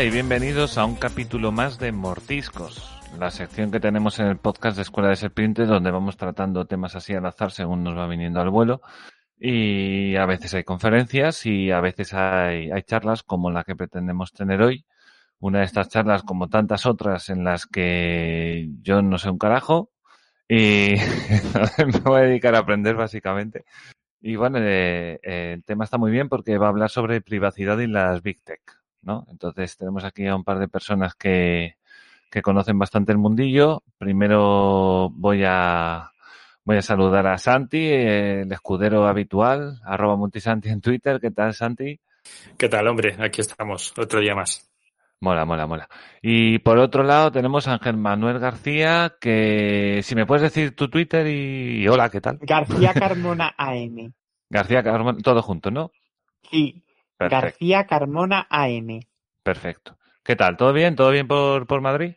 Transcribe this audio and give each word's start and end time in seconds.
Y 0.00 0.10
bienvenidos 0.10 0.78
a 0.78 0.84
un 0.84 0.94
capítulo 0.94 1.50
más 1.50 1.80
de 1.80 1.90
Mortiscos, 1.90 3.00
la 3.18 3.32
sección 3.32 3.72
que 3.72 3.80
tenemos 3.80 4.20
en 4.20 4.26
el 4.26 4.36
podcast 4.36 4.76
de 4.76 4.82
Escuela 4.82 5.08
de 5.08 5.16
Serpientes 5.16 5.66
donde 5.66 5.90
vamos 5.90 6.16
tratando 6.16 6.66
temas 6.66 6.94
así 6.94 7.14
al 7.14 7.26
azar 7.26 7.50
según 7.50 7.82
nos 7.82 7.98
va 7.98 8.06
viniendo 8.06 8.40
al 8.40 8.50
vuelo 8.50 8.80
y 9.36 10.14
a 10.14 10.24
veces 10.24 10.54
hay 10.54 10.62
conferencias 10.62 11.44
y 11.46 11.72
a 11.72 11.80
veces 11.80 12.14
hay, 12.14 12.70
hay 12.70 12.82
charlas 12.82 13.24
como 13.24 13.50
la 13.50 13.64
que 13.64 13.74
pretendemos 13.74 14.32
tener 14.32 14.62
hoy. 14.62 14.86
Una 15.40 15.60
de 15.60 15.64
estas 15.64 15.88
charlas 15.88 16.22
como 16.22 16.48
tantas 16.48 16.86
otras 16.86 17.28
en 17.28 17.42
las 17.42 17.66
que 17.66 18.68
yo 18.80 19.02
no 19.02 19.18
sé 19.18 19.30
un 19.30 19.38
carajo 19.38 19.90
y 20.48 20.94
me 21.84 22.00
voy 22.04 22.20
a 22.20 22.24
dedicar 22.24 22.54
a 22.54 22.60
aprender 22.60 22.94
básicamente. 22.94 23.64
Y 24.20 24.36
bueno, 24.36 24.58
eh, 24.60 25.18
eh, 25.24 25.54
el 25.54 25.64
tema 25.64 25.82
está 25.82 25.98
muy 25.98 26.12
bien 26.12 26.28
porque 26.28 26.56
va 26.56 26.66
a 26.66 26.70
hablar 26.70 26.88
sobre 26.88 27.20
privacidad 27.20 27.80
y 27.80 27.88
las 27.88 28.22
Big 28.22 28.44
Tech. 28.44 28.77
¿No? 29.02 29.26
Entonces 29.30 29.76
tenemos 29.76 30.04
aquí 30.04 30.26
a 30.26 30.36
un 30.36 30.44
par 30.44 30.58
de 30.58 30.68
personas 30.68 31.14
que, 31.14 31.76
que 32.30 32.42
conocen 32.42 32.78
bastante 32.78 33.12
el 33.12 33.18
mundillo. 33.18 33.82
Primero 33.98 35.10
voy 35.10 35.44
a 35.46 36.10
voy 36.64 36.76
a 36.76 36.82
saludar 36.82 37.26
a 37.26 37.38
Santi, 37.38 37.78
eh, 37.78 38.42
el 38.42 38.52
escudero 38.52 39.06
habitual, 39.06 39.80
arroba 39.84 40.16
multisanti 40.16 40.68
en 40.68 40.82
Twitter. 40.82 41.18
¿Qué 41.20 41.30
tal, 41.30 41.54
Santi? 41.54 41.98
¿Qué 42.58 42.68
tal, 42.68 42.86
hombre? 42.88 43.16
Aquí 43.18 43.40
estamos, 43.40 43.94
otro 43.96 44.20
día 44.20 44.34
más. 44.34 44.70
Mola, 45.20 45.44
mola, 45.44 45.66
mola. 45.66 45.88
Y 46.22 46.58
por 46.60 46.78
otro 46.78 47.02
lado 47.02 47.32
tenemos 47.32 47.66
a 47.66 47.72
Ángel 47.72 47.96
Manuel 47.96 48.38
García, 48.38 49.16
que 49.20 50.00
si 50.02 50.14
me 50.14 50.26
puedes 50.26 50.42
decir 50.42 50.76
tu 50.76 50.88
Twitter 50.88 51.26
y, 51.26 51.82
y 51.82 51.88
hola, 51.88 52.08
¿qué 52.10 52.20
tal? 52.20 52.38
García 52.42 52.92
Carmona 52.94 53.52
AM. 53.56 54.12
García 54.50 54.82
Carmona, 54.82 55.18
todo 55.22 55.42
junto, 55.42 55.70
¿no? 55.70 55.90
Sí, 56.50 56.84
Perfecto, 57.18 57.46
García 57.46 57.86
Carmona 57.86 58.46
AM. 58.48 59.00
perfecto. 59.42 59.98
¿Qué 60.22 60.36
tal? 60.36 60.56
¿Todo 60.56 60.72
bien? 60.72 60.94
¿Todo 60.94 61.10
bien 61.10 61.26
por, 61.26 61.66
por 61.66 61.80
Madrid? 61.80 62.14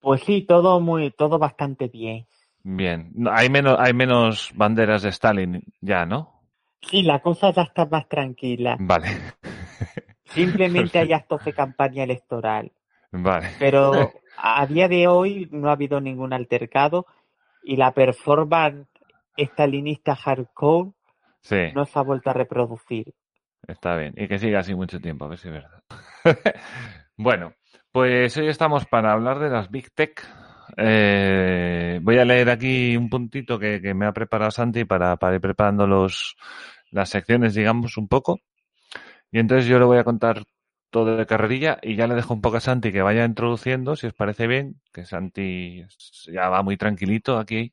Pues 0.00 0.22
sí, 0.22 0.42
todo 0.46 0.80
muy, 0.80 1.10
todo 1.10 1.38
bastante 1.38 1.88
bien. 1.88 2.26
Bien. 2.62 3.12
Hay 3.30 3.50
menos, 3.50 3.76
hay 3.78 3.92
menos 3.92 4.50
banderas 4.54 5.02
de 5.02 5.10
Stalin 5.10 5.62
ya, 5.80 6.06
¿no? 6.06 6.42
Sí, 6.80 7.02
la 7.02 7.20
cosa 7.20 7.50
ya 7.50 7.62
está 7.62 7.84
más 7.86 8.08
tranquila. 8.08 8.76
Vale. 8.80 9.08
Simplemente 10.24 10.98
hay 10.98 11.12
actos 11.12 11.44
de 11.44 11.52
campaña 11.52 12.04
electoral. 12.04 12.72
Vale. 13.10 13.48
Pero 13.58 14.12
a 14.36 14.66
día 14.66 14.88
de 14.88 15.08
hoy 15.08 15.48
no 15.50 15.68
ha 15.68 15.72
habido 15.72 16.00
ningún 16.00 16.32
altercado 16.32 17.06
y 17.62 17.76
la 17.76 17.92
performance 17.92 18.86
estalinista 19.36 20.14
hardcore 20.16 20.92
Sí, 21.40 21.72
no 21.74 21.84
se 21.84 21.98
ha 21.98 22.02
vuelto 22.02 22.30
a 22.30 22.34
reproducir. 22.34 23.14
Está 23.68 23.96
bien. 23.96 24.14
Y 24.16 24.26
que 24.28 24.38
siga 24.38 24.60
así 24.60 24.74
mucho 24.74 25.00
tiempo, 25.00 25.24
a 25.24 25.28
ver 25.28 25.38
si 25.38 25.48
es 25.48 25.54
verdad. 25.54 25.82
Bueno, 27.20 27.54
pues 27.90 28.36
hoy 28.36 28.46
estamos 28.46 28.86
para 28.86 29.12
hablar 29.12 29.40
de 29.40 29.50
las 29.50 29.72
Big 29.72 29.90
Tech. 29.92 30.24
Eh, 30.76 31.98
voy 32.00 32.16
a 32.18 32.24
leer 32.24 32.48
aquí 32.48 32.96
un 32.96 33.10
puntito 33.10 33.58
que, 33.58 33.80
que 33.82 33.92
me 33.92 34.06
ha 34.06 34.12
preparado 34.12 34.52
Santi 34.52 34.84
para, 34.84 35.16
para 35.16 35.34
ir 35.34 35.40
preparando 35.40 35.84
los, 35.84 36.36
las 36.92 37.08
secciones, 37.10 37.54
digamos, 37.54 37.96
un 37.96 38.06
poco. 38.06 38.38
Y 39.32 39.40
entonces 39.40 39.66
yo 39.66 39.78
le 39.78 39.84
voy 39.84 39.98
a 39.98 40.04
contar 40.04 40.44
todo 40.90 41.16
de 41.16 41.26
carrerilla 41.26 41.78
y 41.82 41.96
ya 41.96 42.06
le 42.06 42.14
dejo 42.14 42.34
un 42.34 42.40
poco 42.40 42.58
a 42.58 42.60
Santi 42.60 42.92
que 42.92 43.02
vaya 43.02 43.24
introduciendo, 43.24 43.96
si 43.96 44.06
os 44.06 44.14
parece 44.14 44.46
bien, 44.46 44.80
que 44.92 45.04
Santi 45.04 45.84
ya 46.32 46.48
va 46.48 46.62
muy 46.62 46.76
tranquilito 46.76 47.38
aquí 47.38 47.72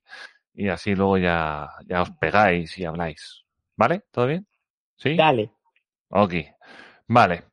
y 0.53 0.69
así 0.69 0.95
luego 0.95 1.17
ya, 1.17 1.69
ya 1.85 2.01
os 2.01 2.11
pegáis 2.11 2.77
y 2.77 2.85
habláis. 2.85 3.43
¿Vale? 3.77 4.03
¿Todo 4.11 4.27
bien? 4.27 4.47
¿Sí? 4.95 5.15
Dale. 5.15 5.54
Ok. 6.17 6.33
Vale. 7.09 7.43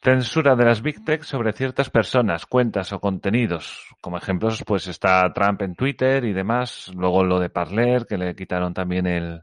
Censura 0.00 0.54
de 0.54 0.64
las 0.64 0.80
Big 0.80 1.04
Tech 1.04 1.24
sobre 1.24 1.52
ciertas 1.52 1.90
personas, 1.90 2.46
cuentas 2.46 2.92
o 2.92 3.00
contenidos. 3.00 3.84
Como 4.00 4.16
ejemplos, 4.16 4.62
pues 4.64 4.86
está 4.86 5.32
Trump 5.32 5.60
en 5.62 5.74
Twitter 5.74 6.24
y 6.24 6.32
demás. 6.32 6.92
Luego 6.94 7.24
lo 7.24 7.40
de 7.40 7.50
Parler, 7.50 8.06
que 8.06 8.18
le 8.18 8.36
quitaron 8.36 8.74
también 8.74 9.08
el, 9.08 9.42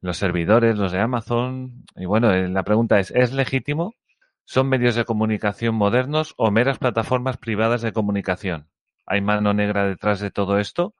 los 0.00 0.16
servidores, 0.16 0.78
los 0.78 0.92
de 0.92 1.00
Amazon. 1.00 1.84
Y 1.96 2.06
bueno, 2.06 2.32
eh, 2.32 2.48
la 2.48 2.62
pregunta 2.62 2.98
es, 2.98 3.10
¿es 3.10 3.34
legítimo? 3.34 3.92
¿Son 4.46 4.70
medios 4.70 4.94
de 4.94 5.04
comunicación 5.04 5.74
modernos 5.74 6.32
o 6.38 6.50
meras 6.50 6.78
plataformas 6.78 7.36
privadas 7.36 7.82
de 7.82 7.92
comunicación? 7.92 8.70
¿Hay 9.04 9.20
mano 9.20 9.52
negra 9.52 9.84
detrás 9.86 10.20
de 10.20 10.30
todo 10.30 10.58
esto? 10.58 10.94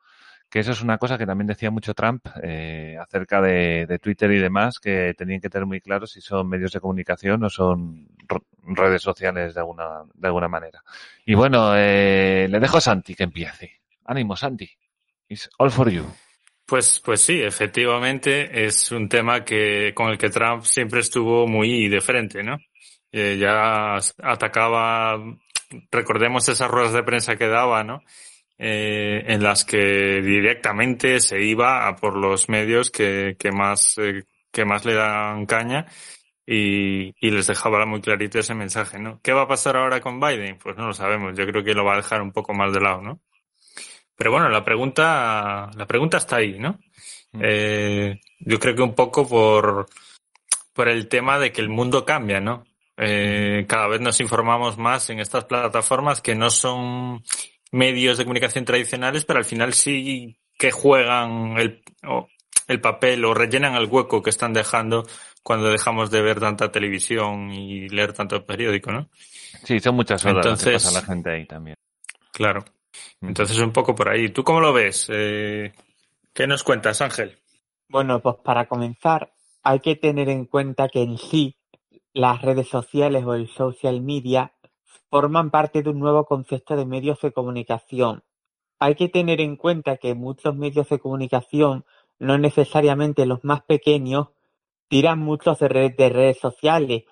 Que 0.54 0.60
eso 0.60 0.70
es 0.70 0.82
una 0.82 0.98
cosa 0.98 1.18
que 1.18 1.26
también 1.26 1.48
decía 1.48 1.72
mucho 1.72 1.94
Trump 1.94 2.28
eh, 2.40 2.96
acerca 3.00 3.42
de, 3.42 3.98
Twitter 4.00 4.30
y 4.30 4.38
demás, 4.38 4.78
que 4.78 5.12
tenían 5.18 5.40
que 5.40 5.50
tener 5.50 5.66
muy 5.66 5.80
claro 5.80 6.06
si 6.06 6.20
son 6.20 6.48
medios 6.48 6.70
de 6.70 6.78
comunicación 6.78 7.42
o 7.42 7.50
son 7.50 8.06
redes 8.62 9.02
sociales 9.02 9.52
de 9.52 9.60
alguna, 9.60 10.04
de 10.14 10.28
alguna 10.28 10.46
manera. 10.46 10.84
Y 11.26 11.34
bueno, 11.34 11.72
eh, 11.74 12.46
le 12.48 12.60
dejo 12.60 12.76
a 12.76 12.80
Santi 12.80 13.16
que 13.16 13.24
empiece. 13.24 13.80
Ánimo, 14.04 14.36
Santi. 14.36 14.70
It's 15.28 15.50
all 15.58 15.72
for 15.72 15.90
you. 15.90 16.06
Pues, 16.64 17.02
pues 17.04 17.20
sí, 17.20 17.42
efectivamente 17.42 18.64
es 18.64 18.92
un 18.92 19.08
tema 19.08 19.44
que 19.44 19.92
con 19.92 20.10
el 20.10 20.18
que 20.18 20.30
Trump 20.30 20.62
siempre 20.62 21.00
estuvo 21.00 21.48
muy 21.48 21.88
de 21.88 22.00
frente, 22.00 22.44
¿no? 22.44 22.58
Eh, 23.10 23.38
ya 23.40 23.96
atacaba, 24.22 25.18
recordemos 25.90 26.48
esas 26.48 26.70
ruedas 26.70 26.92
de 26.92 27.02
prensa 27.02 27.34
que 27.34 27.48
daba, 27.48 27.82
¿no? 27.82 28.04
Eh, 28.56 29.24
en 29.26 29.42
las 29.42 29.64
que 29.64 30.22
directamente 30.22 31.18
se 31.18 31.42
iba 31.42 31.88
a 31.88 31.96
por 31.96 32.16
los 32.16 32.48
medios 32.48 32.90
que, 32.90 33.34
que 33.36 33.50
más, 33.50 33.98
eh, 33.98 34.24
que 34.52 34.64
más 34.64 34.84
le 34.84 34.94
dan 34.94 35.44
caña 35.46 35.86
y, 36.46 37.14
y 37.18 37.30
les 37.30 37.48
dejaba 37.48 37.84
muy 37.84 38.00
clarito 38.00 38.38
ese 38.38 38.54
mensaje, 38.54 38.98
¿no? 38.98 39.20
¿Qué 39.22 39.32
va 39.32 39.42
a 39.42 39.48
pasar 39.48 39.76
ahora 39.76 40.00
con 40.00 40.20
Biden? 40.20 40.58
Pues 40.58 40.76
no 40.76 40.86
lo 40.86 40.92
sabemos. 40.92 41.36
Yo 41.36 41.46
creo 41.46 41.64
que 41.64 41.74
lo 41.74 41.84
va 41.84 41.94
a 41.94 41.96
dejar 41.96 42.22
un 42.22 42.32
poco 42.32 42.54
más 42.54 42.72
de 42.72 42.80
lado, 42.80 43.02
¿no? 43.02 43.20
Pero 44.16 44.30
bueno, 44.30 44.48
la 44.48 44.64
pregunta, 44.64 45.70
la 45.74 45.86
pregunta 45.86 46.18
está 46.18 46.36
ahí, 46.36 46.58
¿no? 46.58 46.78
Mm. 47.32 47.40
Eh, 47.42 48.20
yo 48.38 48.60
creo 48.60 48.74
que 48.74 48.82
un 48.82 48.94
poco 48.94 49.28
por, 49.28 49.86
por 50.72 50.88
el 50.88 51.08
tema 51.08 51.38
de 51.38 51.52
que 51.52 51.60
el 51.60 51.68
mundo 51.68 52.04
cambia, 52.04 52.40
¿no? 52.40 52.64
Eh, 52.96 53.64
cada 53.68 53.88
vez 53.88 54.00
nos 54.00 54.20
informamos 54.20 54.78
más 54.78 55.10
en 55.10 55.18
estas 55.18 55.44
plataformas 55.46 56.20
que 56.20 56.36
no 56.36 56.48
son 56.50 57.24
medios 57.74 58.16
de 58.18 58.24
comunicación 58.24 58.64
tradicionales, 58.64 59.24
pero 59.24 59.38
al 59.40 59.44
final 59.44 59.72
sí 59.72 60.36
que 60.56 60.70
juegan 60.70 61.58
el, 61.58 61.82
o 62.06 62.28
el 62.68 62.80
papel 62.80 63.24
o 63.24 63.34
rellenan 63.34 63.74
el 63.74 63.86
hueco 63.86 64.22
que 64.22 64.30
están 64.30 64.52
dejando 64.52 65.04
cuando 65.42 65.68
dejamos 65.68 66.10
de 66.10 66.22
ver 66.22 66.38
tanta 66.38 66.70
televisión 66.70 67.50
y 67.52 67.88
leer 67.88 68.12
tanto 68.12 68.46
periódico, 68.46 68.92
¿no? 68.92 69.10
Sí, 69.64 69.80
son 69.80 69.96
muchas 69.96 70.24
horas 70.24 70.36
las 70.46 70.62
que 70.62 70.70
Entonces- 70.70 70.84
pasa 70.84 71.00
la 71.00 71.06
gente 71.06 71.30
ahí 71.30 71.46
también. 71.46 71.76
Claro. 72.32 72.64
Entonces 73.20 73.58
un 73.58 73.72
poco 73.72 73.94
por 73.94 74.08
ahí. 74.08 74.28
¿Tú 74.28 74.44
cómo 74.44 74.60
lo 74.60 74.72
ves? 74.72 75.08
Eh, 75.12 75.72
¿Qué 76.32 76.46
nos 76.46 76.62
cuentas, 76.62 77.00
Ángel? 77.00 77.36
Bueno, 77.88 78.20
pues 78.20 78.36
para 78.44 78.66
comenzar, 78.66 79.32
hay 79.64 79.80
que 79.80 79.96
tener 79.96 80.28
en 80.28 80.46
cuenta 80.46 80.88
que 80.88 81.02
en 81.02 81.18
sí 81.18 81.56
las 82.12 82.40
redes 82.40 82.68
sociales 82.68 83.24
o 83.24 83.34
el 83.34 83.48
social 83.48 84.00
media 84.00 84.53
forman 85.14 85.52
parte 85.52 85.84
de 85.84 85.90
un 85.90 86.00
nuevo 86.00 86.24
concepto 86.24 86.74
de 86.74 86.86
medios 86.86 87.20
de 87.20 87.30
comunicación. 87.30 88.24
Hay 88.80 88.96
que 88.96 89.08
tener 89.08 89.40
en 89.40 89.54
cuenta 89.54 89.96
que 89.96 90.12
muchos 90.12 90.56
medios 90.56 90.88
de 90.88 90.98
comunicación, 90.98 91.84
no 92.18 92.36
necesariamente 92.36 93.24
los 93.24 93.44
más 93.44 93.62
pequeños, 93.62 94.30
tiran 94.88 95.20
muchos 95.20 95.60
de, 95.60 95.68
red- 95.68 95.96
de 95.96 96.08
redes 96.08 96.40
sociales. 96.40 97.04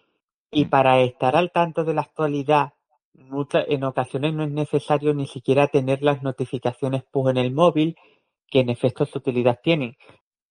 Y 0.51 0.65
para 0.65 1.01
estar 1.03 1.37
al 1.37 1.53
tanto 1.53 1.85
de 1.85 1.95
la 1.95 2.01
actualidad, 2.01 2.73
muchas, 3.15 3.67
en 3.69 3.85
ocasiones 3.85 4.35
no 4.35 4.43
es 4.43 4.51
necesario 4.51 5.15
ni 5.15 5.29
siquiera 5.29 5.69
tener 5.69 6.03
las 6.03 6.25
notificaciones 6.25 7.05
push 7.05 7.31
en 7.31 7.37
el 7.37 7.53
móvil, 7.53 7.95
que 8.49 8.59
en 8.59 8.69
efecto 8.71 9.07
su 9.07 9.19
utilidad 9.19 9.61
tienen. 9.63 9.97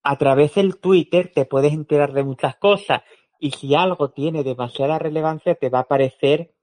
A 0.02 0.16
través 0.16 0.54
del 0.54 0.80
Twitter 0.80 1.30
te 1.34 1.44
puedes 1.44 1.74
enterar 1.74 2.14
de 2.14 2.24
muchas 2.24 2.56
cosas 2.56 3.02
y 3.38 3.50
si 3.50 3.74
algo 3.74 4.08
tiene 4.08 4.42
demasiada 4.42 4.98
relevancia 4.98 5.54
te 5.54 5.68
va 5.68 5.80
a 5.80 5.82
aparecer 5.82 6.54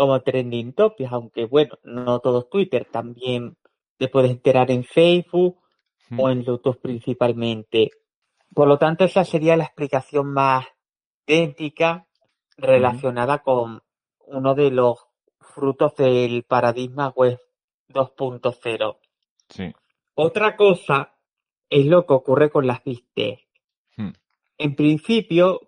como 0.00 0.20
trending 0.22 0.72
topics, 0.72 1.12
aunque 1.12 1.44
bueno, 1.44 1.78
no 1.84 2.20
todo 2.20 2.40
es 2.40 2.48
Twitter, 2.48 2.86
también 2.90 3.56
te 3.98 4.08
puedes 4.08 4.30
enterar 4.30 4.70
en 4.70 4.84
Facebook 4.84 5.60
Mm. 6.10 6.20
o 6.20 6.30
en 6.30 6.42
YouTube 6.42 6.80
principalmente. 6.80 7.90
Por 8.52 8.68
lo 8.68 8.78
tanto, 8.78 9.04
esa 9.04 9.24
sería 9.24 9.56
la 9.56 9.64
explicación 9.64 10.32
más 10.32 10.66
técnica 11.24 12.06
relacionada 12.56 13.38
con 13.38 13.80
uno 14.26 14.54
de 14.54 14.70
los 14.70 15.06
frutos 15.40 15.94
del 15.94 16.42
paradigma 16.42 17.08
web 17.08 17.40
2.0. 17.88 18.98
Sí. 19.48 19.72
Otra 20.14 20.56
cosa 20.56 21.14
es 21.68 21.86
lo 21.86 22.04
que 22.06 22.14
ocurre 22.14 22.50
con 22.50 22.66
las 22.66 22.82
Tech. 22.82 23.46
Hmm. 23.96 24.10
En 24.58 24.74
principio, 24.74 25.60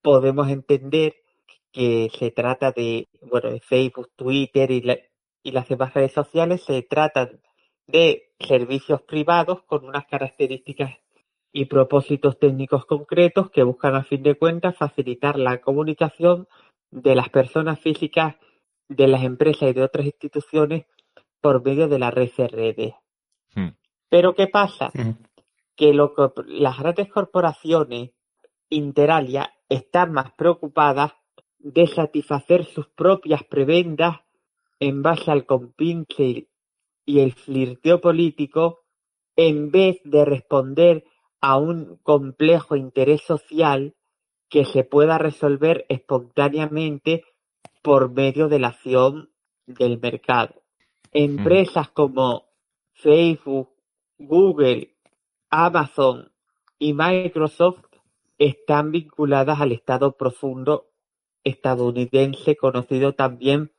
podemos 0.00 0.48
entender 0.48 1.19
que 1.72 2.10
se 2.18 2.30
trata 2.30 2.72
de, 2.72 3.08
bueno, 3.22 3.50
de 3.50 3.60
Facebook, 3.60 4.10
Twitter 4.16 4.70
y, 4.70 4.80
la- 4.82 4.98
y 5.42 5.52
las 5.52 5.68
demás 5.68 5.94
redes 5.94 6.12
sociales 6.12 6.62
se 6.64 6.82
tratan 6.82 7.40
de 7.86 8.32
servicios 8.38 9.02
privados 9.02 9.62
con 9.64 9.84
unas 9.84 10.06
características 10.06 10.92
y 11.52 11.64
propósitos 11.64 12.38
técnicos 12.38 12.86
concretos 12.86 13.50
que 13.50 13.62
buscan 13.64 13.94
a 13.96 14.04
fin 14.04 14.22
de 14.22 14.36
cuentas 14.36 14.76
facilitar 14.76 15.38
la 15.38 15.60
comunicación 15.60 16.46
de 16.90 17.14
las 17.14 17.28
personas 17.28 17.80
físicas, 17.80 18.36
de 18.88 19.08
las 19.08 19.22
empresas 19.22 19.70
y 19.70 19.72
de 19.72 19.82
otras 19.82 20.06
instituciones 20.06 20.86
por 21.40 21.64
medio 21.64 21.88
de 21.88 21.98
la 21.98 22.10
red 22.10 22.30
redes. 22.36 22.94
Hmm. 23.54 23.70
Pero 24.08 24.34
¿qué 24.34 24.46
pasa? 24.46 24.90
que 25.76 25.94
lo 25.94 26.14
que 26.14 26.28
las 26.46 26.78
grandes 26.78 27.08
corporaciones 27.08 28.10
Interalia 28.68 29.52
están 29.68 30.12
más 30.12 30.32
preocupadas 30.32 31.12
de 31.62 31.86
satisfacer 31.86 32.64
sus 32.64 32.86
propias 32.88 33.44
prebendas 33.44 34.18
en 34.78 35.02
base 35.02 35.30
al 35.30 35.46
compinche 35.46 36.48
y 37.04 37.20
el 37.20 37.32
flirteo 37.32 38.00
político 38.00 38.80
en 39.36 39.70
vez 39.70 40.00
de 40.04 40.24
responder 40.24 41.04
a 41.40 41.56
un 41.56 41.98
complejo 42.02 42.76
interés 42.76 43.22
social 43.22 43.94
que 44.48 44.64
se 44.64 44.84
pueda 44.84 45.18
resolver 45.18 45.86
espontáneamente 45.88 47.24
por 47.82 48.10
medio 48.10 48.48
de 48.48 48.58
la 48.58 48.68
acción 48.68 49.30
del 49.66 49.98
mercado. 50.00 50.62
Empresas 51.12 51.88
como 51.90 52.46
Facebook, 52.92 53.70
Google, 54.18 54.94
Amazon 55.50 56.30
y 56.78 56.92
Microsoft 56.94 57.84
están 58.38 58.90
vinculadas 58.90 59.60
al 59.60 59.72
Estado 59.72 60.12
profundo 60.12 60.89
estadounidense 61.44 62.56
conocido 62.56 63.14
también 63.14 63.72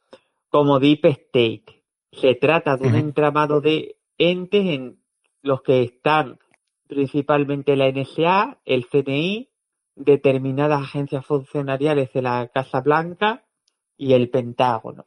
como 0.49 0.79
Deep 0.79 1.05
State. 1.05 1.83
Se 2.11 2.35
trata 2.35 2.77
de 2.77 2.87
un 2.87 2.95
entramado 2.95 3.61
de 3.61 3.97
entes 4.17 4.65
en 4.65 5.01
los 5.41 5.61
que 5.61 5.83
están 5.83 6.39
principalmente 6.87 7.75
la 7.75 7.89
NSA, 7.89 8.59
el 8.65 8.87
CNI, 8.87 9.49
determinadas 9.95 10.81
agencias 10.81 11.25
funcionariales 11.25 12.11
de 12.13 12.21
la 12.21 12.47
Casa 12.53 12.81
Blanca 12.81 13.45
y 13.97 14.13
el 14.13 14.29
Pentágono. 14.29 15.05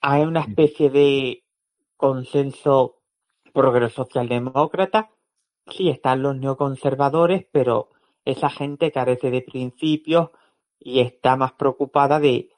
Hay 0.00 0.22
una 0.22 0.40
especie 0.40 0.88
de 0.88 1.44
consenso 1.96 3.02
progreso 3.52 4.04
socialdemócrata 4.04 5.10
Sí, 5.68 5.88
están 5.88 6.22
los 6.22 6.36
neoconservadores, 6.36 7.46
pero 7.50 7.90
esa 8.24 8.48
gente 8.50 8.92
carece 8.92 9.30
de 9.30 9.42
principios 9.42 10.30
y 10.78 11.00
está 11.00 11.36
más 11.36 11.52
preocupada 11.52 12.20
de 12.20 12.50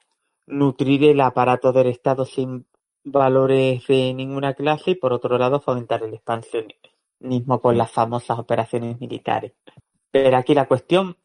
nutrir 0.47 1.03
el 1.05 1.21
aparato 1.21 1.71
del 1.71 1.87
Estado 1.87 2.25
sin 2.25 2.65
valores 3.03 3.85
de 3.87 4.13
ninguna 4.13 4.53
clase 4.53 4.91
y 4.91 4.95
por 4.95 5.13
otro 5.13 5.37
lado 5.37 5.59
fomentar 5.59 6.03
el 6.03 6.13
expansionismo 6.13 7.61
con 7.61 7.77
las 7.77 7.91
famosas 7.91 8.39
operaciones 8.39 8.99
militares. 8.99 9.53
Pero 10.11 10.37
aquí 10.37 10.53
la 10.53 10.67
cuestión 10.67 11.17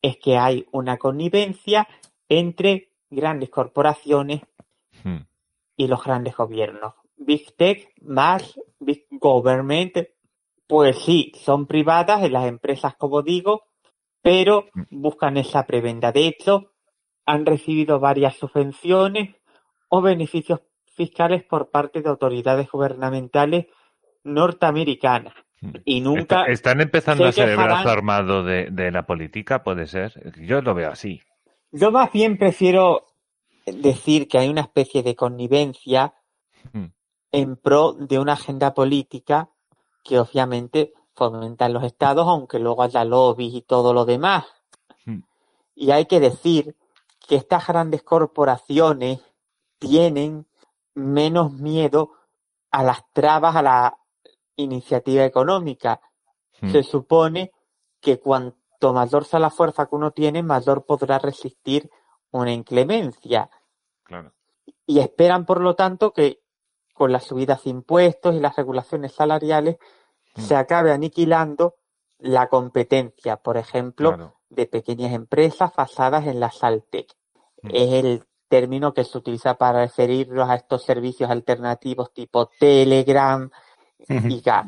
es 0.00 0.16
que 0.18 0.36
hay 0.36 0.66
una 0.72 0.98
connivencia 0.98 1.88
entre 2.28 2.90
grandes 3.10 3.50
corporaciones 3.50 4.42
Hmm. 5.04 5.24
y 5.76 5.86
los 5.86 6.02
grandes 6.02 6.36
gobiernos. 6.36 6.94
Big 7.16 7.54
Tech 7.56 7.92
más 8.02 8.58
Big 8.78 9.06
Government, 9.10 9.96
pues 10.66 10.98
sí, 10.98 11.32
son 11.36 11.66
privadas 11.66 12.22
en 12.22 12.32
las 12.32 12.46
empresas, 12.46 12.94
como 12.96 13.22
digo, 13.22 13.64
pero 14.22 14.66
buscan 14.90 15.36
esa 15.36 15.66
prebenda. 15.66 16.12
De 16.12 16.26
hecho, 16.26 16.72
han 17.26 17.44
recibido 17.44 18.00
varias 18.00 18.36
subvenciones 18.36 19.36
o 19.88 20.00
beneficios 20.00 20.60
fiscales 20.94 21.42
por 21.44 21.70
parte 21.70 22.00
de 22.02 22.08
autoridades 22.08 22.70
gubernamentales 22.70 23.66
norteamericanas. 24.24 25.34
Y 25.84 26.00
nunca 26.00 26.40
Está- 26.40 26.46
están 26.52 26.80
empezando 26.80 27.24
a 27.24 27.32
ser 27.32 27.50
el 27.50 27.56
brazo 27.56 27.88
armado 27.88 28.42
de, 28.42 28.68
de 28.70 28.90
la 28.90 29.06
política, 29.06 29.62
puede 29.62 29.86
ser. 29.86 30.32
Yo 30.40 30.60
lo 30.60 30.74
veo 30.74 30.90
así. 30.90 31.20
Yo 31.70 31.92
más 31.92 32.10
bien 32.12 32.36
prefiero 32.36 33.06
decir 33.66 34.26
que 34.26 34.38
hay 34.38 34.48
una 34.48 34.62
especie 34.62 35.02
de 35.02 35.14
connivencia 35.14 36.14
Hmm. 36.72 36.86
en 37.32 37.56
pro 37.56 37.92
de 37.94 38.20
una 38.20 38.34
agenda 38.34 38.72
política 38.72 39.48
que 40.04 40.18
obviamente 40.20 40.92
fomentan 41.14 41.72
los 41.72 41.84
estados, 41.84 42.26
aunque 42.26 42.58
luego 42.58 42.82
haya 42.82 43.04
lobbies 43.04 43.54
y 43.54 43.62
todo 43.62 43.92
lo 43.92 44.04
demás. 44.04 44.44
Hmm. 45.04 45.20
Y 45.74 45.90
hay 45.90 46.06
que 46.06 46.20
decir 46.20 46.76
que 47.26 47.36
estas 47.36 47.66
grandes 47.66 48.02
corporaciones 48.02 49.20
tienen 49.78 50.46
menos 50.94 51.52
miedo 51.52 52.12
a 52.70 52.82
las 52.82 53.08
trabas 53.12 53.56
a 53.56 53.62
la 53.62 53.98
iniciativa 54.56 55.24
económica. 55.24 56.00
Hmm. 56.60 56.70
Se 56.70 56.82
supone 56.82 57.52
que 58.00 58.20
cuanto 58.20 58.92
mayor 58.92 59.24
sea 59.24 59.40
la 59.40 59.50
fuerza 59.50 59.86
que 59.86 59.94
uno 59.94 60.10
tiene, 60.10 60.42
mayor 60.42 60.84
podrá 60.84 61.18
resistir 61.18 61.90
una 62.30 62.52
inclemencia. 62.52 63.50
Claro. 64.02 64.32
Y 64.86 65.00
esperan, 65.00 65.46
por 65.46 65.60
lo 65.60 65.74
tanto, 65.74 66.12
que 66.12 66.42
con 66.92 67.12
las 67.12 67.24
subidas 67.24 67.64
de 67.64 67.70
impuestos 67.70 68.34
y 68.34 68.40
las 68.40 68.56
regulaciones 68.56 69.12
salariales. 69.12 69.76
Se 70.36 70.54
acabe 70.56 70.92
aniquilando 70.92 71.76
la 72.18 72.48
competencia, 72.48 73.36
por 73.36 73.56
ejemplo, 73.56 74.14
Claro. 74.14 74.40
de 74.50 74.66
pequeñas 74.66 75.12
empresas 75.12 75.72
basadas 75.76 76.26
en 76.26 76.40
la 76.40 76.50
Saltec. 76.50 77.12
Mm. 77.62 77.68
Es 77.72 77.92
el 77.92 78.22
término 78.48 78.92
que 78.92 79.04
se 79.04 79.18
utiliza 79.18 79.54
para 79.54 79.80
referirnos 79.84 80.48
a 80.48 80.56
estos 80.56 80.84
servicios 80.84 81.30
alternativos 81.30 82.12
tipo 82.12 82.50
Telegram 82.60 83.50
y 84.08 84.40
Gap. 84.40 84.66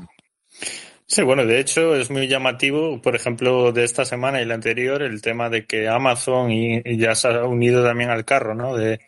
Sí, 1.06 1.22
bueno, 1.22 1.44
de 1.44 1.60
hecho 1.60 1.94
es 1.94 2.10
muy 2.10 2.26
llamativo, 2.28 3.00
por 3.02 3.14
ejemplo, 3.14 3.72
de 3.72 3.84
esta 3.84 4.04
semana 4.06 4.40
y 4.40 4.46
la 4.46 4.54
anterior, 4.54 5.02
el 5.02 5.20
tema 5.20 5.50
de 5.50 5.66
que 5.66 5.86
Amazon 5.86 6.50
y, 6.50 6.80
y 6.84 6.96
ya 6.96 7.14
se 7.14 7.28
ha 7.28 7.44
unido 7.44 7.84
también 7.84 8.10
al 8.10 8.24
carro, 8.24 8.54
¿no? 8.54 8.74
De, 8.74 9.00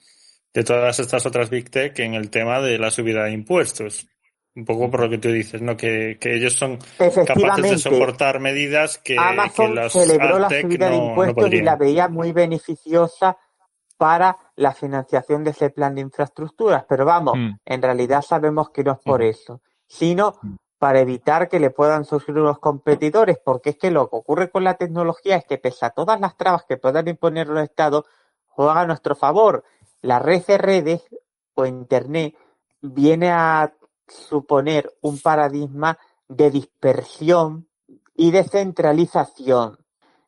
de 0.52 0.64
todas 0.64 0.98
estas 0.98 1.24
otras 1.24 1.48
Big 1.48 1.70
Tech 1.70 1.98
en 1.98 2.14
el 2.14 2.28
tema 2.28 2.60
de 2.60 2.78
la 2.78 2.90
subida 2.90 3.24
de 3.24 3.32
impuestos. 3.32 4.06
Un 4.56 4.64
poco 4.64 4.90
por 4.90 5.00
lo 5.00 5.10
que 5.10 5.18
tú 5.18 5.28
dices, 5.28 5.60
¿no? 5.60 5.76
Que, 5.76 6.16
que 6.18 6.34
ellos 6.34 6.54
son 6.54 6.78
capaces 7.26 7.70
de 7.70 7.78
soportar 7.78 8.40
medidas 8.40 8.96
que, 8.96 9.14
que 9.14 9.20
Amazon 9.20 9.74
las 9.74 9.92
celebró 9.92 10.38
la 10.38 10.48
subida 10.48 10.88
de 10.88 10.96
no 10.98 11.08
impuestos 11.10 11.52
y 11.52 11.60
la 11.60 11.76
veía 11.76 12.08
muy 12.08 12.32
beneficiosa 12.32 13.36
para 13.98 14.38
la 14.56 14.72
financiación 14.72 15.44
de 15.44 15.50
ese 15.50 15.68
plan 15.70 15.94
de 15.94 16.00
infraestructuras. 16.00 16.84
Pero 16.88 17.04
vamos, 17.04 17.36
Mm. 17.36 17.50
en 17.66 17.82
realidad 17.82 18.22
sabemos 18.22 18.70
que 18.70 18.82
no 18.82 18.92
es 18.92 18.98
por 18.98 19.20
Ujú. 19.20 19.28
eso, 19.30 19.60
sino 19.86 20.34
Mm. 20.42 20.56
para 20.78 21.00
evitar 21.00 21.48
que 21.50 21.60
le 21.60 21.68
puedan 21.70 22.04
surgir 22.06 22.36
unos 22.38 22.58
competidores, 22.58 23.38
porque 23.44 23.70
es 23.70 23.76
que 23.76 23.90
lo 23.90 24.08
que 24.08 24.16
ocurre 24.16 24.50
con 24.50 24.64
la 24.64 24.74
tecnología 24.74 25.36
es 25.36 25.44
que 25.44 25.58
pese 25.58 25.84
a 25.84 25.90
todas 25.90 26.18
las 26.20 26.34
trabas 26.36 26.64
que 26.66 26.78
puedan 26.78 27.08
imponer 27.08 27.46
los 27.48 27.62
estados, 27.62 28.04
juega 28.46 28.80
a 28.80 28.86
nuestro 28.86 29.14
favor. 29.16 29.64
La 30.00 30.18
red 30.18 30.42
de 30.46 30.56
redes 30.58 31.04
o 31.54 31.66
Internet 31.66 32.34
viene 32.80 33.30
a 33.30 33.72
suponer 34.08 34.92
un 35.02 35.18
paradigma 35.20 35.98
de 36.28 36.50
dispersión 36.50 37.68
y 38.14 38.30
descentralización. 38.30 39.78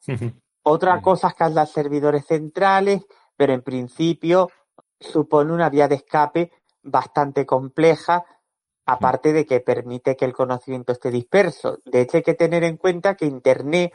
Ujú. 0.08 0.32
Otra 0.62 1.00
cosa 1.00 1.28
es 1.28 1.35
que 1.35 1.44
haya 1.44 1.66
servidores 1.66 2.26
centrales, 2.26 3.06
pero 3.37 3.52
en 3.52 3.62
principio 3.62 4.50
supone 5.00 5.52
una 5.52 5.70
vía 5.70 5.88
de 5.88 5.94
escape 5.97 6.52
bastante 6.82 7.47
compleja, 7.47 8.25
aparte 8.85 9.32
de 9.32 9.47
que 9.47 9.61
permite 9.61 10.16
que 10.16 10.25
el 10.25 10.35
conocimiento 10.35 10.92
esté 10.92 11.11
disperso. 11.11 11.78
De 11.85 12.02
hecho, 12.02 12.18
hay 12.18 12.23
que 12.23 12.35
tener 12.35 12.64
en 12.64 12.76
cuenta 12.76 13.14
que 13.14 13.26
Internet 13.26 13.92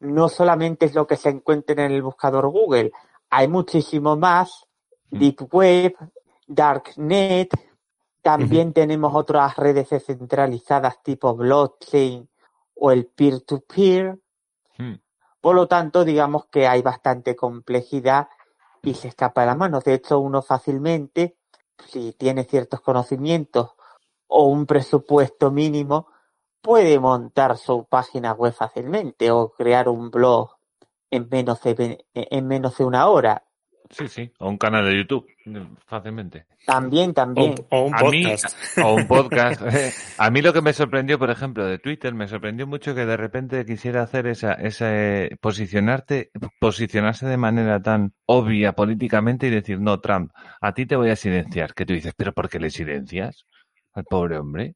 no 0.00 0.28
solamente 0.28 0.86
es 0.86 0.94
lo 0.94 1.06
que 1.06 1.16
se 1.16 1.30
encuentra 1.30 1.84
en 1.84 1.92
el 1.92 2.02
buscador 2.02 2.48
Google, 2.48 2.92
hay 3.30 3.48
muchísimo 3.48 4.16
más, 4.16 4.66
Mm. 5.12 5.18
Deep 5.18 5.54
Web, 5.54 5.94
Darknet, 6.46 7.50
también 8.22 8.72
tenemos 8.72 9.14
otras 9.14 9.56
redes 9.56 9.90
descentralizadas 9.90 11.02
tipo 11.02 11.34
blockchain 11.34 12.28
o 12.74 12.90
el 12.92 13.06
peer-to-peer. 13.06 14.18
Mm. 14.78 14.94
Por 15.40 15.56
lo 15.56 15.66
tanto, 15.66 16.04
digamos 16.04 16.46
que 16.46 16.68
hay 16.68 16.82
bastante 16.82 17.34
complejidad 17.34 18.28
y 18.82 18.94
se 18.94 19.08
escapa 19.08 19.42
de 19.42 19.48
las 19.48 19.56
manos. 19.56 19.84
De 19.84 19.94
hecho, 19.94 20.20
uno 20.20 20.40
fácilmente, 20.40 21.36
si 21.88 22.12
tiene 22.12 22.44
ciertos 22.44 22.80
conocimientos 22.80 23.74
o 24.28 24.46
un 24.46 24.66
presupuesto 24.66 25.50
mínimo, 25.50 26.06
puede 26.60 26.98
montar 27.00 27.58
su 27.58 27.84
página 27.86 28.32
web 28.32 28.52
fácilmente 28.52 29.32
o 29.32 29.50
crear 29.50 29.88
un 29.88 30.10
blog 30.10 30.56
en 31.10 31.28
menos 31.28 31.60
de, 31.62 32.06
en 32.14 32.46
menos 32.46 32.78
de 32.78 32.84
una 32.84 33.08
hora. 33.08 33.44
Sí, 33.92 34.08
sí. 34.08 34.32
O 34.38 34.48
un 34.48 34.56
canal 34.56 34.86
de 34.86 34.96
YouTube, 34.96 35.26
fácilmente. 35.86 36.46
También, 36.66 37.12
también. 37.12 37.54
o 37.70 37.82
un 37.82 37.94
A 37.94 37.98
mí- 38.04 38.22
podcast. 38.24 38.56
O 38.82 38.94
un 38.94 39.06
podcast. 39.08 39.62
A 40.18 40.30
mí 40.30 40.40
lo 40.40 40.52
que 40.54 40.62
me 40.62 40.72
sorprendió, 40.72 41.18
por 41.18 41.30
ejemplo, 41.30 41.66
de 41.66 41.78
Twitter, 41.78 42.14
me 42.14 42.26
sorprendió 42.26 42.66
mucho 42.66 42.94
que 42.94 43.04
de 43.04 43.16
repente 43.18 43.66
quisiera 43.66 44.02
hacer 44.02 44.26
esa, 44.28 44.54
ese 44.54 45.36
posicionarte, 45.42 46.30
posicionarse 46.58 47.26
de 47.26 47.36
manera 47.36 47.82
tan 47.82 48.14
obvia 48.26 48.72
políticamente 48.72 49.46
y 49.48 49.50
decir, 49.50 49.78
no, 49.78 50.00
Trump, 50.00 50.32
a 50.60 50.72
ti 50.72 50.86
te 50.86 50.96
voy 50.96 51.10
a 51.10 51.16
silenciar. 51.16 51.74
Que 51.74 51.84
tú 51.84 51.92
dices, 51.92 52.14
pero 52.16 52.32
¿por 52.32 52.48
qué 52.48 52.58
le 52.58 52.70
silencias 52.70 53.44
al 53.92 54.04
pobre 54.04 54.38
hombre? 54.38 54.74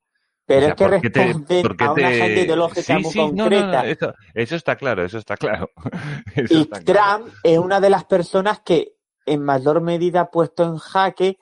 Pero 0.49 0.61
O 0.61 0.62
sea, 0.62 0.68
es 0.70 0.75
que 0.76 0.85
¿por 0.88 1.00
qué 1.00 1.11
te- 1.11 1.25
responden 1.25 1.62
por 1.62 1.76
qué 1.76 1.85
a 1.85 1.90
una 1.92 2.08
te- 2.08 2.40
ideológica 2.44 2.82
Sí, 2.82 2.92
muy 2.92 3.04
sí, 3.12 3.18
no, 3.18 3.25
no, 3.25 3.32
no, 3.32 3.42
concreta. 3.42 3.87
eso, 3.87 4.14
eso 4.35 4.54
está 4.56 4.76
claro, 4.76 5.04
eso 5.04 5.18
está 5.18 5.37
claro. 5.37 5.70
Eso 6.37 6.54
Y 6.54 6.61
está 6.62 6.80
claro. 6.82 7.25
Trump 7.25 7.35
es 7.42 7.58
una 7.58 7.80
de 7.80 7.90
las 7.90 8.04
personas 8.04 8.61
que 8.61 8.92
en 9.26 9.42
mayor 9.42 9.80
medida 9.80 10.30
puesto 10.30 10.64
en 10.64 10.78
jaque 10.78 11.38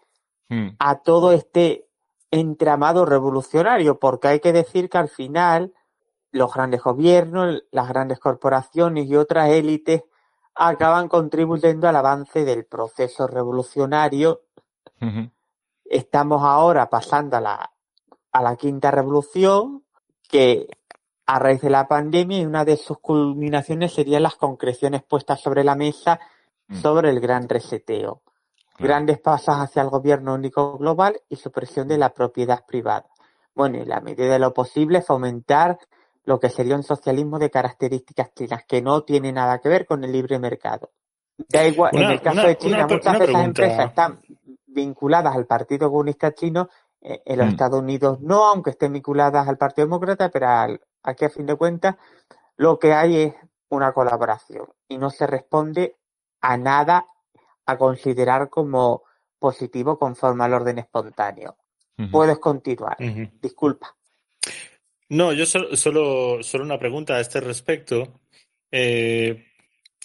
Mm, 0.48 0.76
a 0.78 0.96
todo 1.00 1.32
este 1.32 1.88
entramado 2.30 3.06
revolucionario, 3.06 3.98
porque 3.98 4.28
hay 4.28 4.40
que 4.40 4.52
decir 4.52 4.90
que 4.90 4.98
al 4.98 5.08
final 5.08 5.72
los 6.32 6.52
grandes 6.52 6.82
gobiernos, 6.82 7.62
las 7.70 7.88
grandes 7.88 8.18
corporaciones 8.18 9.06
y 9.06 9.16
otras 9.16 9.50
élites 9.50 10.02
acaban 10.54 11.08
contribuyendo 11.08 11.88
al 11.88 11.96
avance 11.96 12.44
del 12.44 12.66
proceso 12.66 13.26
revolucionario. 13.26 14.42
Estamos 15.84 16.42
ahora 16.42 16.88
pasando 16.88 17.36
a 17.36 17.40
la, 17.40 17.72
a 18.32 18.42
la 18.42 18.56
quinta 18.56 18.90
revolución, 18.90 19.84
que 20.28 20.68
a 21.26 21.38
raíz 21.38 21.60
de 21.60 21.70
la 21.70 21.88
pandemia 21.88 22.40
y 22.40 22.46
una 22.46 22.64
de 22.64 22.76
sus 22.76 22.98
culminaciones 22.98 23.92
serían 23.92 24.22
las 24.22 24.36
concreciones 24.36 25.02
puestas 25.02 25.40
sobre 25.40 25.62
la 25.62 25.74
mesa. 25.74 26.20
Sobre 26.80 27.10
el 27.10 27.20
gran 27.20 27.48
reseteo. 27.48 28.22
claro. 28.76 28.88
Grandes 28.88 29.20
pasos 29.20 29.56
hacia 29.56 29.82
el 29.82 29.88
gobierno 29.90 30.34
único 30.34 30.76
global 30.78 31.20
y 31.28 31.36
supresión 31.36 31.86
de 31.88 31.98
la 31.98 32.10
propiedad 32.12 32.64
privada. 32.66 33.06
Bueno, 33.54 33.78
y 33.78 33.84
la 33.84 34.00
medida 34.00 34.32
de 34.32 34.38
lo 34.38 34.52
posible 34.52 35.00
fomentar 35.02 35.78
lo 36.24 36.40
que 36.40 36.48
sería 36.48 36.74
un 36.74 36.82
socialismo 36.82 37.38
de 37.38 37.50
características 37.50 38.32
chinas, 38.34 38.64
que 38.66 38.80
no 38.82 39.02
tiene 39.04 39.30
nada 39.32 39.58
que 39.60 39.68
ver 39.68 39.84
con 39.86 40.02
el 40.04 40.10
libre 40.12 40.38
mercado. 40.38 40.90
Da 41.36 41.64
igual, 41.66 41.94
en 41.94 42.10
el 42.10 42.20
caso 42.22 42.38
una- 42.40 42.48
de 42.48 42.56
China, 42.58 42.76
una 42.86 42.86
muchas 42.94 43.18
de 43.18 43.24
esas 43.26 43.44
empresas 43.44 43.86
están 43.88 44.20
vinculadas 44.66 45.34
al 45.36 45.46
Partido 45.46 45.90
Comunista 45.90 46.32
Chino, 46.32 46.68
eh, 47.00 47.22
en 47.26 47.38
los 47.38 47.46
Mm. 47.46 47.50
Estados 47.50 47.80
Unidos 47.80 48.20
no, 48.20 48.46
aunque 48.46 48.70
estén 48.70 48.92
vinculadas 48.94 49.46
al 49.46 49.58
Partido 49.58 49.86
Demócrata, 49.86 50.30
pero 50.30 50.48
al- 50.48 50.80
aquí 51.02 51.26
a 51.26 51.30
fin 51.30 51.44
de 51.46 51.54
cuentas 51.56 51.96
lo 52.56 52.78
que 52.78 52.92
hay 52.94 53.16
es 53.22 53.34
una 53.68 53.92
colaboración 53.92 54.66
y 54.88 54.96
no 54.96 55.10
se 55.10 55.26
responde 55.26 55.96
a 56.44 56.58
nada 56.58 57.06
a 57.64 57.78
considerar 57.78 58.50
como 58.50 59.02
positivo 59.38 59.98
conforme 59.98 60.44
al 60.44 60.52
orden 60.52 60.78
espontáneo. 60.78 61.56
Puedes 62.10 62.38
continuar. 62.38 62.96
Disculpa. 63.40 63.96
No, 65.08 65.32
yo 65.32 65.46
solo, 65.46 65.76
solo, 65.76 66.42
solo 66.42 66.64
una 66.64 66.78
pregunta 66.78 67.14
a 67.14 67.20
este 67.20 67.40
respecto. 67.40 68.20
Eh, 68.70 69.46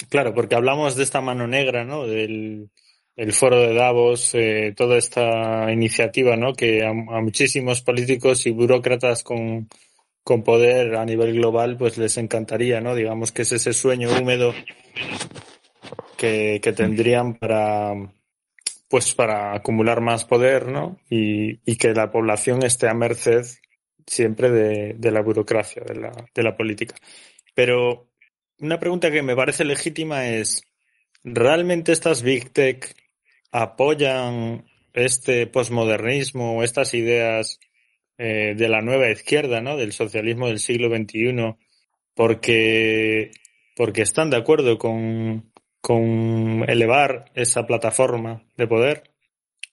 claro, 0.10 0.34
porque 0.34 0.55
hablamos 0.55 0.96
de 0.96 1.03
esta 1.03 1.19
mano 1.19 1.46
negra, 1.48 1.84
¿no? 1.84 2.05
Del 2.05 2.69
el 3.15 3.34
foro 3.34 3.60
de 3.60 3.74
Davos, 3.74 4.34
eh, 4.34 4.74
toda 4.77 4.98
esta 4.98 5.69
iniciativa, 5.74 6.38
¿no? 6.38 6.53
Que 6.53 6.86
a, 6.86 6.89
a 6.91 7.22
muchísimos 7.22 7.81
políticos 7.81 8.46
y 8.46 8.51
burócratas 8.51 9.24
con, 9.24 9.67
con 10.24 10.43
poder 10.43 10.96
a 10.96 11.03
nivel 11.03 11.34
global, 11.34 11.75
pues 11.75 11.98
les 11.98 12.17
encantaría, 12.17 12.79
¿no? 12.79 12.96
Digamos 12.96 13.34
que 13.34 13.41
es 13.41 13.51
ese 13.51 13.74
sueño 13.74 14.10
húmedo 14.10 14.53
que, 16.20 16.74
tendrían 16.76 17.36
para, 17.36 17.94
pues 18.90 19.16
para 19.16 19.56
acumular 19.56 20.02
más 20.02 20.26
poder, 20.26 20.68
¿no? 20.68 21.00
Y, 21.10 21.60
y 21.66 21.78
que 21.78 21.94
la 21.94 22.12
población 22.12 22.64
esté 22.64 22.90
a 22.90 22.94
merced 22.94 23.46
siempre 24.06 24.52
de, 24.52 24.96
de 24.98 25.12
la 25.12 25.22
burocracia, 25.22 25.84
de 25.86 25.96
la, 25.96 26.12
de 26.34 26.44
la 26.44 26.58
política. 26.58 26.96
Pero 27.56 28.10
una 28.60 28.80
pregunta 28.80 29.12
que 29.12 29.24
me 29.24 29.36
parece 29.36 29.64
legítima 29.64 30.28
es, 30.28 30.64
¿realmente 31.24 31.94
estas 31.94 32.22
Big 32.22 32.52
Tech 32.52 32.94
apoyan 33.52 34.66
este 34.94 35.48
posmodernismo, 35.48 36.64
estas 36.64 36.94
ideas 36.94 37.60
eh, 38.18 38.56
de 38.58 38.68
la 38.68 38.82
nueva 38.82 39.10
izquierda, 39.10 39.62
¿no? 39.62 39.78
Del 39.78 39.94
socialismo 39.94 40.48
del 40.48 40.60
siglo 40.60 40.90
XXI, 40.90 41.56
porque, 42.14 43.32
porque 43.76 44.02
están 44.02 44.30
de 44.30 44.38
acuerdo 44.38 44.78
con, 44.78 45.50
con 45.82 46.66
elevar 46.68 47.32
esa 47.36 47.66
plataforma 47.66 48.44
de 48.58 48.68
poder 48.68 49.04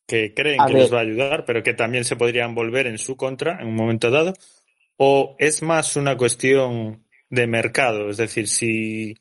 que 0.06 0.34
creen 0.34 0.60
A 0.60 0.66
que 0.66 0.74
ver. 0.74 0.82
les 0.82 0.92
va 0.92 0.98
a 0.98 1.02
ayudar, 1.02 1.44
pero 1.44 1.62
que 1.62 1.74
también 1.74 2.04
se 2.04 2.16
podrían 2.16 2.54
volver 2.54 2.86
en 2.86 2.98
su 2.98 3.16
contra 3.16 3.60
en 3.60 3.68
un 3.68 3.76
momento 3.76 4.10
dado, 4.10 4.34
o 4.96 5.34
es 5.38 5.62
más 5.62 5.96
una 5.96 6.16
cuestión 6.16 7.04
de 7.28 7.46
mercado, 7.46 8.08
es 8.08 8.16
decir, 8.16 8.46
si, 8.48 9.16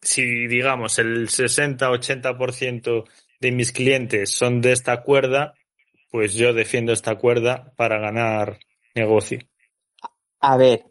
si 0.00 0.46
digamos 0.46 0.98
el 0.98 1.28
60-80% 1.28 3.04
de 3.40 3.52
mis 3.52 3.72
clientes 3.72 4.30
son 4.30 4.60
de 4.60 4.72
esta 4.72 5.02
cuerda, 5.02 5.54
pues 6.10 6.34
yo 6.34 6.52
defiendo 6.52 6.92
esta 6.92 7.16
cuerda 7.16 7.72
para 7.76 7.98
ganar 7.98 8.58
negocio. 8.94 9.40
A 10.40 10.56
ver, 10.56 10.84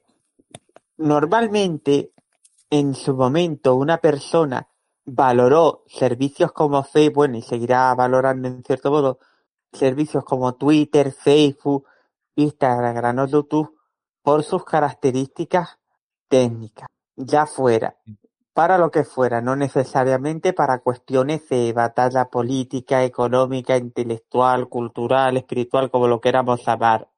normalmente 0.98 2.12
en 2.70 2.96
su 2.96 3.16
momento 3.16 3.76
una 3.76 4.00
persona 4.00 4.68
valoró 5.06 5.84
servicios 5.88 6.52
como 6.52 6.84
Facebook, 6.84 7.16
bueno, 7.16 7.38
y 7.38 7.42
seguirá 7.42 7.94
valorando 7.96 8.48
en 8.48 8.64
cierto 8.64 8.92
modo 8.92 9.20
servicios 9.72 10.24
como 10.24 10.56
Twitter, 10.56 11.12
Facebook, 11.12 11.88
Instagram 12.36 13.20
o 13.20 13.26
YouTube 13.28 13.78
por 14.22 14.44
sus 14.44 14.64
características 14.66 15.78
técnicas, 16.28 16.88
ya 17.16 17.46
fuera 17.46 17.96
para 18.56 18.78
lo 18.78 18.90
que 18.90 19.04
fuera, 19.04 19.42
no 19.42 19.58
necesariamente 19.58 20.54
para 20.54 20.80
cuestiones 20.80 21.50
de 21.50 21.74
batalla 21.74 22.30
política, 22.30 23.04
económica, 23.04 23.76
intelectual, 23.76 24.70
cultural, 24.70 25.36
espiritual, 25.36 25.92
como 25.92 26.08
lo 26.08 26.22
queramos 26.22 26.66
llamar. 26.66 27.10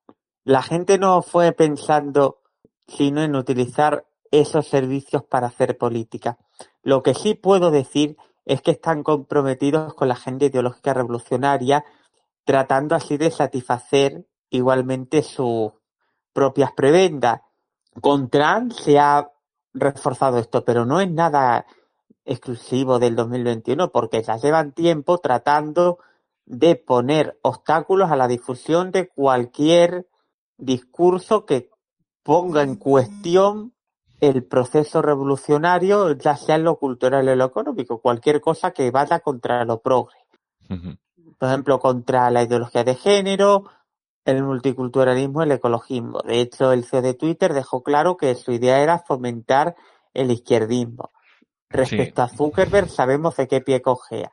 La 0.43 0.63
gente 0.63 0.97
no 0.97 1.21
fue 1.21 1.51
pensando 1.51 2.41
sino 2.87 3.21
en 3.21 3.35
utilizar 3.35 4.07
esos 4.31 4.67
servicios 4.67 5.23
para 5.23 5.47
hacer 5.47 5.77
política. 5.77 6.39
Lo 6.83 7.03
que 7.03 7.13
sí 7.13 7.33
puedo 7.33 7.71
decir 7.71 8.17
es 8.45 8.61
que 8.61 8.71
están 8.71 9.03
comprometidos 9.03 9.93
con 9.93 10.07
la 10.07 10.13
agenda 10.13 10.45
ideológica 10.45 10.93
revolucionaria, 10.93 11.83
tratando 12.45 12.95
así 12.95 13.17
de 13.17 13.29
satisfacer 13.29 14.25
igualmente 14.49 15.21
su, 15.21 15.73
propias 16.37 16.71
prebendas. 16.71 17.41
Con 17.99 18.29
Trump 18.29 18.71
se 18.71 18.99
ha 18.99 19.31
reforzado 19.73 20.37
esto, 20.37 20.63
pero 20.63 20.85
no 20.85 21.01
es 21.01 21.09
nada 21.09 21.65
exclusivo 22.25 22.99
del 22.99 23.15
2021 23.15 23.91
porque 23.91 24.21
ya 24.21 24.37
llevan 24.37 24.71
tiempo 24.73 25.17
tratando 25.17 25.97
de 26.45 26.75
poner 26.75 27.39
obstáculos 27.41 28.11
a 28.11 28.15
la 28.15 28.27
difusión 28.27 28.91
de 28.91 29.09
cualquier 29.09 30.07
discurso 30.57 31.45
que 31.45 31.71
ponga 32.21 32.61
en 32.61 32.75
cuestión 32.75 33.73
el 34.19 34.43
proceso 34.43 35.01
revolucionario, 35.01 36.13
ya 36.13 36.35
sea 36.35 36.55
en 36.55 36.63
lo 36.63 36.77
cultural 36.77 37.27
o 37.27 37.31
en 37.31 37.37
lo 37.37 37.45
económico, 37.45 38.01
cualquier 38.01 38.41
cosa 38.41 38.71
que 38.71 38.89
vaya 38.91 39.19
contra 39.19 39.63
lo 39.65 39.81
progre. 39.81 40.17
Por 41.37 41.49
ejemplo, 41.49 41.79
contra 41.79 42.31
la 42.31 42.43
ideología 42.43 42.83
de 42.83 42.95
género, 42.95 43.65
el 44.25 44.43
multiculturalismo, 44.43 45.43
el 45.43 45.51
ecologismo. 45.51 46.19
De 46.21 46.41
hecho, 46.41 46.71
el 46.71 46.83
CEO 46.83 47.01
de 47.01 47.13
Twitter 47.13 47.53
dejó 47.53 47.83
claro 47.83 48.17
que 48.17 48.33
su 48.35 48.51
idea 48.51 48.81
era 48.81 48.99
fomentar 48.99 49.75
el 50.13 50.31
izquierdismo. 50.31 51.11
Respecto 51.69 52.21
a 52.23 52.29
Zuckerberg, 52.29 52.89
sabemos 52.89 53.35
de 53.37 53.47
qué 53.47 53.61
pie 53.61 53.81
cojea. 53.81 54.31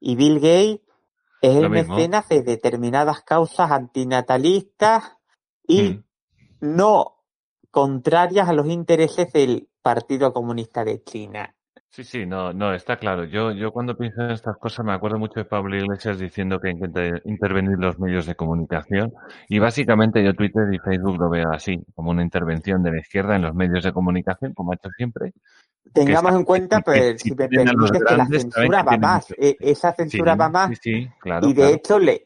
Y 0.00 0.16
Bill 0.16 0.36
Gates 0.36 0.80
es 1.42 1.56
el 1.56 1.68
mecenas 1.68 2.28
de 2.28 2.42
determinadas 2.42 3.22
causas 3.22 3.70
antinatalistas 3.70 5.16
y 5.66 5.82
Mm. 5.82 6.04
no 6.60 7.15
contrarias 7.76 8.48
a 8.48 8.54
los 8.54 8.68
intereses 8.68 9.30
del 9.34 9.68
Partido 9.82 10.32
Comunista 10.32 10.82
de 10.82 11.04
China. 11.04 11.54
Sí, 11.90 12.04
sí, 12.04 12.24
no, 12.24 12.54
no, 12.54 12.72
está 12.72 12.96
claro. 12.96 13.24
Yo, 13.24 13.52
yo 13.52 13.70
cuando 13.70 13.98
pienso 13.98 14.22
en 14.22 14.30
estas 14.30 14.56
cosas 14.56 14.86
me 14.86 14.94
acuerdo 14.94 15.18
mucho 15.18 15.40
de 15.40 15.44
Pablo 15.44 15.76
Iglesias 15.76 16.18
diciendo 16.18 16.58
que 16.58 16.68
hay 16.70 16.78
que 16.80 17.20
intervenir 17.26 17.76
los 17.78 17.98
medios 17.98 18.24
de 18.24 18.34
comunicación 18.34 19.12
y 19.50 19.58
básicamente 19.58 20.24
yo 20.24 20.32
Twitter 20.32 20.62
y 20.72 20.78
Facebook 20.78 21.18
lo 21.18 21.28
veo 21.28 21.52
así, 21.52 21.84
como 21.94 22.12
una 22.12 22.22
intervención 22.22 22.82
de 22.82 22.92
la 22.92 23.00
izquierda 23.00 23.36
en 23.36 23.42
los 23.42 23.54
medios 23.54 23.84
de 23.84 23.92
comunicación, 23.92 24.54
como 24.54 24.72
ha 24.72 24.76
hecho 24.76 24.88
siempre. 24.96 25.34
Tengamos 25.92 26.32
en 26.34 26.44
cuenta, 26.44 26.80
pues, 26.80 27.20
si 27.20 27.34
me 27.34 27.46
permites, 27.46 28.02
que 28.08 28.16
la 28.16 28.26
censura 28.26 28.82
va 28.84 28.96
más. 28.96 29.28
mucho- 29.28 29.34
E- 29.42 29.56
Esa 29.60 29.92
censura 29.92 30.32
Sí, 30.32 30.38
va 30.38 30.48
más. 30.48 30.68
Sí, 30.70 30.76
sí, 30.82 31.08
claro, 31.20 31.46
y 31.46 31.52
de 31.52 31.60
claro. 31.60 31.74
hecho, 31.76 31.98
le, 31.98 32.24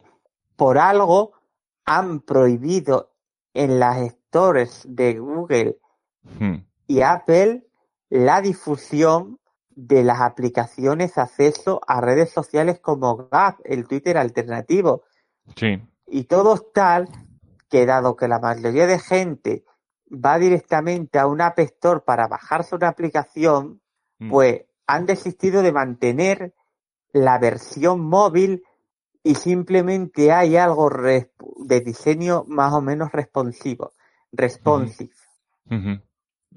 por 0.54 0.78
algo 0.78 1.32
han 1.86 2.20
prohibido 2.20 3.10
en 3.52 3.80
las 3.80 3.98
stores 4.30 4.84
de 4.88 5.18
Google 5.18 5.76
Mm, 6.38 6.56
y 6.86 7.00
Apple 7.00 7.66
la 8.10 8.40
difusión 8.42 9.38
de 9.70 10.04
las 10.04 10.20
aplicaciones 10.20 11.16
acceso 11.16 11.80
a 11.86 12.00
redes 12.00 12.30
sociales 12.30 12.78
como 12.80 13.28
Gap, 13.30 13.56
el 13.64 13.86
Twitter 13.88 14.18
alternativo. 14.18 15.02
Sí, 15.56 15.80
Y 16.06 16.24
todo 16.24 16.58
tal 16.58 17.08
que 17.70 17.86
dado 17.86 18.16
que 18.16 18.28
la 18.28 18.38
mayoría 18.38 18.86
de 18.86 18.98
gente 18.98 19.64
va 20.12 20.38
directamente 20.38 21.18
a 21.18 21.26
un 21.26 21.40
App 21.40 21.58
Store 21.60 22.00
para 22.00 22.28
bajarse 22.28 22.74
una 22.74 22.88
aplicación, 22.88 23.80
Mm. 24.18 24.30
pues 24.30 24.62
han 24.86 25.06
desistido 25.06 25.62
de 25.62 25.72
mantener 25.72 26.52
la 27.12 27.38
versión 27.38 28.00
móvil 28.00 28.62
y 29.22 29.34
simplemente 29.36 30.32
hay 30.32 30.56
algo 30.56 30.90
de 30.90 31.80
diseño 31.80 32.44
más 32.46 32.72
o 32.74 32.80
menos 32.80 33.12
responsivo, 33.12 33.94
responsive. 34.32 35.10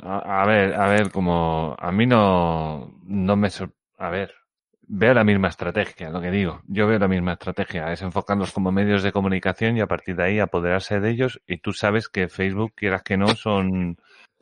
A, 0.02 0.42
a 0.42 0.46
ver, 0.46 0.74
a 0.74 0.88
ver, 0.88 1.12
como 1.12 1.76
a 1.78 1.92
mí 1.92 2.06
no, 2.06 3.00
no 3.06 3.36
me... 3.36 3.50
A 3.98 4.10
ver, 4.10 4.34
veo 4.82 5.14
la 5.14 5.24
misma 5.24 5.50
estrategia, 5.50 6.10
lo 6.10 6.20
que 6.22 6.32
digo. 6.32 6.62
Yo 6.68 6.88
veo 6.88 7.00
la 7.00 7.08
misma 7.08 7.34
estrategia, 7.34 7.92
es 7.92 8.02
enfocarlos 8.02 8.52
como 8.52 8.72
medios 8.72 9.04
de 9.04 9.12
comunicación 9.12 9.78
y 9.78 9.82
a 9.82 9.88
partir 9.88 10.16
de 10.16 10.24
ahí 10.24 10.40
apoderarse 10.40 11.00
de 11.00 11.12
ellos. 11.12 11.42
Y 11.48 11.58
tú 11.58 11.74
sabes 11.74 12.10
que 12.10 12.28
Facebook, 12.28 12.74
quieras 12.76 13.04
que 13.04 13.18
no, 13.18 13.28
son... 13.36 13.98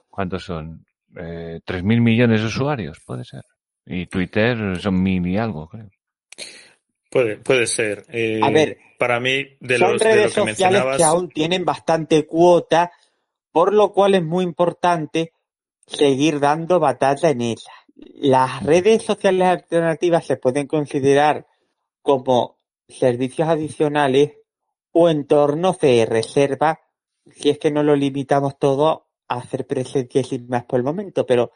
¿Cuántos 0.09 0.43
son? 0.43 0.85
Eh, 1.15 1.59
¿Tres 1.65 1.83
mil 1.83 2.01
millones 2.01 2.41
de 2.41 2.47
usuarios? 2.47 2.99
Puede 3.05 3.23
ser. 3.23 3.43
Y 3.85 4.07
Twitter 4.07 4.79
son 4.79 5.01
mil 5.01 5.25
y 5.25 5.37
algo, 5.37 5.67
creo. 5.67 5.89
Puede, 7.09 7.37
puede 7.37 7.67
ser. 7.67 8.05
Eh, 8.09 8.39
A 8.41 8.49
ver, 8.49 8.77
para 8.97 9.19
mí, 9.19 9.57
de, 9.59 9.77
Son 9.77 9.93
los, 9.93 10.01
de 10.01 10.07
lo 10.07 10.15
redes 10.15 10.25
que 10.27 10.31
sociales 10.31 10.45
mencionabas, 10.45 10.97
que 10.97 11.03
aún 11.03 11.29
tienen 11.29 11.65
bastante 11.65 12.25
cuota, 12.25 12.91
por 13.51 13.73
lo 13.73 13.91
cual 13.91 14.15
es 14.15 14.23
muy 14.23 14.43
importante 14.43 15.33
seguir 15.85 16.39
dando 16.39 16.79
batalla 16.79 17.29
en 17.29 17.41
ellas. 17.41 17.75
Las 17.95 18.63
redes 18.63 19.03
sociales 19.03 19.47
alternativas 19.47 20.25
se 20.25 20.37
pueden 20.37 20.67
considerar 20.67 21.47
como 22.01 22.57
servicios 22.87 23.47
adicionales 23.47 24.33
o 24.91 25.09
entornos 25.09 25.79
de 25.79 26.05
reserva, 26.05 26.81
si 27.31 27.49
es 27.49 27.59
que 27.59 27.71
no 27.71 27.83
lo 27.83 27.95
limitamos 27.95 28.57
todo 28.57 29.07
a 29.27 29.35
hacer 29.35 29.67
presencia 29.67 30.23
sin 30.23 30.47
más 30.47 30.65
por 30.65 30.79
el 30.79 30.83
momento, 30.83 31.25
pero 31.25 31.51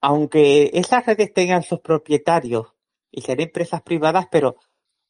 aunque 0.00 0.70
esas 0.72 1.04
redes 1.04 1.32
tengan 1.34 1.62
sus 1.62 1.80
propietarios 1.80 2.68
y 3.10 3.20
ser 3.22 3.40
empresas 3.40 3.82
privadas, 3.82 4.26
pero 4.30 4.56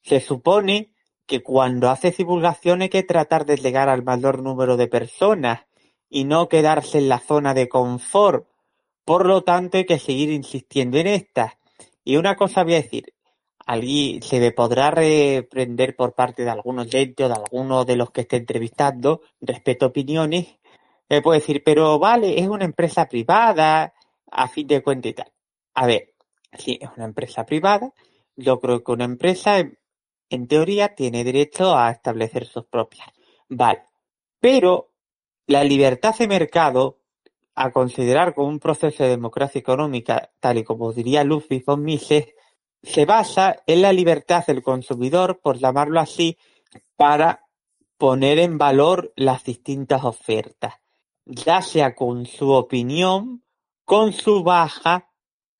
se 0.02 0.20
supone 0.20 0.92
que 1.26 1.42
cuando 1.42 1.90
haces 1.90 2.16
divulgación 2.16 2.82
hay 2.82 2.88
que 2.88 3.04
tratar 3.04 3.46
de 3.46 3.56
llegar 3.56 3.88
al 3.88 4.02
mayor 4.02 4.42
número 4.42 4.76
de 4.76 4.88
personas 4.88 5.66
y 6.10 6.24
no 6.24 6.48
quedarse 6.48 6.98
en 6.98 7.08
la 7.08 7.20
zona 7.20 7.54
de 7.54 7.68
confort. 7.68 8.46
Por 9.04 9.26
lo 9.26 9.42
tanto, 9.42 9.78
hay 9.78 9.86
que 9.86 9.98
seguir 9.98 10.30
insistiendo 10.30 10.98
en 10.98 11.06
estas. 11.06 11.54
Y 12.04 12.16
una 12.16 12.36
cosa 12.36 12.64
voy 12.64 12.74
a 12.74 12.82
decir, 12.82 13.14
allí 13.64 14.20
se 14.22 14.40
me 14.40 14.50
podrá 14.50 14.90
reprender 14.90 15.94
por 15.94 16.14
parte 16.14 16.42
de 16.44 16.50
algún 16.50 16.80
oyente 16.80 17.24
o 17.24 17.28
de 17.28 17.34
alguno 17.34 17.84
de 17.84 17.96
los 17.96 18.10
que 18.10 18.22
esté 18.22 18.36
entrevistando, 18.36 19.22
respeto 19.40 19.86
opiniones, 19.86 20.58
me 21.08 21.22
puede 21.22 21.40
decir, 21.40 21.62
pero 21.64 21.98
vale, 21.98 22.38
es 22.40 22.48
una 22.48 22.64
empresa 22.64 23.08
privada, 23.08 23.94
a 24.30 24.48
fin 24.48 24.66
de 24.66 24.82
cuentas 24.82 25.10
y 25.10 25.14
tal. 25.14 25.32
A 25.74 25.86
ver, 25.86 26.14
sí, 26.56 26.78
es 26.80 26.88
una 26.96 27.04
empresa 27.04 27.44
privada, 27.46 27.92
yo 28.36 28.60
creo 28.60 28.82
que 28.82 28.92
una 28.92 29.04
empresa, 29.04 29.58
en 29.58 30.46
teoría, 30.48 30.94
tiene 30.94 31.24
derecho 31.24 31.76
a 31.76 31.90
establecer 31.90 32.46
sus 32.46 32.64
propias. 32.66 33.08
Vale, 33.48 33.82
pero 34.40 34.89
la 35.50 35.64
libertad 35.64 36.14
de 36.16 36.28
mercado, 36.28 37.00
a 37.56 37.72
considerar 37.72 38.34
como 38.36 38.46
un 38.46 38.60
proceso 38.60 39.02
de 39.02 39.10
democracia 39.10 39.58
económica, 39.58 40.30
tal 40.38 40.58
y 40.58 40.64
como 40.64 40.92
diría 40.92 41.24
Ludwig 41.24 41.64
von 41.64 41.82
Mises, 41.82 42.28
se 42.84 43.04
basa 43.04 43.56
en 43.66 43.82
la 43.82 43.92
libertad 43.92 44.46
del 44.46 44.62
consumidor, 44.62 45.40
por 45.40 45.58
llamarlo 45.58 45.98
así, 45.98 46.38
para 46.94 47.48
poner 47.98 48.38
en 48.38 48.58
valor 48.58 49.12
las 49.16 49.42
distintas 49.42 50.04
ofertas, 50.04 50.74
ya 51.26 51.62
sea 51.62 51.96
con 51.96 52.26
su 52.26 52.52
opinión, 52.52 53.42
con 53.84 54.12
su 54.12 54.44
baja, 54.44 55.10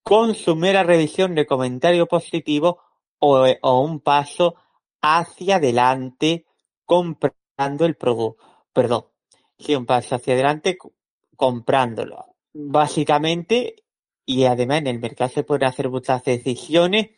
con 0.05 0.37
su 0.37 0.55
mera 0.55 0.85
revisión 0.85 1.35
de 1.35 1.47
comentario 1.47 2.07
positivo 2.07 2.79
o, 3.19 3.45
o 3.61 3.81
un 3.81 3.99
paso 3.99 4.55
hacia 5.03 5.57
adelante 5.57 6.47
comprando 6.85 7.87
el 7.87 7.97
producto. 7.97 8.41
Perdón, 8.73 9.11
un 9.69 9.87
paso 9.87 10.15
hacia 10.17 10.35
adelante 10.35 10.77
co- 10.77 10.93
comprándolo. 11.37 12.27
Básicamente, 12.53 13.77
y 14.27 14.45
además 14.45 14.79
en 14.79 14.87
el 14.89 14.99
mercado 15.01 15.31
se 15.31 15.45
pueden 15.45 15.69
hacer 15.69 15.89
muchas 15.91 16.25
decisiones 16.25 17.11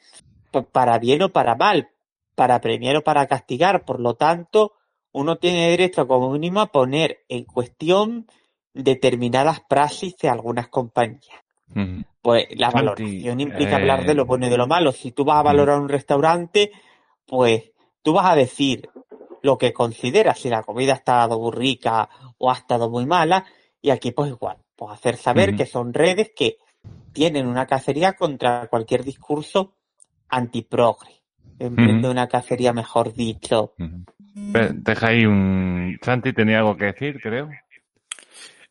pa- 0.50 0.62
para 0.62 0.98
bien 0.98 1.22
o 1.22 1.28
para 1.30 1.54
mal, 1.54 1.88
para 2.34 2.60
premiar 2.60 2.96
o 2.96 3.02
para 3.04 3.26
castigar. 3.26 3.84
Por 3.84 4.00
lo 4.00 4.14
tanto, 4.14 4.72
uno 5.12 5.36
tiene 5.36 5.70
derecho 5.70 6.06
como 6.06 6.30
mínimo 6.32 6.60
a 6.60 6.66
poner 6.72 7.24
en 7.28 7.44
cuestión 7.44 8.26
determinadas 8.74 9.60
praxis 9.68 10.16
de 10.18 10.28
algunas 10.28 10.68
compañías. 10.68 11.40
Pues 12.22 12.46
la 12.56 12.70
valoración 12.70 13.40
implica 13.40 13.72
eh, 13.72 13.74
hablar 13.80 14.04
de 14.06 14.14
lo 14.14 14.26
bueno 14.26 14.46
y 14.46 14.50
de 14.50 14.56
lo 14.56 14.66
malo. 14.66 14.92
Si 14.92 15.12
tú 15.12 15.24
vas 15.24 15.38
a 15.38 15.42
valorar 15.42 15.78
un 15.80 15.88
restaurante, 15.88 16.70
pues 17.26 17.72
tú 18.02 18.12
vas 18.12 18.26
a 18.26 18.34
decir 18.36 18.88
lo 19.42 19.58
que 19.58 19.72
consideras, 19.72 20.38
si 20.38 20.48
la 20.48 20.62
comida 20.62 20.92
ha 20.92 20.96
estado 20.96 21.38
muy 21.38 21.52
rica 21.52 22.08
o 22.38 22.50
ha 22.50 22.54
estado 22.54 22.88
muy 22.88 23.06
mala, 23.06 23.44
y 23.80 23.90
aquí 23.90 24.12
pues 24.12 24.30
igual, 24.30 24.56
pues 24.76 24.92
hacer 24.92 25.16
saber 25.16 25.56
que 25.56 25.66
son 25.66 25.92
redes 25.92 26.32
que 26.34 26.56
tienen 27.12 27.46
una 27.46 27.66
cacería 27.66 28.14
contra 28.14 28.68
cualquier 28.68 29.04
discurso 29.04 29.76
antiprogre. 30.28 31.22
Emprende 31.58 32.08
Ujú. 32.08 32.10
una 32.12 32.28
cacería, 32.28 32.72
mejor 32.72 33.12
dicho. 33.12 33.74
Deja 33.76 35.08
ahí 35.08 35.26
un... 35.26 35.98
Santi 36.02 36.32
tenía 36.32 36.58
algo 36.58 36.76
que 36.76 36.86
decir, 36.86 37.20
creo. 37.20 37.50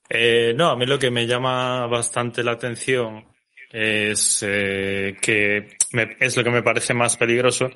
Eh, 0.10 0.54
no, 0.56 0.70
a 0.70 0.76
mí 0.76 0.86
lo 0.86 1.00
que 1.00 1.12
me 1.12 1.26
llama 1.26 1.88
bastante 1.88 2.44
la 2.44 2.52
atención 2.54 3.26
es 3.72 4.44
eh, 4.46 5.16
que 5.22 5.78
me- 5.94 6.18
es 6.20 6.36
lo 6.36 6.44
que 6.44 6.50
me 6.50 6.64
parece 6.64 6.94
más 6.94 7.16
peligroso, 7.16 7.70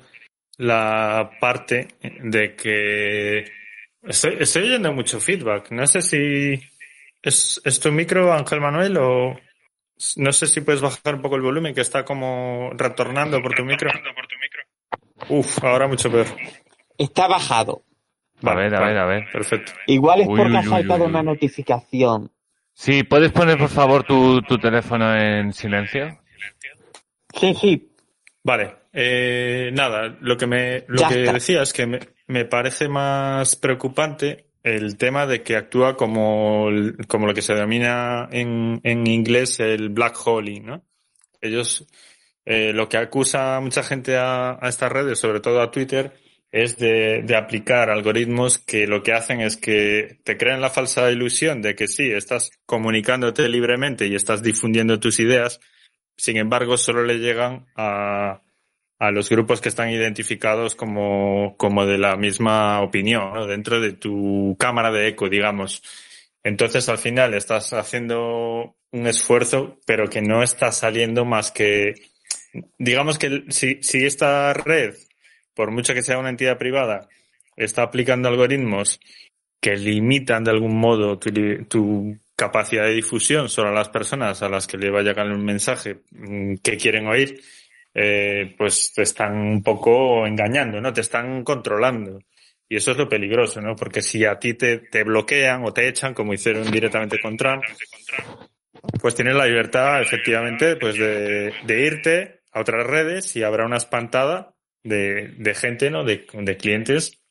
la 0.58 1.30
parte 1.40 1.88
de 2.02 2.54
que 2.54 3.44
estoy, 4.02 4.36
estoy 4.40 4.62
oyendo 4.64 4.92
mucho 4.92 5.20
feedback. 5.20 5.70
No 5.70 5.86
sé 5.86 6.02
si 6.02 6.60
es, 7.22 7.60
es 7.64 7.80
tu 7.80 7.92
micro, 7.92 8.32
Ángel 8.32 8.60
Manuel, 8.60 8.96
o 8.98 9.38
no 10.16 10.32
sé 10.32 10.46
si 10.46 10.60
puedes 10.60 10.80
bajar 10.80 11.16
un 11.16 11.22
poco 11.22 11.36
el 11.36 11.42
volumen, 11.42 11.74
que 11.74 11.80
está 11.80 12.04
como 12.04 12.70
retornando 12.74 13.42
por 13.42 13.54
tu 13.54 13.64
micro. 13.64 13.90
Uf, 15.28 15.64
ahora 15.64 15.88
mucho 15.88 16.10
peor. 16.10 16.26
Está 16.98 17.26
bajado. 17.26 17.82
A 18.42 18.54
ver, 18.54 18.74
a 18.74 18.80
vale, 18.80 18.92
ver, 18.92 19.02
a 19.02 19.06
ver. 19.06 19.24
Perfecto. 19.32 19.72
Igual 19.86 20.20
es 20.20 20.28
Uy, 20.28 20.36
porque 20.36 20.52
uy, 20.52 20.56
ha 20.56 20.60
uy, 20.60 20.68
saltado 20.68 21.04
uy, 21.04 21.10
una 21.10 21.22
notificación. 21.22 22.30
Sí, 22.74 23.02
¿puedes 23.04 23.32
poner 23.32 23.56
por 23.56 23.70
favor 23.70 24.04
tu, 24.04 24.42
tu 24.42 24.58
teléfono 24.58 25.16
en 25.16 25.52
silencio? 25.54 26.20
Sí, 27.34 27.54
sí. 27.54 27.90
Vale, 28.46 28.76
eh, 28.92 29.70
nada, 29.72 30.16
lo 30.20 30.36
que 30.36 30.46
me 30.46 30.84
lo 30.86 31.02
Ya 31.02 31.08
que 31.08 31.14
está. 31.16 31.32
decía 31.32 31.62
es 31.62 31.72
que 31.72 31.84
me, 31.88 31.98
me 32.28 32.44
parece 32.44 32.88
más 32.88 33.56
preocupante 33.56 34.46
el 34.62 34.96
tema 34.96 35.26
de 35.26 35.42
que 35.42 35.56
actúa 35.56 35.96
como, 35.96 36.68
el- 36.68 36.96
como 37.08 37.26
lo 37.26 37.34
que 37.34 37.42
se 37.42 37.54
denomina 37.54 38.28
en, 38.30 38.80
en 38.84 39.04
inglés 39.08 39.58
el 39.58 39.88
black 39.88 40.16
hole, 40.24 40.60
¿no? 40.60 40.84
Ellos, 41.40 41.86
eh, 42.44 42.72
lo 42.72 42.88
que 42.88 42.98
acusa 42.98 43.56
a 43.56 43.60
mucha 43.60 43.82
gente 43.82 44.16
a, 44.16 44.52
a 44.64 44.68
estas 44.68 44.92
redes, 44.92 45.18
sobre 45.18 45.40
todo 45.40 45.60
a 45.60 45.72
Twitter, 45.72 46.12
es 46.52 46.76
de, 46.78 47.22
de 47.24 47.36
aplicar 47.36 47.90
algoritmos 47.90 48.58
que 48.58 48.86
lo 48.86 49.02
que 49.02 49.12
hacen 49.12 49.40
es 49.40 49.56
que 49.56 50.20
te 50.22 50.36
crean 50.36 50.60
la 50.60 50.70
falsa 50.70 51.10
ilusión 51.10 51.62
de 51.62 51.74
que 51.74 51.88
sí, 51.88 52.12
estás 52.12 52.52
comunicándote 52.64 53.48
libremente 53.48 54.06
y 54.06 54.14
estás 54.14 54.40
difundiendo 54.40 55.00
tus 55.00 55.18
ideas, 55.18 55.58
sin 56.16 56.36
embargo, 56.36 56.76
solo 56.76 57.04
le 57.04 57.18
llegan 57.18 57.66
a, 57.76 58.42
a 58.98 59.10
los 59.10 59.28
grupos 59.28 59.60
que 59.60 59.68
están 59.68 59.90
identificados 59.90 60.74
como, 60.74 61.56
como 61.56 61.86
de 61.86 61.98
la 61.98 62.16
misma 62.16 62.80
opinión, 62.80 63.32
¿no? 63.34 63.46
dentro 63.46 63.80
de 63.80 63.92
tu 63.92 64.56
cámara 64.58 64.90
de 64.90 65.08
eco, 65.08 65.28
digamos. 65.28 65.82
Entonces, 66.42 66.88
al 66.88 66.98
final, 66.98 67.34
estás 67.34 67.72
haciendo 67.72 68.76
un 68.92 69.06
esfuerzo, 69.06 69.78
pero 69.86 70.08
que 70.08 70.22
no 70.22 70.42
está 70.42 70.72
saliendo 70.72 71.24
más 71.24 71.50
que, 71.50 71.94
digamos 72.78 73.18
que 73.18 73.44
si, 73.48 73.82
si 73.82 74.04
esta 74.06 74.52
red, 74.54 74.94
por 75.54 75.70
mucho 75.70 75.92
que 75.92 76.02
sea 76.02 76.18
una 76.18 76.30
entidad 76.30 76.56
privada, 76.56 77.08
está 77.56 77.82
aplicando 77.82 78.28
algoritmos 78.28 79.00
que 79.60 79.76
limitan 79.76 80.44
de 80.44 80.50
algún 80.52 80.78
modo 80.78 81.18
tu, 81.18 81.30
tu 81.64 82.18
capacidad 82.36 82.84
de 82.84 82.94
difusión 82.94 83.48
a 83.56 83.70
las 83.72 83.88
personas 83.88 84.42
a 84.42 84.48
las 84.48 84.66
que 84.66 84.76
le 84.76 84.90
va 84.90 85.00
a 85.00 85.02
llegar 85.02 85.26
un 85.26 85.44
mensaje 85.44 86.02
mm, 86.10 86.56
que 86.62 86.76
quieren 86.76 87.06
oír, 87.08 87.40
eh, 87.94 88.54
pues 88.58 88.92
te 88.94 89.02
están 89.02 89.36
un 89.36 89.62
poco 89.62 90.26
engañando, 90.26 90.80
¿no? 90.80 90.92
Te 90.92 91.00
están 91.00 91.42
controlando. 91.42 92.18
Y 92.68 92.76
eso 92.76 92.90
es 92.90 92.98
lo 92.98 93.08
peligroso, 93.08 93.60
¿no? 93.60 93.74
Porque 93.74 94.02
si 94.02 94.24
a 94.24 94.38
ti 94.38 94.54
te, 94.54 94.78
te 94.78 95.04
bloquean 95.04 95.64
o 95.64 95.72
te 95.72 95.88
echan, 95.88 96.12
como 96.12 96.34
hicieron 96.34 96.70
directamente 96.70 97.18
con 97.20 97.36
Trump, 97.36 97.62
pues 99.00 99.14
tienes 99.14 99.34
la 99.34 99.46
libertad, 99.46 100.02
efectivamente, 100.02 100.76
pues 100.76 100.98
de, 100.98 101.54
de 101.64 101.80
irte 101.86 102.40
a 102.52 102.60
otras 102.60 102.86
redes 102.86 103.34
y 103.36 103.42
habrá 103.42 103.64
una 103.64 103.76
espantada 103.76 104.54
de, 104.82 105.28
de 105.38 105.54
gente, 105.54 105.90
¿no? 105.90 106.04
De, 106.04 106.26
de 106.32 106.56
clientes 106.56 107.22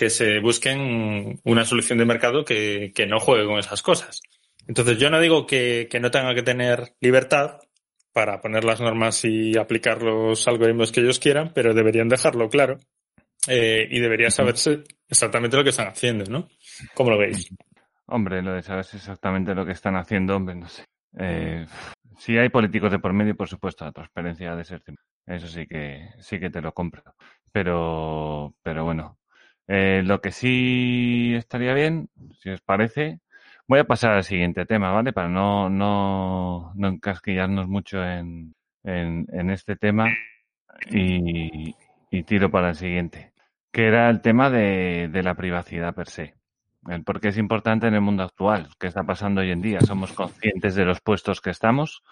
que 0.00 0.08
se 0.08 0.40
busquen 0.40 1.38
una 1.44 1.66
solución 1.66 1.98
de 1.98 2.06
mercado 2.06 2.42
que, 2.42 2.90
que 2.94 3.06
no 3.06 3.20
juegue 3.20 3.44
con 3.44 3.58
esas 3.58 3.82
cosas. 3.82 4.22
Entonces 4.66 4.96
yo 4.96 5.10
no 5.10 5.20
digo 5.20 5.46
que, 5.46 5.88
que 5.90 6.00
no 6.00 6.10
tenga 6.10 6.34
que 6.34 6.42
tener 6.42 6.94
libertad 7.02 7.58
para 8.14 8.40
poner 8.40 8.64
las 8.64 8.80
normas 8.80 9.22
y 9.26 9.58
aplicar 9.58 10.00
los 10.00 10.48
algoritmos 10.48 10.90
que 10.90 11.00
ellos 11.00 11.18
quieran, 11.18 11.52
pero 11.54 11.74
deberían 11.74 12.08
dejarlo 12.08 12.48
claro 12.48 12.78
eh, 13.46 13.86
y 13.90 14.00
debería 14.00 14.30
saberse 14.30 14.84
exactamente 15.06 15.58
lo 15.58 15.64
que 15.64 15.68
están 15.68 15.88
haciendo, 15.88 16.24
¿no? 16.30 16.48
¿Cómo 16.94 17.10
lo 17.10 17.18
veis? 17.18 17.54
Hombre, 18.06 18.40
lo 18.40 18.54
de 18.54 18.62
saber 18.62 18.86
exactamente 18.90 19.54
lo 19.54 19.66
que 19.66 19.72
están 19.72 19.96
haciendo, 19.96 20.34
hombre, 20.34 20.54
no 20.54 20.66
sé. 20.66 20.82
Eh, 21.18 21.66
si 22.16 22.38
hay 22.38 22.48
políticos 22.48 22.90
de 22.90 23.00
por 23.00 23.12
medio, 23.12 23.36
por 23.36 23.48
supuesto, 23.48 23.84
la 23.84 23.92
transparencia 23.92 24.52
ha 24.52 24.56
de 24.56 24.64
ser. 24.64 24.82
Eso 25.26 25.46
sí 25.46 25.66
que 25.66 26.08
sí 26.20 26.40
que 26.40 26.48
te 26.48 26.62
lo 26.62 26.72
compro. 26.72 27.02
Pero, 27.52 28.54
pero 28.62 28.84
bueno. 28.84 29.19
Eh, 29.72 30.02
lo 30.04 30.20
que 30.20 30.32
sí 30.32 31.32
estaría 31.36 31.72
bien, 31.74 32.08
si 32.40 32.50
os 32.50 32.60
parece, 32.60 33.20
voy 33.68 33.78
a 33.78 33.84
pasar 33.84 34.14
al 34.14 34.24
siguiente 34.24 34.66
tema, 34.66 34.90
¿vale? 34.90 35.12
Para 35.12 35.28
no, 35.28 35.68
no, 35.70 36.72
no 36.74 36.88
encasquillarnos 36.88 37.68
mucho 37.68 38.04
en, 38.04 38.52
en, 38.82 39.28
en 39.32 39.50
este 39.50 39.76
tema 39.76 40.08
y, 40.90 41.76
y 42.10 42.22
tiro 42.24 42.50
para 42.50 42.70
el 42.70 42.74
siguiente, 42.74 43.32
que 43.70 43.86
era 43.86 44.10
el 44.10 44.20
tema 44.22 44.50
de, 44.50 45.08
de 45.08 45.22
la 45.22 45.36
privacidad 45.36 45.94
per 45.94 46.08
se. 46.08 46.34
El 46.88 47.04
por 47.04 47.20
qué 47.20 47.28
es 47.28 47.38
importante 47.38 47.86
en 47.86 47.94
el 47.94 48.00
mundo 48.00 48.24
actual, 48.24 48.70
qué 48.80 48.88
está 48.88 49.04
pasando 49.04 49.40
hoy 49.40 49.52
en 49.52 49.62
día. 49.62 49.80
Somos 49.82 50.12
conscientes 50.14 50.74
de 50.74 50.84
los 50.84 51.00
puestos 51.00 51.40
que 51.40 51.50
estamos. 51.50 52.02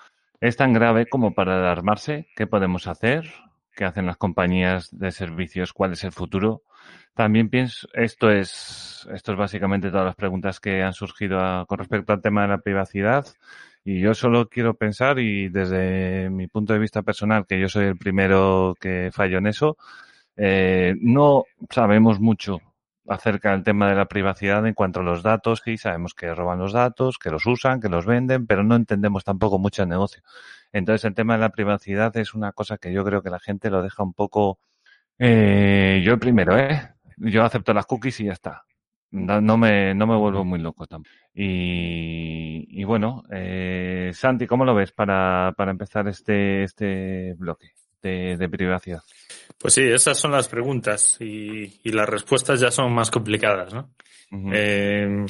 Es 0.40 0.57
tan 0.57 0.73
grave 0.73 1.07
como 1.09 1.35
para 1.35 1.59
alarmarse. 1.59 2.29
¿Qué 2.37 2.47
podemos 2.47 2.87
hacer? 2.87 3.25
¿Qué 3.79 3.85
hacen 3.85 4.07
las 4.07 4.17
compañías 4.17 4.88
de 4.91 5.12
servicios? 5.12 5.73
¿Cuál 5.73 5.93
es 5.93 6.03
el 6.03 6.11
futuro? 6.11 6.62
También 7.14 7.49
pienso, 7.49 7.87
esto 7.95 8.29
es, 8.31 9.09
esto 9.14 9.33
es 9.33 9.38
básicamente 9.38 9.91
todas 9.91 10.07
las 10.07 10.17
preguntas 10.17 10.59
que 10.59 10.83
han 10.83 10.95
surgido 10.95 11.38
a- 11.41 11.64
con 11.69 11.79
respecto 11.79 12.12
al 12.12 12.21
tema 12.21 12.43
de 12.43 12.49
la 12.49 12.59
privacidad. 12.59 13.25
Y 13.85 14.01
yo 14.01 14.14
solo 14.14 14.49
quiero 14.49 14.75
pensar, 14.75 15.21
y 15.21 15.49
desde 15.49 16.29
mi 16.31 16.49
punto 16.49 16.73
de 16.73 16.81
vista 16.81 17.03
personal, 17.03 17.47
que 17.47 17.61
yo 17.61 17.69
soy 17.69 17.85
el 17.87 17.97
primero 17.99 18.75
que 18.81 19.11
fallo 19.12 19.38
en 19.38 19.47
eso, 19.47 19.77
eh, 20.37 20.95
no 21.01 21.45
sabemos 21.71 22.21
mucho 22.21 22.61
acerca 23.09 23.53
del 23.53 23.64
tema 23.64 23.88
de 23.88 23.95
la 23.97 24.07
privacidad 24.07 24.67
en 24.67 24.75
cuanto 24.75 25.01
a 25.01 25.03
los 25.03 25.23
datos. 25.23 25.62
Sí, 25.64 25.79
sabemos 25.79 26.14
que 26.14 26.35
roban 26.35 26.59
los 26.59 26.73
datos, 26.75 27.19
que 27.19 27.31
los 27.31 27.47
usan, 27.47 27.81
que 27.81 27.88
los 27.88 28.07
venden, 28.07 28.47
pero 28.47 28.64
no 28.64 28.77
entendemos 28.77 29.25
tampoco 29.25 29.59
mucho 29.59 29.83
el 29.83 29.88
negocio. 29.88 30.23
Entonces, 30.72 31.04
el 31.04 31.14
tema 31.14 31.35
de 31.35 31.40
la 31.40 31.50
privacidad 31.50 32.16
es 32.16 32.35
una 32.35 32.52
cosa 32.52 32.78
que 32.78 32.92
yo 32.92 33.04
creo 33.04 33.22
que 33.22 33.31
la 33.31 33.40
gente 33.40 33.70
lo 33.70 33.83
deja 33.83 34.02
un 34.02 34.12
poco. 34.12 34.59
Eh, 35.18 36.02
yo 36.04 36.12
el 36.12 36.18
primero, 36.18 36.59
¿eh? 36.59 36.94
Yo 37.16 37.42
acepto 37.42 37.72
las 37.72 37.87
cookies 37.87 38.20
y 38.20 38.26
ya 38.26 38.33
está. 38.33 38.64
No, 39.11 39.40
no 39.40 39.57
me, 39.57 39.94
no 39.94 40.07
me 40.07 40.16
vuelvo 40.16 40.44
muy 40.44 40.59
loco 40.59 40.87
tampoco. 40.87 41.14
Y, 41.35 42.66
y 42.68 42.85
bueno, 42.85 43.24
eh, 43.31 44.11
Santi, 44.12 44.46
¿cómo 44.46 44.64
lo 44.64 44.74
ves 44.74 44.92
para, 44.92 45.54
para 45.57 45.70
empezar 45.70 46.07
este, 46.09 46.64
este 46.64 47.35
bloque 47.35 47.72
de, 48.02 48.37
de 48.37 48.48
privacidad? 48.48 49.02
Pues 49.59 49.74
sí, 49.74 49.83
esas 49.83 50.18
son 50.18 50.33
las 50.33 50.48
preguntas 50.48 51.16
y, 51.20 51.81
y 51.83 51.92
las 51.92 52.09
respuestas 52.09 52.61
ya 52.61 52.70
son 52.70 52.92
más 52.92 53.11
complicadas, 53.11 53.72
¿no? 53.72 53.94
Eh, 54.52 55.24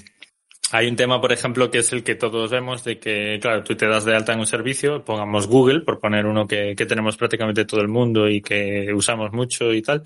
hay 0.70 0.88
un 0.88 0.96
tema, 0.96 1.20
por 1.20 1.32
ejemplo, 1.32 1.70
que 1.70 1.78
es 1.78 1.92
el 1.92 2.02
que 2.02 2.14
todos 2.14 2.50
vemos 2.50 2.84
de 2.84 2.98
que, 2.98 3.38
claro, 3.40 3.62
tú 3.62 3.74
te 3.74 3.86
das 3.86 4.04
de 4.04 4.14
alta 4.14 4.32
en 4.34 4.40
un 4.40 4.46
servicio, 4.46 5.04
pongamos 5.04 5.46
Google, 5.46 5.80
por 5.80 5.98
poner 5.98 6.26
uno 6.26 6.46
que, 6.46 6.74
que 6.76 6.86
tenemos 6.86 7.16
prácticamente 7.16 7.64
todo 7.64 7.80
el 7.80 7.88
mundo 7.88 8.28
y 8.28 8.42
que 8.42 8.92
usamos 8.92 9.32
mucho 9.32 9.72
y 9.72 9.82
tal. 9.82 10.02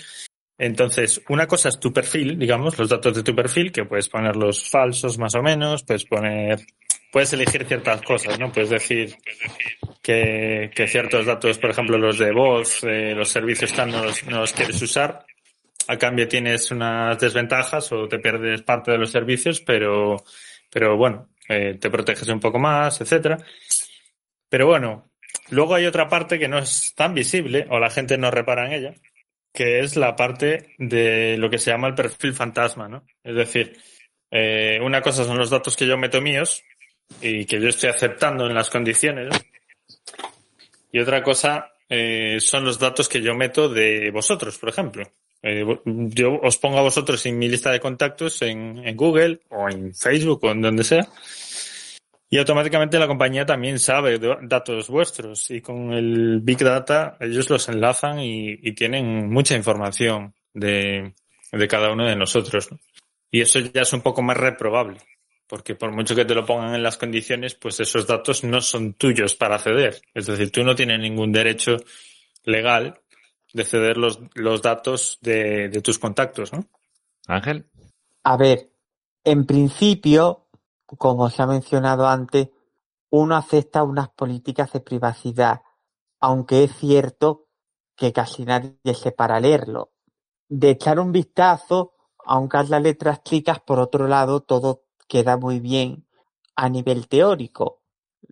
Entonces, 0.59 1.20
una 1.29 1.48
cosa 1.48 1.70
es 1.70 1.81
tu 1.81 1.92
perfil, 1.92 2.38
digamos, 2.38 2.79
los 2.79 2.88
datos 2.88 3.16
de 3.16 3.25
tu 3.25 3.35
perfil, 3.35 3.72
que 3.72 3.85
puedes 3.85 4.09
ponerlos 4.09 4.70
falsos 4.70 5.18
más 5.18 5.35
o 5.35 5.42
menos, 5.42 5.83
puedes 5.83 6.05
poner, 6.05 6.61
puedes 7.11 7.33
elegir 7.33 7.64
ciertas 7.64 8.01
cosas, 8.03 8.38
¿no? 8.38 8.53
Puedes 8.53 8.70
decir 8.70 9.16
que, 10.01 10.70
que 10.72 10.87
ciertos 10.87 11.27
datos, 11.27 11.59
por 11.59 11.70
ejemplo, 11.70 11.98
los 11.98 12.18
de 12.18 12.31
voz, 12.31 12.85
eh, 12.85 13.12
los 13.16 13.29
servicios 13.29 13.72
tal, 13.72 13.90
no 13.90 14.05
los, 14.05 14.25
no 14.27 14.40
los 14.40 14.53
quieres 14.53 14.81
usar. 14.81 15.25
A 15.88 15.96
cambio 15.96 16.29
tienes 16.29 16.70
unas 16.70 17.18
desventajas 17.18 17.90
o 17.90 18.07
te 18.07 18.20
pierdes 18.20 18.62
parte 18.62 18.92
de 18.92 18.98
los 18.98 19.11
servicios, 19.11 19.61
pero, 19.61 20.22
pero 20.73 20.97
bueno, 20.97 21.29
eh, 21.49 21.77
te 21.79 21.91
proteges 21.91 22.29
un 22.29 22.41
poco 22.41 22.59
más, 22.59 23.01
etcétera. 23.01 23.39
Pero 24.49 24.67
bueno, 24.67 25.13
luego 25.51 25.75
hay 25.75 25.85
otra 25.85 26.09
parte 26.09 26.39
que 26.39 26.49
no 26.49 26.59
es 26.59 26.95
tan 26.95 27.15
visible 27.15 27.67
o 27.71 27.79
la 27.79 27.91
gente 27.91 28.17
no 28.17 28.31
repara 28.31 28.67
en 28.67 28.73
ella, 28.73 28.95
que 29.53 29.81
es 29.81 29.97
la 29.97 30.17
parte 30.17 30.75
de 30.79 31.37
lo 31.37 31.51
que 31.51 31.59
se 31.59 31.71
llama 31.71 31.89
el 31.89 31.95
perfil 31.95 32.33
fantasma, 32.33 32.89
¿no? 32.89 33.05
Es 33.23 33.37
decir, 33.37 33.77
eh, 34.31 34.79
una 34.83 35.03
cosa 35.03 35.25
son 35.25 35.37
los 35.37 35.51
datos 35.51 35.77
que 35.77 35.87
yo 35.87 35.99
meto 35.99 36.23
míos 36.23 36.65
y 37.21 37.45
que 37.45 37.61
yo 37.61 37.69
estoy 37.69 37.91
aceptando 37.91 38.47
en 38.47 38.55
las 38.55 38.71
condiciones, 38.71 39.29
y 40.91 41.01
otra 41.01 41.23
cosa 41.23 41.73
eh, 41.89 42.39
son 42.41 42.65
los 42.65 42.79
datos 42.79 43.09
que 43.09 43.21
yo 43.21 43.35
meto 43.35 43.69
de 43.69 44.11
vosotros, 44.11 44.59
por 44.59 44.69
ejemplo. 44.69 45.05
Eh, 45.43 45.65
yo 45.85 46.39
os 46.41 46.57
pongo 46.59 46.79
a 46.79 46.83
vosotros 46.83 47.25
en 47.27 47.39
mi 47.39 47.49
lista 47.49 47.71
de 47.71 47.81
contactos 47.81 48.41
en, 48.43 48.97
Google 48.97 49.41
o 49.49 49.69
en 49.69 49.95
Facebook 49.95 50.45
o 50.45 50.51
en 50.51 50.63
donde 50.63 50.85
sea. 50.85 51.09
Y 52.31 52.39
automáticamente 52.39 52.99
la 52.99 53.09
compañía 53.09 53.45
también 53.45 53.79
sabe 53.79 54.19
datos 54.43 54.89
vuestros 54.89 55.51
y 55.51 55.61
con 55.61 55.93
el 55.93 56.41
Big 56.41 56.59
Data 56.59 57.17
ellos 57.21 57.51
los 57.51 57.69
enlazan 57.69 58.21
y, 58.21 58.73
tienen 58.73 59.31
mucha 59.31 59.55
información 59.55 60.33
de, 60.55 61.13
de 61.51 61.69
cada 61.69 61.93
uno 61.93 62.07
de 62.07 62.17
nosotros. 62.17 62.73
¿no? 62.73 62.79
Y 63.31 63.41
eso 63.41 63.59
ya 63.59 63.83
es 63.83 63.93
un 63.93 64.03
poco 64.03 64.23
más 64.23 64.37
reprobable, 64.37 64.99
porque 65.47 65.75
por 65.75 65.91
mucho 65.91 66.15
que 66.15 66.25
te 66.25 66.35
lo 66.35 66.47
pongan 66.47 66.75
en 66.75 66.83
las 66.83 66.99
condiciones, 66.99 67.55
pues 67.55 67.81
esos 67.81 68.07
datos 68.07 68.45
no 68.45 68.61
son 68.61 68.93
tuyos 68.93 69.35
para 69.35 69.59
ceder. 69.59 70.01
Es 70.15 70.27
decir, 70.27 70.51
tú 70.51 70.63
no 70.63 70.75
tienes 70.75 71.01
ningún 71.01 71.33
derecho 71.33 71.77
legal 72.45 73.02
de 73.53 73.65
ceder 73.65 73.97
los, 73.97 74.21
los 74.35 74.62
datos 74.62 75.19
de, 75.21 75.69
de 75.69 75.83
tus 75.83 75.99
contactos, 75.99 76.53
¿no? 76.53 76.65
Ángel. 77.27 77.67
A 78.25 78.37
ver, 78.37 78.73
en 79.25 79.47
principio, 79.47 80.47
como 80.87 81.31
se 81.31 81.43
ha 81.43 81.47
mencionado 81.47 82.07
antes, 82.07 82.49
uno 83.11 83.37
acepta 83.37 83.83
unas 83.83 84.09
políticas 84.11 84.73
de 84.73 84.81
privacidad, 84.81 85.62
aunque 86.21 86.65
es 86.65 86.77
cierto 86.77 87.49
que 87.97 88.12
casi 88.12 88.45
nadie 88.45 88.95
se 88.95 89.12
para 89.12 89.38
leerlo. 89.38 89.93
De 90.49 90.71
echar 90.71 90.99
un 90.99 91.12
vistazo, 91.12 91.95
aunque 92.25 92.57
haz 92.57 92.71
las 92.71 92.83
letras 92.83 93.23
chicas, 93.23 93.61
por 93.61 93.79
otro 93.79 94.09
lado, 94.09 94.41
todo 94.41 94.85
queda 95.09 95.37
muy 95.37 95.61
bien 95.61 96.07
a 96.57 96.69
nivel 96.69 97.09
teórico. 97.09 97.83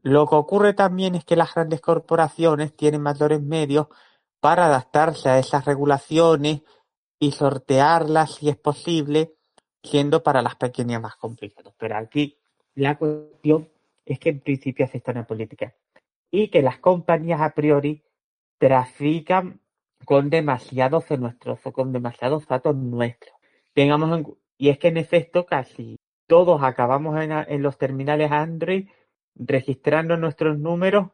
Lo 0.02 0.26
que 0.26 0.35
ocurre 0.35 0.72
también 0.72 1.14
es 1.14 1.24
que 1.24 1.37
las 1.37 1.54
grandes 1.54 1.80
corporaciones 1.80 2.74
tienen 2.74 3.02
mayores 3.02 3.42
medios 3.42 3.88
para 4.40 4.66
adaptarse 4.66 5.29
a 5.29 5.38
esas 5.38 5.64
regulaciones 5.64 6.62
y 7.18 7.33
sortearlas 7.33 8.37
si 8.37 8.48
es 8.48 8.57
posible, 8.57 9.35
siendo 9.83 10.22
para 10.22 10.42
las 10.42 10.57
pequeñas 10.57 11.00
más 11.00 11.16
complicadas. 11.16 11.74
Pero 11.79 11.96
aquí 11.96 12.38
la 12.74 12.96
cuestión 12.96 13.68
es 14.05 14.18
que 14.18 14.31
en 14.31 14.40
principio 14.40 14.88
en 14.92 15.14
la 15.14 15.26
política 15.26 15.74
y 16.31 16.48
que 16.48 16.62
las 16.62 16.79
compañías 16.79 17.40
a 17.40 17.55
priori 17.55 18.03
trafican 18.59 19.61
con 20.05 20.31
demasiados 20.31 21.09
de 21.09 21.18
o 21.64 21.72
con 21.72 21.92
demasiados 21.92 22.46
datos 22.46 22.74
nuestros. 22.76 23.35
Tengamos 23.74 24.16
en 24.18 24.26
y 24.57 24.68
es 24.68 24.79
que 24.79 24.88
en 24.88 24.98
efecto 24.98 25.46
casi 25.46 25.96
todos 26.26 26.62
acabamos 26.62 27.18
en, 27.20 27.33
en 27.33 27.62
los 27.62 27.79
terminales 27.79 28.31
Android 28.31 28.88
registrando 29.35 30.16
nuestros 30.16 30.59
números, 30.59 31.09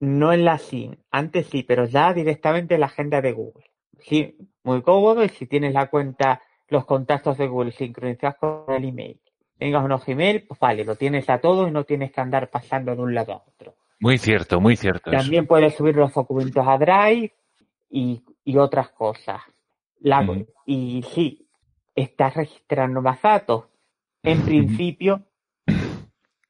no 0.00 0.32
en 0.32 0.44
la 0.44 0.58
SIM, 0.58 0.96
antes 1.10 1.46
sí, 1.46 1.62
pero 1.62 1.84
ya 1.84 2.12
directamente 2.12 2.74
en 2.74 2.80
la 2.80 2.86
agenda 2.86 3.20
de 3.20 3.32
Google. 3.32 3.70
Sí, 4.00 4.36
muy 4.64 4.82
cómodo 4.82 5.22
y 5.22 5.28
si 5.28 5.46
tienes 5.46 5.74
la 5.74 5.88
cuenta, 5.88 6.42
los 6.68 6.86
contactos 6.86 7.36
de 7.38 7.46
Google 7.46 7.72
sincronizados 7.72 8.36
con 8.36 8.74
el 8.74 8.84
email. 8.84 9.20
Tengas 9.58 9.84
unos 9.84 10.06
Gmail, 10.06 10.46
pues 10.46 10.58
vale, 10.58 10.84
lo 10.84 10.96
tienes 10.96 11.28
a 11.28 11.38
todo 11.38 11.68
y 11.68 11.70
no 11.70 11.84
tienes 11.84 12.12
que 12.12 12.20
andar 12.20 12.48
pasando 12.48 12.96
de 12.96 13.02
un 13.02 13.14
lado 13.14 13.34
a 13.34 13.44
otro. 13.46 13.74
Muy 14.00 14.16
cierto, 14.16 14.58
muy 14.58 14.76
cierto. 14.76 15.10
eso. 15.10 15.20
También 15.20 15.46
puedes 15.46 15.74
subir 15.74 15.96
los 15.96 16.14
documentos 16.14 16.66
a 16.66 16.78
Drive 16.78 17.34
y, 17.90 18.24
y 18.42 18.56
otras 18.56 18.88
cosas. 18.90 19.42
La-. 20.00 20.26
Y 20.64 21.02
sí, 21.14 21.46
estás 21.94 22.34
registrando 22.34 23.02
más 23.02 23.20
datos. 23.20 23.64
En 24.22 24.42
principio, 24.42 25.22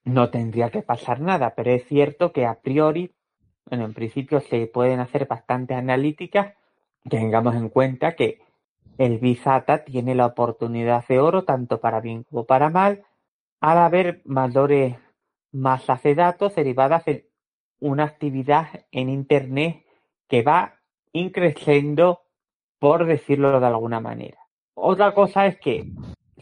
no 0.04 0.30
tendría 0.30 0.70
que 0.70 0.82
pasar 0.82 1.20
nada, 1.20 1.54
pero 1.54 1.70
es 1.70 1.84
cierto 1.86 2.32
que 2.32 2.46
a 2.46 2.60
priori, 2.60 3.12
bueno, 3.70 3.84
en 3.84 3.94
principio 3.94 4.40
se 4.40 4.66
pueden 4.66 4.98
hacer 4.98 5.26
bastantes 5.28 5.76
analíticas. 5.76 6.54
Tengamos 7.08 7.54
en 7.54 7.68
cuenta 7.68 8.16
que 8.16 8.40
el 8.98 9.18
Big 9.18 9.42
Data 9.42 9.84
tiene 9.84 10.16
la 10.16 10.26
oportunidad 10.26 11.06
de 11.06 11.20
oro, 11.20 11.44
tanto 11.44 11.80
para 11.80 12.00
bien 12.00 12.24
como 12.24 12.44
para 12.44 12.68
mal, 12.68 13.04
al 13.60 13.78
haber 13.78 14.22
mayores 14.24 14.96
masas 15.52 16.02
de 16.02 16.16
datos 16.16 16.54
derivadas 16.56 17.04
de 17.04 17.30
una 17.78 18.04
actividad 18.04 18.86
en 18.90 19.08
Internet 19.08 19.84
que 20.28 20.42
va 20.42 20.80
increciendo, 21.12 22.22
por 22.78 23.06
decirlo 23.06 23.60
de 23.60 23.66
alguna 23.66 24.00
manera. 24.00 24.38
Otra 24.74 25.14
cosa 25.14 25.46
es 25.46 25.58
que 25.58 25.92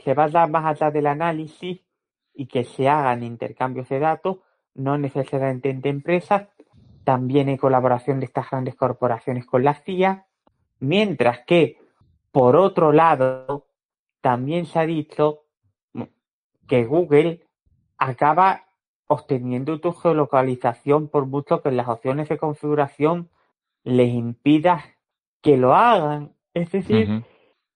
se 0.03 0.15
va 0.15 0.25
a 0.25 0.29
dar 0.31 0.49
más 0.49 0.65
allá 0.65 0.91
del 0.91 1.07
análisis 1.07 1.81
y 2.33 2.47
que 2.47 2.65
se 2.65 2.89
hagan 2.89 3.23
intercambios 3.23 3.89
de 3.89 3.99
datos, 3.99 4.39
no 4.75 4.97
necesariamente 4.97 5.71
entre 5.71 5.91
empresas, 5.91 6.49
también 7.09 7.49
en 7.49 7.57
colaboración 7.57 8.21
de 8.21 8.27
estas 8.27 8.51
grandes 8.51 8.75
corporaciones 8.75 9.47
con 9.47 9.65
la 9.65 9.73
CIA, 9.73 10.27
mientras 10.79 11.39
que, 11.47 11.79
por 12.31 12.55
otro 12.55 12.93
lado, 12.93 13.67
también 14.21 14.67
se 14.67 14.79
ha 14.79 14.85
dicho 14.85 15.45
que 16.67 16.85
Google 16.85 17.47
acaba 17.97 18.67
obteniendo 19.07 19.81
tu 19.81 19.95
geolocalización 19.95 21.09
por 21.09 21.25
mucho 21.25 21.63
que 21.63 21.71
en 21.71 21.79
las 21.79 21.89
opciones 21.89 22.29
de 22.29 22.37
configuración 22.37 23.31
les 23.85 24.13
impida 24.13 24.85
que 25.41 25.57
lo 25.57 25.75
hagan. 25.75 26.35
Es 26.53 26.71
decir, 26.73 27.25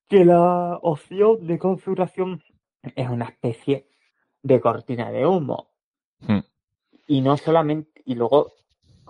que 0.09 0.27
la 0.27 0.79
opción 0.83 1.47
de 1.47 1.59
configuración 1.59 2.45
es 2.83 3.09
una 3.09 3.25
especie 3.25 3.89
de 4.43 4.61
cortina 4.61 5.11
de 5.11 5.27
humo. 5.27 5.71
Mm. 6.21 6.41
Y 7.07 7.23
no 7.23 7.39
solamente, 7.39 8.03
y 8.05 8.15
luego, 8.15 8.53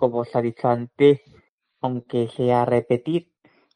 como 0.03 0.25
se 0.25 0.37
ha 0.37 0.43
dicho 0.43 0.67
antes, 0.69 1.21
aunque 1.81 2.27
sea 2.27 2.65
repetir, 2.65 3.29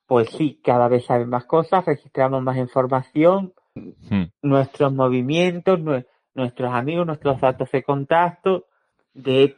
pues 0.08 0.28
sí, 0.30 0.60
cada 0.60 0.88
vez 0.88 1.04
saben 1.04 1.28
más 1.28 1.44
cosas, 1.44 1.84
registramos 1.86 2.42
más 2.42 2.56
información, 2.56 3.52
Mm. 3.76 4.22
nuestros 4.42 4.92
movimientos, 4.92 5.78
nue- 5.78 6.04
nuestros 6.34 6.72
amigos, 6.74 7.06
nuestros 7.06 7.40
datos 7.40 7.70
de 7.70 7.84
contacto, 7.84 8.64
de 9.14 9.54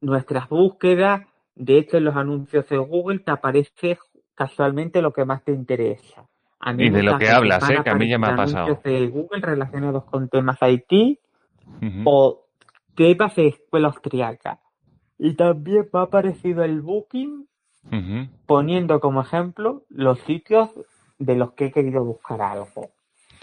nuestras 0.00 0.48
búsquedas, 0.48 1.20
de 1.54 1.78
hecho 1.78 1.98
en 1.98 2.04
los 2.06 2.16
anuncios 2.16 2.68
de 2.68 2.78
Google 2.78 3.20
te 3.20 3.30
aparece 3.30 3.96
casualmente 4.34 5.02
lo 5.02 5.12
que 5.12 5.24
más 5.24 5.44
te 5.44 5.52
interesa. 5.52 6.26
A 6.58 6.72
mí 6.72 6.86
Y 6.86 6.90
de 6.90 7.04
lo 7.04 7.18
que 7.18 7.28
hablas, 7.30 7.70
¿eh? 7.70 7.78
que 7.84 7.90
a 7.90 7.94
mí 7.94 8.08
ya 8.08 8.18
me 8.18 8.26
ha 8.26 8.30
aparecer 8.32 8.58
anuncios 8.58 8.78
pasado. 8.78 8.96
de 8.96 9.06
Google 9.08 9.40
relacionados 9.42 10.04
con 10.06 10.28
temas 10.28 10.58
IT 10.60 11.20
Ujú. 11.82 12.02
o 12.04 12.46
temas 12.96 13.36
de 13.36 13.46
escuela 13.48 13.88
austriaca. 13.88 14.58
Y 15.22 15.34
también 15.34 15.86
me 15.92 16.00
ha 16.00 16.04
aparecido 16.04 16.64
el 16.64 16.80
Booking 16.80 17.46
poniendo 18.46 19.00
como 19.00 19.20
ejemplo 19.20 19.84
los 19.90 20.18
sitios 20.20 20.70
de 21.18 21.34
los 21.36 21.52
que 21.52 21.66
he 21.66 21.72
querido 21.72 22.02
buscar 22.04 22.40
algo. 22.40 22.90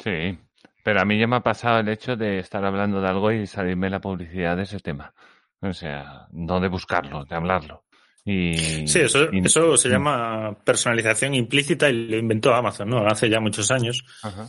Sí, 0.04 0.38
pero 0.84 1.02
a 1.02 1.06
mí 1.06 1.20
ya 1.20 1.28
me 1.28 1.36
ha 1.36 1.42
pasado 1.42 1.80
el 1.80 1.90
hecho 1.90 2.16
de 2.16 2.40
estar 2.40 2.66
hablando 2.66 3.00
de 3.00 3.08
algo 3.08 3.32
y 3.32 3.46
salirme 3.46 3.90
la 3.92 4.02
publicidad 4.02 4.58
de 4.58 4.64
ese 4.64 4.80
tema. 4.80 5.14
O 5.62 5.72
sea, 5.74 6.28
no 6.32 6.60
de 6.60 6.68
buscarlo, 6.68 7.26
de 7.26 7.36
hablarlo. 7.36 7.84
Y, 8.26 8.54
Sí, 8.88 9.00
eso, 9.02 9.32
y- 9.32 9.46
eso 9.46 9.78
se 9.78 9.88
Mm. 9.88 9.92
llama 9.92 10.58
personalización 10.64 11.36
implícita 11.36 11.90
y 11.90 12.08
lo 12.08 12.18
inventó 12.18 12.54
Amazon, 12.54 12.90
¿no? 12.90 13.06
Hace 13.06 13.30
ya 13.30 13.40
muchos 13.40 13.70
años. 13.72 14.04
Ajá. 14.24 14.48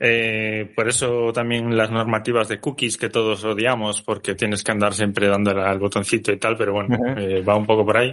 Eh, 0.00 0.72
por 0.76 0.88
eso 0.88 1.32
también 1.32 1.76
las 1.76 1.90
normativas 1.90 2.48
de 2.48 2.60
cookies 2.60 2.96
que 2.96 3.08
todos 3.08 3.44
odiamos, 3.44 4.02
porque 4.02 4.34
tienes 4.34 4.62
que 4.62 4.70
andar 4.70 4.94
siempre 4.94 5.26
dándole 5.26 5.62
al 5.62 5.78
botoncito 5.78 6.32
y 6.32 6.38
tal, 6.38 6.56
pero 6.56 6.72
bueno, 6.72 6.96
eh, 7.16 7.42
va 7.42 7.56
un 7.56 7.66
poco 7.66 7.84
por 7.84 7.96
ahí. 7.96 8.10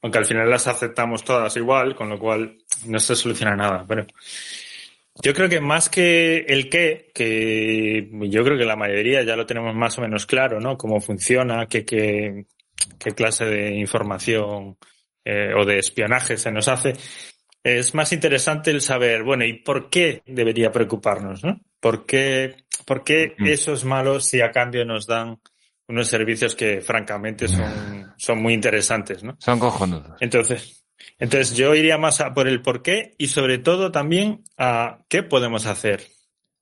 Aunque 0.00 0.18
al 0.18 0.26
final 0.26 0.48
las 0.48 0.66
aceptamos 0.66 1.24
todas 1.24 1.56
igual, 1.56 1.94
con 1.94 2.08
lo 2.08 2.18
cual 2.18 2.56
no 2.86 2.98
se 3.00 3.16
soluciona 3.16 3.56
nada. 3.56 3.84
Pero 3.86 4.06
yo 5.22 5.34
creo 5.34 5.48
que 5.48 5.60
más 5.60 5.88
que 5.88 6.38
el 6.48 6.70
qué, 6.70 7.10
que 7.12 8.08
yo 8.12 8.44
creo 8.44 8.56
que 8.56 8.64
la 8.64 8.76
mayoría 8.76 9.22
ya 9.22 9.34
lo 9.34 9.44
tenemos 9.44 9.74
más 9.74 9.98
o 9.98 10.02
menos 10.02 10.24
claro, 10.24 10.60
¿no? 10.60 10.78
Cómo 10.78 11.00
funciona, 11.00 11.66
qué, 11.66 11.84
qué, 11.84 12.46
qué 12.98 13.10
clase 13.12 13.44
de 13.44 13.74
información 13.74 14.76
eh, 15.24 15.52
o 15.54 15.64
de 15.64 15.78
espionaje 15.78 16.36
se 16.36 16.52
nos 16.52 16.68
hace. 16.68 16.94
Es 17.62 17.94
más 17.94 18.12
interesante 18.12 18.70
el 18.70 18.80
saber, 18.80 19.22
bueno, 19.22 19.44
¿y 19.44 19.54
por 19.54 19.90
qué 19.90 20.22
debería 20.26 20.72
preocuparnos, 20.72 21.44
no? 21.44 21.60
¿Por 21.80 22.06
qué, 22.06 22.64
por 22.84 23.04
qué 23.04 23.34
eso 23.38 23.72
es 23.72 23.84
malo 23.84 24.20
si 24.20 24.40
a 24.40 24.50
cambio 24.50 24.84
nos 24.84 25.06
dan 25.06 25.40
unos 25.88 26.08
servicios 26.08 26.54
que 26.54 26.80
francamente 26.80 27.48
son, 27.48 28.12
son 28.16 28.42
muy 28.42 28.52
interesantes, 28.52 29.22
¿no? 29.24 29.36
Son 29.40 29.58
cojonudos. 29.58 30.16
Entonces, 30.20 30.84
entonces 31.18 31.56
yo 31.56 31.74
iría 31.74 31.98
más 31.98 32.20
a 32.20 32.34
por 32.34 32.48
el 32.48 32.62
por 32.62 32.82
qué 32.82 33.14
y 33.18 33.28
sobre 33.28 33.58
todo 33.58 33.90
también 33.90 34.44
a 34.56 35.00
qué 35.08 35.22
podemos 35.22 35.66
hacer. 35.66 36.02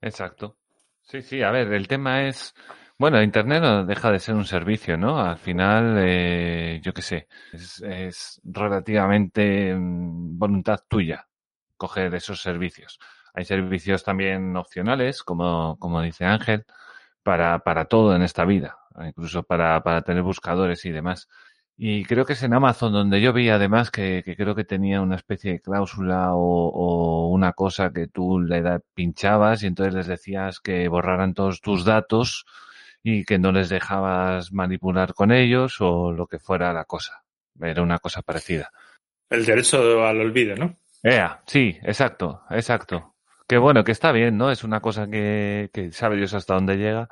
Exacto. 0.00 0.56
Sí, 1.02 1.22
sí, 1.22 1.42
a 1.42 1.50
ver, 1.50 1.72
el 1.72 1.88
tema 1.88 2.26
es, 2.28 2.54
bueno, 2.98 3.22
Internet 3.22 3.62
no 3.62 3.84
deja 3.84 4.10
de 4.10 4.20
ser 4.20 4.34
un 4.34 4.46
servicio, 4.46 4.96
¿no? 4.96 5.20
Al 5.20 5.38
final, 5.38 5.96
eh, 5.98 6.80
yo 6.82 6.94
qué 6.94 7.02
sé, 7.02 7.28
es, 7.52 8.40
relativamente 8.44 9.74
mm, 9.74 10.38
voluntad 10.38 10.80
tuya 10.88 11.28
coger 11.76 12.14
esos 12.14 12.40
servicios. 12.42 12.98
Hay 13.34 13.44
servicios 13.44 14.04
también 14.04 14.56
opcionales, 14.56 15.22
como, 15.22 15.76
como 15.78 16.00
dice 16.02 16.24
Ángel, 16.24 16.64
para, 17.22 17.60
para 17.60 17.86
todo 17.86 18.16
en 18.16 18.22
esta 18.22 18.44
vida, 18.46 18.78
incluso 19.06 19.42
para, 19.44 19.82
para 19.82 20.02
tener 20.02 20.22
buscadores 20.22 20.84
y 20.86 20.90
demás. 20.92 21.28
Y 21.78 22.04
creo 22.06 22.24
que 22.24 22.32
es 22.32 22.42
en 22.42 22.54
Amazon 22.54 22.92
donde 22.92 23.20
yo 23.20 23.32
vi 23.34 23.50
además 23.50 23.90
que, 23.90 24.22
que 24.24 24.36
creo 24.36 24.54
que 24.54 24.64
tenía 24.64 25.02
una 25.02 25.16
especie 25.16 25.52
de 25.52 25.60
cláusula 25.60 26.30
o, 26.34 27.28
una 27.28 27.52
cosa 27.52 27.92
que 27.92 28.08
tú 28.08 28.40
le 28.40 28.80
pinchabas 28.94 29.62
y 29.62 29.66
entonces 29.66 29.94
les 29.94 30.06
decías 30.06 30.60
que 30.60 30.88
borraran 30.88 31.34
todos 31.34 31.60
tus 31.60 31.84
datos 31.84 32.46
y 33.08 33.24
que 33.24 33.38
no 33.38 33.52
les 33.52 33.68
dejabas 33.68 34.52
manipular 34.52 35.14
con 35.14 35.30
ellos 35.30 35.76
o 35.80 36.10
lo 36.10 36.26
que 36.26 36.40
fuera 36.40 36.72
la 36.72 36.86
cosa. 36.86 37.22
Era 37.60 37.80
una 37.80 38.00
cosa 38.00 38.20
parecida. 38.22 38.72
El 39.30 39.44
derecho 39.46 40.04
al 40.04 40.20
olvido, 40.20 40.56
¿no? 40.56 40.76
Ea, 41.04 41.40
sí, 41.46 41.78
exacto, 41.84 42.42
exacto. 42.50 43.14
Que 43.46 43.58
bueno, 43.58 43.84
que 43.84 43.92
está 43.92 44.10
bien, 44.10 44.36
¿no? 44.36 44.50
Es 44.50 44.64
una 44.64 44.80
cosa 44.80 45.06
que, 45.06 45.70
que 45.72 45.92
sabe 45.92 46.16
Dios 46.16 46.34
hasta 46.34 46.54
dónde 46.54 46.78
llega. 46.78 47.08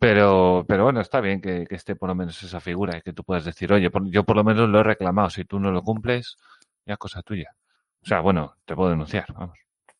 Pero, 0.00 0.64
pero 0.66 0.84
bueno, 0.84 1.02
está 1.02 1.20
bien 1.20 1.42
que, 1.42 1.66
que 1.66 1.74
esté 1.74 1.96
por 1.96 2.08
lo 2.08 2.14
menos 2.14 2.42
esa 2.42 2.60
figura 2.60 2.96
y 2.96 3.02
que 3.02 3.12
tú 3.12 3.22
puedas 3.22 3.44
decir, 3.44 3.70
oye, 3.74 3.90
por- 3.90 4.10
yo 4.10 4.24
por 4.24 4.36
lo 4.36 4.44
menos 4.44 4.70
lo 4.70 4.80
he 4.80 4.84
reclamado. 4.84 5.28
Si 5.28 5.44
tú 5.44 5.60
no 5.60 5.70
lo 5.70 5.82
cumples, 5.82 6.38
ya 6.86 6.94
es 6.94 6.98
cosa 6.98 7.20
tuya. 7.20 7.54
O 8.02 8.06
sea, 8.06 8.20
bueno, 8.20 8.54
te 8.64 8.74
puedo 8.74 8.88
denunciar, 8.88 9.26
vamos. 9.34 9.58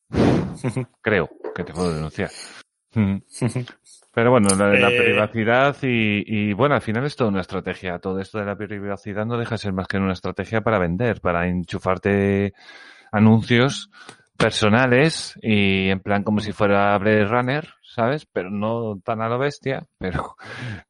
Creo 1.02 1.28
que 1.54 1.62
te 1.62 1.74
puedo 1.74 1.92
denunciar. 1.92 2.30
Pero 4.14 4.30
bueno, 4.30 4.48
la 4.56 4.68
de 4.68 4.78
la 4.78 4.88
Eh. 4.88 5.02
privacidad 5.02 5.76
y, 5.82 6.24
y 6.26 6.52
bueno, 6.54 6.74
al 6.74 6.80
final 6.80 7.04
es 7.04 7.16
toda 7.16 7.28
una 7.28 7.42
estrategia. 7.42 7.98
Todo 7.98 8.18
esto 8.20 8.38
de 8.38 8.46
la 8.46 8.56
privacidad 8.56 9.26
no 9.26 9.36
deja 9.36 9.56
de 9.56 9.58
ser 9.58 9.72
más 9.74 9.86
que 9.88 9.98
una 9.98 10.14
estrategia 10.14 10.62
para 10.62 10.78
vender, 10.78 11.20
para 11.20 11.46
enchufarte 11.48 12.54
anuncios 13.12 13.90
personales 14.38 15.38
y 15.42 15.88
en 15.90 16.00
plan 16.00 16.22
como 16.22 16.40
si 16.40 16.52
fuera 16.52 16.96
Blade 16.98 17.26
Runner, 17.26 17.68
¿sabes? 17.82 18.26
Pero 18.26 18.50
no 18.50 18.98
tan 19.04 19.20
a 19.20 19.28
lo 19.28 19.38
bestia, 19.38 19.84
pero, 19.98 20.36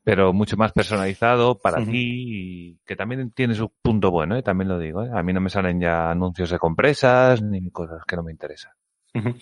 pero 0.05 0.33
mucho 0.33 0.57
más 0.57 0.73
personalizado 0.73 1.59
para 1.59 1.79
ti 1.85 2.15
y 2.29 2.79
que 2.87 2.95
también 2.97 3.31
tiene 3.33 3.55
su 3.55 3.73
punto 3.83 4.11
bueno, 4.13 4.37
¿eh? 4.37 4.43
también 4.43 4.69
lo 4.69 4.79
digo. 4.79 5.03
¿eh? 5.05 5.11
A 5.13 5.23
mí 5.25 5.33
no 5.33 5.41
me 5.41 5.51
salen 5.51 5.81
ya 5.81 6.11
anuncios 6.11 6.51
de 6.51 6.59
compresas 6.59 7.43
ni 7.43 7.71
cosas 7.71 8.05
que 8.07 8.15
no 8.17 8.23
me 8.23 8.31
interesan. 8.33 8.73
Ujú. 9.15 9.35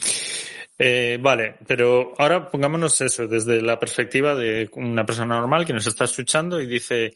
Eh, 0.78 1.18
vale, 1.20 1.56
pero 1.66 2.14
ahora 2.18 2.50
pongámonos 2.50 3.00
eso 3.00 3.28
desde 3.28 3.62
la 3.62 3.78
perspectiva 3.78 4.34
de 4.34 4.68
una 4.72 5.06
persona 5.06 5.38
normal 5.38 5.64
que 5.64 5.72
nos 5.72 5.86
está 5.86 6.04
escuchando 6.04 6.60
y 6.60 6.66
dice, 6.66 7.14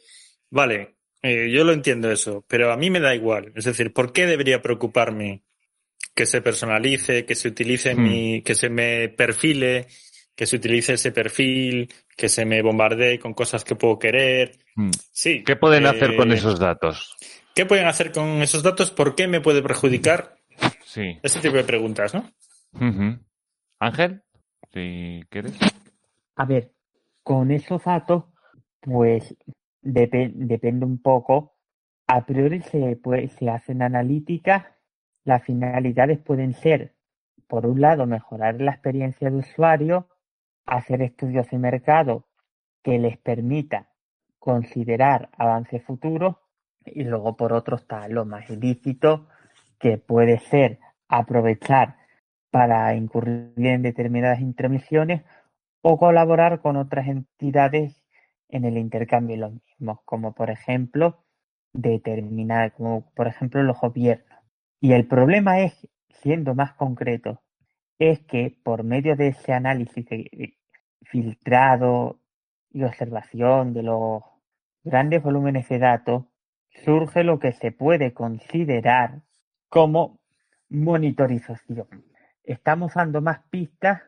vale, 0.51 0.97
eh, 1.23 1.51
yo 1.51 1.65
lo 1.65 1.73
entiendo 1.73 2.11
eso, 2.11 2.45
pero 2.47 2.73
a 2.73 2.77
mí 2.77 2.91
me 2.91 3.01
da 3.01 3.15
igual. 3.15 3.53
Es 3.57 3.65
decir, 3.65 3.93
¿por 3.93 4.13
qué 4.13 4.27
debería 4.27 4.63
preocuparme 4.63 5.43
que 6.15 6.27
se 6.27 6.41
personalice, 6.41 7.25
que 7.25 7.35
se 7.35 7.49
utilice 7.49 7.95
Hmm. 7.95 8.03
mi, 8.03 8.43
que 8.43 8.55
se 8.55 8.69
me 8.69 9.09
perfile, 9.09 9.87
que 10.35 10.47
se 10.47 10.57
utilice 10.57 10.95
ese 10.95 11.11
perfil, 11.11 11.93
que 12.17 12.29
se 12.29 12.45
me 12.45 12.63
bombardee 12.63 13.19
con 13.19 13.35
cosas 13.35 13.65
que 13.65 13.75
puedo 13.75 13.99
querer? 13.99 14.57
Mm. 14.77 14.91
Sí. 15.11 15.43
¿Qué 15.45 15.57
pueden 15.57 15.87
hacer 15.87 16.15
con 16.15 16.31
eh, 16.31 16.37
esos 16.37 16.61
datos? 16.61 17.17
¿Qué 17.55 17.67
pueden 17.67 17.87
hacer 17.89 18.13
con 18.13 18.41
esos 18.41 18.63
datos? 18.63 18.93
¿Por 18.93 19.17
qué 19.17 19.27
me 19.27 19.41
puede 19.41 19.63
perjudicar? 19.63 20.37
Sí. 20.85 21.19
Ese 21.25 21.41
tipo 21.41 21.57
de 21.57 21.65
preguntas, 21.65 22.15
¿no? 22.15 22.33
Ángel, 23.81 24.23
si 24.73 25.23
quieres. 25.31 25.59
A 26.37 26.45
ver, 26.45 26.73
con 27.23 27.51
esos 27.51 27.85
datos, 27.85 28.25
pues 28.81 29.37
depe- 29.83 30.33
depende 30.35 30.85
un 30.87 31.01
poco. 31.01 31.55
A 32.07 32.25
priori 32.25 32.61
se, 32.63 32.97
puede- 32.97 33.29
se 33.29 33.51
hacen 33.51 33.83
analíticas. 33.83 34.65
Las 35.25 35.43
finalidades 35.45 36.19
pueden 36.19 36.55
ser, 36.55 36.95
por 37.47 37.67
un 37.67 37.81
lado, 37.81 38.07
mejorar 38.07 38.61
la 38.61 38.73
experiencia 38.73 39.31
de 39.31 39.37
usuario, 39.37 40.09
hacer 40.67 41.03
estudios 41.03 41.49
de 41.51 41.59
mercado 41.59 42.27
que 42.83 42.99
les 42.99 43.19
permita 43.19 43.91
considerar 44.39 45.31
avances 45.37 45.83
futuros 45.85 46.37
y 46.87 47.05
luego 47.05 47.37
por 47.37 47.53
otro 47.53 47.77
está 47.77 48.09
lo 48.09 48.25
más 48.25 48.49
ilícito 48.49 49.29
que 49.79 49.99
puede 49.99 50.39
ser 50.39 50.79
aprovechar 51.09 51.97
para 52.51 52.95
incurrir 52.95 53.53
en 53.57 53.83
determinadas 53.83 54.41
intromisiones 54.41 55.23
o 55.83 55.99
colaborar 55.99 56.61
con 56.61 56.77
otras 56.77 57.09
entidades 57.09 58.03
en 58.49 58.65
el 58.65 58.79
intercambio 58.79 59.37
de 59.37 59.41
los 59.43 59.53
mismos, 59.53 60.01
como 60.05 60.35
por 60.35 60.51
ejemplo 60.51 61.25
determinar, 61.73 62.73
como 62.73 63.11
por 63.15 63.27
ejemplo 63.29 63.63
los 63.63 63.81
gobiernos. 63.81 64.39
Y 64.81 64.93
el 64.93 65.07
problema 65.07 65.61
es, 65.61 65.89
siendo 66.09 66.55
más 66.55 66.73
concreto, 66.75 67.43
es 67.99 68.21
que 68.21 68.57
por 68.63 68.85
medio 68.85 69.17
de 69.17 69.29
ese 69.29 69.53
análisis 69.53 70.07
filtrado 71.03 72.21
y 72.71 72.83
observación 72.83 73.75
de 73.75 73.83
los 73.83 74.23
grandes 74.85 75.23
volúmenes 75.23 75.69
de 75.69 75.79
datos, 75.79 76.25
surge 76.85 77.25
lo 77.25 77.39
que 77.39 77.53
se 77.53 77.73
puede 77.73 78.13
considerar 78.15 79.23
como 79.69 80.21
monitorización. 80.69 81.89
Estamos 82.49 82.95
dando 82.95 83.21
más 83.21 83.41
pistas 83.51 84.01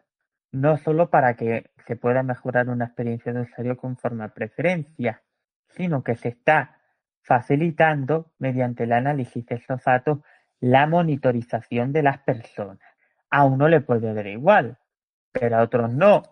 no 0.50 0.79
solo 0.79 1.11
para 1.11 1.35
que 1.35 1.70
se 1.87 1.96
pueda 1.96 2.22
mejorar 2.22 2.70
una 2.70 2.87
experiencia 2.87 3.35
de 3.35 3.42
usuario 3.42 3.76
conforme 3.76 4.24
a 4.24 4.29
preferencias, 4.29 5.20
sino 5.68 6.03
que 6.03 6.16
se 6.16 6.29
está 6.29 6.81
facilitando 7.22 8.33
mediante 8.38 8.85
el 8.85 8.92
análisis 8.92 9.44
de 9.44 9.57
esos 9.57 9.85
datos 9.85 10.20
la 10.59 10.87
monitorización 10.87 11.92
de 11.92 12.03
las 12.03 12.20
personas. 12.20 12.81
A 13.29 13.44
uno 13.44 13.68
le 13.68 13.83
puede 13.83 14.12
dar 14.14 14.26
igual, 14.26 14.79
pero 15.33 15.59
a 15.59 15.62
otros 15.62 15.92
no. 15.92 16.22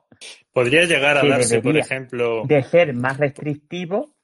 Podría 0.51 0.87
llegar 0.87 1.19
a 1.19 1.29
darse, 1.29 1.61
por 1.61 1.77
ejemplo, 1.77 2.45
de 2.47 2.63
ser 2.63 2.95
más 2.95 3.19
restrictivo, 3.19 4.15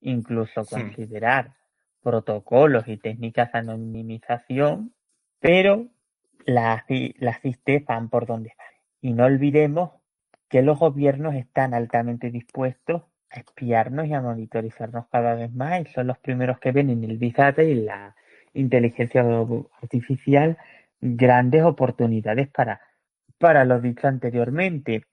incluso 0.00 0.62
Hmm. 0.62 0.66
considerar 0.70 1.52
protocolos 2.02 2.88
y 2.88 2.96
técnicas 2.96 3.52
de 3.52 3.58
anonimización, 3.58 4.94
pero 5.40 5.93
las, 6.46 6.84
las 7.18 7.40
van 7.86 8.08
por 8.08 8.26
donde 8.26 8.52
van. 8.56 8.66
Y 9.00 9.12
no 9.12 9.24
olvidemos 9.24 9.90
que 10.48 10.62
los 10.62 10.78
gobiernos 10.78 11.34
están 11.34 11.74
altamente 11.74 12.30
dispuestos 12.30 13.02
a 13.30 13.40
espiarnos 13.40 14.06
y 14.06 14.14
a 14.14 14.20
monitorizarnos 14.20 15.06
cada 15.08 15.34
vez 15.34 15.52
más 15.52 15.80
y 15.80 15.86
son 15.92 16.06
los 16.06 16.18
primeros 16.18 16.58
que 16.60 16.72
ven 16.72 16.90
en 16.90 17.04
el 17.04 17.18
Big 17.18 17.34
Data 17.34 17.62
y 17.62 17.74
la 17.74 18.14
inteligencia 18.52 19.24
artificial 19.82 20.56
grandes 21.00 21.64
oportunidades 21.64 22.48
para, 22.48 22.80
para 23.38 23.64
lo 23.64 23.80
dicho 23.80 24.06
anteriormente. 24.06 25.04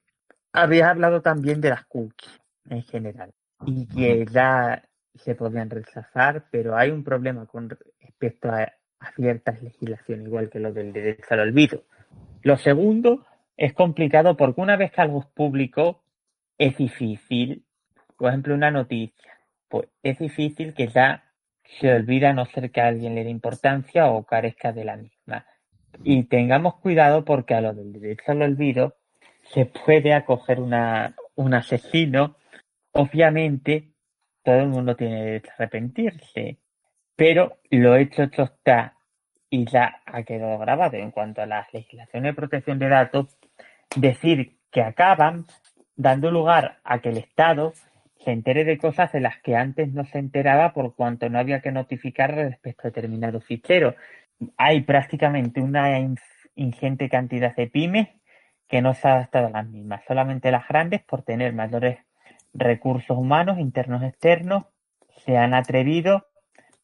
Habías 0.52 0.88
hablado 0.88 1.22
también 1.22 1.60
de 1.60 1.70
las 1.70 1.84
cookies 1.86 2.40
en 2.68 2.82
general 2.82 3.32
y 3.66 3.86
que 3.86 4.26
ya 4.26 4.82
se 5.14 5.34
podían 5.34 5.70
rechazar, 5.70 6.46
pero 6.50 6.76
hay 6.76 6.90
un 6.90 7.04
problema 7.04 7.46
con 7.46 7.68
respecto 8.00 8.50
a, 8.50 8.72
a 9.02 9.12
ciertas 9.12 9.62
legislaciones, 9.62 10.26
igual 10.26 10.48
que 10.48 10.60
lo 10.60 10.72
del 10.72 10.92
derecho 10.92 11.26
al 11.30 11.40
olvido. 11.40 11.82
Lo 12.42 12.56
segundo 12.56 13.26
es 13.56 13.72
complicado 13.74 14.36
porque 14.36 14.60
una 14.60 14.76
vez 14.76 14.92
que 14.92 15.00
algo 15.00 15.20
es 15.20 15.26
público 15.26 16.02
es 16.58 16.76
difícil, 16.76 17.64
por 18.16 18.28
ejemplo, 18.28 18.54
una 18.54 18.70
noticia, 18.70 19.32
pues 19.68 19.88
es 20.02 20.18
difícil 20.18 20.74
que 20.74 20.88
ya 20.88 21.24
se 21.80 21.92
olvide 21.92 22.26
a 22.26 22.32
no 22.32 22.46
ser 22.46 22.70
que 22.70 22.80
a 22.80 22.88
alguien 22.88 23.14
le 23.14 23.24
dé 23.24 23.30
importancia 23.30 24.10
o 24.10 24.24
carezca 24.24 24.72
de 24.72 24.84
la 24.84 24.96
misma. 24.96 25.46
Y 26.04 26.24
tengamos 26.24 26.76
cuidado 26.76 27.24
porque 27.24 27.54
a 27.54 27.60
lo 27.60 27.74
del 27.74 27.92
derecho 27.92 28.32
al 28.32 28.42
olvido 28.42 28.96
se 29.52 29.66
puede 29.66 30.14
acoger 30.14 30.60
una, 30.60 31.16
un 31.34 31.54
asesino. 31.54 32.36
Obviamente, 32.92 33.92
todo 34.42 34.56
el 34.56 34.68
mundo 34.68 34.96
tiene 34.96 35.24
derecho 35.24 35.50
a 35.50 35.54
arrepentirse, 35.54 36.58
pero 37.22 37.58
lo 37.70 37.94
hecho, 37.94 38.24
hecho 38.24 38.42
está 38.42 38.96
y 39.48 39.64
ya 39.66 40.02
ha 40.06 40.24
quedado 40.24 40.58
grabado 40.58 40.96
en 40.96 41.12
cuanto 41.12 41.40
a 41.40 41.46
las 41.46 41.72
legislaciones 41.72 42.32
de 42.32 42.34
protección 42.34 42.80
de 42.80 42.88
datos, 42.88 43.38
decir 43.94 44.58
que 44.72 44.82
acaban 44.82 45.44
dando 45.94 46.32
lugar 46.32 46.80
a 46.82 46.98
que 46.98 47.10
el 47.10 47.18
Estado 47.18 47.74
se 48.18 48.32
entere 48.32 48.64
de 48.64 48.76
cosas 48.76 49.12
de 49.12 49.20
las 49.20 49.40
que 49.40 49.54
antes 49.54 49.92
no 49.92 50.04
se 50.04 50.18
enteraba 50.18 50.72
por 50.72 50.96
cuanto 50.96 51.28
no 51.28 51.38
había 51.38 51.60
que 51.60 51.70
notificar 51.70 52.34
respecto 52.34 52.88
a 52.88 52.90
determinados 52.90 53.44
ficheros. 53.44 53.94
Hay 54.56 54.80
prácticamente 54.80 55.60
una 55.60 56.00
in- 56.00 56.18
ingente 56.56 57.08
cantidad 57.08 57.54
de 57.54 57.68
pymes 57.68 58.08
que 58.66 58.82
no 58.82 58.94
se 58.94 59.06
ha 59.06 59.14
adaptado 59.14 59.46
a 59.46 59.50
las 59.50 59.68
mismas. 59.68 60.02
Solamente 60.08 60.50
las 60.50 60.66
grandes, 60.66 61.02
por 61.04 61.22
tener 61.22 61.52
mayores 61.52 61.98
recursos 62.52 63.16
humanos, 63.16 63.60
internos, 63.60 64.02
externos, 64.02 64.64
se 65.24 65.36
han 65.36 65.54
atrevido, 65.54 66.26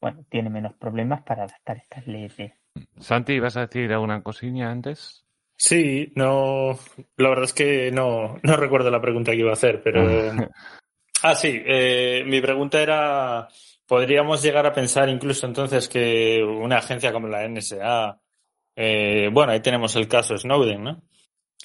bueno, 0.01 0.25
tienen 0.29 0.53
menos 0.53 0.75
problemas 0.75 1.23
para 1.23 1.45
adaptar 1.45 1.79
estas 1.79 2.07
leyes. 2.07 2.53
Santi, 2.99 3.41
¿vas 3.41 3.57
a 3.57 3.67
decir 3.67 3.93
alguna 3.93 4.23
cosilla 4.23 4.71
antes? 4.71 5.25
Sí, 5.57 6.13
no, 6.15 6.79
la 7.17 7.29
verdad 7.29 7.45
es 7.45 7.53
que 7.53 7.91
no, 7.91 8.39
no 8.43 8.57
recuerdo 8.57 8.91
la 8.91 9.01
pregunta 9.01 9.33
que 9.33 9.39
iba 9.39 9.51
a 9.51 9.55
hacer, 9.55 9.83
pero... 9.83 10.33
Ah, 11.23 11.35
sí, 11.35 11.61
eh, 11.67 12.23
mi 12.25 12.41
pregunta 12.41 12.81
era, 12.81 13.49
¿podríamos 13.87 14.41
llegar 14.41 14.65
a 14.67 14.73
pensar 14.73 15.09
incluso 15.09 15.47
entonces 15.47 15.89
que 15.89 16.41
una 16.45 16.79
agencia 16.79 17.13
como 17.13 17.27
la 17.27 17.49
NSA, 17.49 18.21
eh, 18.77 19.29
bueno, 19.33 19.51
ahí 19.51 19.59
tenemos 19.59 19.97
el 19.97 20.07
caso 20.07 20.39
Snowden, 20.39 20.85
¿no? 20.85 21.03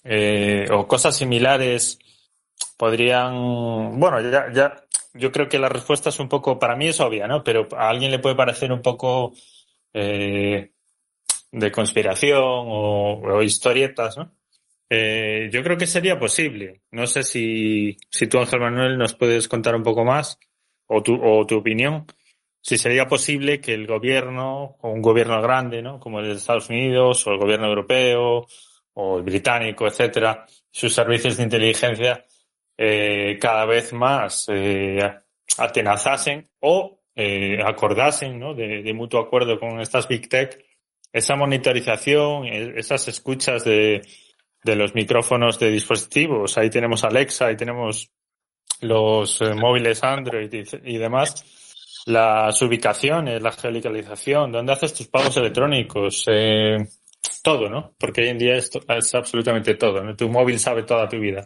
Eh, 0.04 0.66
o 0.72 0.88
cosas 0.88 1.16
similares 1.16 2.00
podrían, 2.78 4.00
bueno, 4.00 4.20
ya, 4.22 4.52
ya, 4.52 4.83
yo 5.14 5.32
creo 5.32 5.48
que 5.48 5.60
la 5.60 5.70
respuesta 5.70 6.10
es 6.10 6.20
un 6.20 6.30
poco, 6.30 6.60
para 6.60 6.76
mí 6.76 6.88
es 6.88 7.00
obvia, 7.00 7.28
¿no? 7.28 7.44
Pero 7.44 7.68
a 7.76 7.90
alguien 7.90 8.12
le 8.12 8.20
puede 8.20 8.36
parecer 8.36 8.72
un 8.72 8.82
poco 8.82 9.34
eh, 9.94 10.72
de 11.52 11.72
conspiración 11.72 12.42
o, 12.44 13.42
historietas, 13.44 14.18
¿no? 14.18 14.32
Eh, 14.90 15.50
yo 15.52 15.64
creo 15.64 15.78
que 15.78 15.88
sería 15.88 16.20
posible. 16.20 16.82
No 16.92 17.08
sé 17.08 17.24
si, 17.24 17.98
si 18.10 18.28
tú, 18.28 18.40
Ángel 18.40 18.60
Manuel, 18.60 18.98
nos 18.98 19.16
puedes 19.16 19.48
contar 19.48 19.76
un 19.76 19.84
poco 19.84 20.04
más 20.04 20.40
o 20.88 21.02
tu, 21.02 21.16
o 21.16 21.46
tu 21.46 21.58
opinión. 21.58 22.06
Si 22.62 22.78
sería 22.78 23.08
posible 23.08 23.60
que 23.60 23.74
el 23.74 23.88
gobierno, 23.88 24.78
o 24.82 24.90
un 24.90 25.02
gobierno 25.02 25.42
grande, 25.42 25.82
¿no? 25.82 26.00
Como 26.00 26.20
el 26.20 26.28
de 26.28 26.34
Estados 26.34 26.70
Unidos, 26.70 27.26
o 27.28 27.32
el 27.32 27.40
gobierno 27.40 27.68
europeo, 27.68 28.48
o 28.94 29.18
el 29.18 29.24
británico, 29.24 29.88
etcétera, 29.88 30.46
sus 30.72 30.94
servicios 30.94 31.38
de 31.38 31.44
inteligencia, 31.44 32.26
eh, 32.86 33.38
cada 33.40 33.66
vez 33.66 33.94
más 33.94 34.46
eh, 34.50 35.00
atenazasen 35.58 36.50
o 36.60 37.00
eh, 37.16 37.60
acordasen, 37.64 38.38
¿no? 38.38 38.54
De, 38.54 38.92
mutuo 38.94 39.22
acuerdo 39.22 39.58
con 39.58 39.80
estas 39.80 40.08
Big 40.10 40.28
Tech, 40.28 40.62
esa 41.14 41.38
monitorización, 41.38 42.46
esas 42.46 43.08
escuchas 43.08 43.64
de, 43.64 44.02
de 44.66 44.76
los 44.76 44.94
micrófonos 44.96 45.58
de 45.60 45.72
dispositivos. 45.72 46.58
Ahí 46.58 46.70
tenemos 46.70 47.06
Alexa, 47.06 47.46
ahí 47.46 47.56
tenemos 47.56 48.12
los 48.82 49.40
móviles 49.56 50.04
Android 50.04 50.54
y, 50.84 50.98
demás. 50.98 52.02
Las 52.08 52.62
ubicaciones, 52.62 53.42
la 53.42 53.54
geolocalización, 53.54 54.52
dónde 54.52 54.74
haces 54.74 54.94
tus 54.94 55.08
pagos 55.08 55.38
electrónicos, 55.38 56.26
eh, 56.28 56.80
todo, 57.42 57.70
¿no? 57.70 57.94
Porque 57.98 58.24
hoy 58.24 58.28
en 58.28 58.38
día 58.38 58.56
esto 58.56 58.82
es 58.90 59.16
absolutamente 59.16 59.76
todo. 59.76 60.14
Tu 60.16 60.28
móvil 60.28 60.60
sabe 60.60 60.84
toda 60.84 61.08
tu 61.08 61.18
vida. 61.18 61.44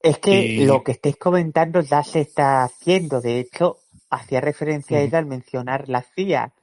Es 0.00 0.18
que 0.18 0.40
Y- 0.40 0.64
lo 0.66 0.82
que 0.84 0.92
estáis 0.92 1.16
comentando 1.16 1.80
ya 1.80 2.02
se 2.02 2.20
está 2.20 2.62
haciendo. 2.62 3.20
De 3.20 3.40
hecho, 3.40 3.78
hacía 4.10 4.40
referencia 4.40 4.98
a 4.98 5.00
Ujú. 5.00 5.08
ella 5.08 5.18
al 5.18 5.26
mencionar 5.26 5.88
la 5.88 6.02
CIA. 6.02 6.54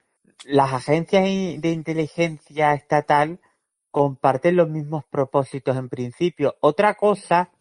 Las 0.46 0.74
agencias 0.74 1.24
de 1.24 1.72
inteligencia 1.72 2.74
estatal 2.74 3.40
comparten 3.92 4.56
los 4.56 4.70
mismos 4.70 5.04
propósitos 5.06 5.76
en 5.78 5.90
principio. 5.90 6.56
Otra 6.62 6.96
cosa 6.96 7.52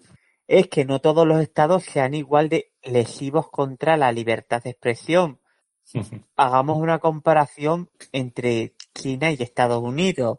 es 0.46 0.68
que 0.68 0.84
no 0.84 1.00
todos 1.00 1.26
los 1.26 1.40
estados 1.40 1.84
sean 1.84 2.14
igual 2.14 2.48
de 2.48 2.72
lesivos 2.82 3.50
contra 3.50 3.96
la 3.96 4.12
libertad 4.12 4.62
de 4.62 4.70
expresión. 4.70 5.40
Hagamos 6.36 6.78
una 6.78 6.98
comparación 6.98 7.90
entre 8.12 8.74
China 8.94 9.30
y 9.32 9.36
Estados 9.42 9.82
Unidos. 9.82 10.38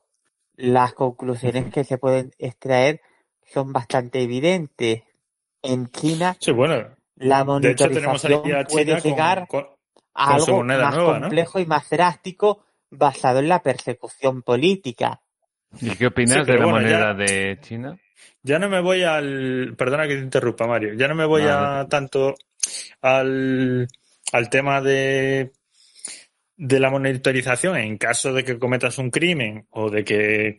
Las 0.56 0.94
conclusiones 0.94 1.72
que 1.74 1.84
se 1.84 1.98
pueden 1.98 2.32
extraer 2.38 3.02
son 3.46 3.74
bastante 3.74 4.22
evidentes. 4.22 5.04
En 5.66 5.88
China, 5.90 6.36
Sí, 6.40 6.52
bueno, 6.52 6.76
la 7.18 7.44
de 7.60 7.72
hecho 7.72 7.90
tenemos 7.90 8.24
ahí 8.26 8.32
monitorización 8.36 8.62
a 8.62 8.68
puede 8.68 8.94
con- 9.02 9.12
llegar 9.12 9.48
con, 9.48 9.68
a 10.14 10.34
algo 10.36 10.58
moneda 10.58 10.86
más 10.86 10.96
nueva, 10.96 11.14
¿no? 11.16 11.22
complejo 11.22 11.60
y 11.60 11.66
más 11.66 11.90
drástico 11.90 12.66
basado 12.92 13.40
en 13.40 13.50
la 13.50 13.62
persecución 13.62 14.42
política. 14.44 15.20
¿Y 15.82 15.90
qué 15.92 16.08
opinas 16.08 16.46
Sí, 16.46 16.52
de 16.52 16.58
la 16.58 16.66
bueno, 16.66 16.80
moneda 16.80 17.00
ya- 17.00 17.14
de 17.14 17.60
China? 17.62 17.98
Ya 18.44 18.60
no 18.60 18.70
me 18.70 18.80
voy 18.80 19.04
al. 19.04 19.74
Perdona 19.78 20.08
que 20.08 20.16
te 20.16 20.22
interrumpa, 20.22 20.68
Mario. 20.68 20.94
Ya 20.94 21.08
no 21.08 21.16
me 21.16 21.26
voy 21.26 21.42
Vale. 21.42 21.80
a 21.82 21.88
tanto 21.90 22.36
al, 23.02 23.88
al 24.32 24.50
tema 24.50 24.82
de, 24.82 25.52
de 26.56 26.80
la 26.80 26.90
monitorización 26.90 27.76
en 27.78 27.98
caso 27.98 28.34
de 28.34 28.44
que 28.44 28.58
cometas 28.60 28.98
un 29.00 29.10
crimen 29.10 29.68
o 29.72 29.90
de 29.90 30.04
que, 30.04 30.58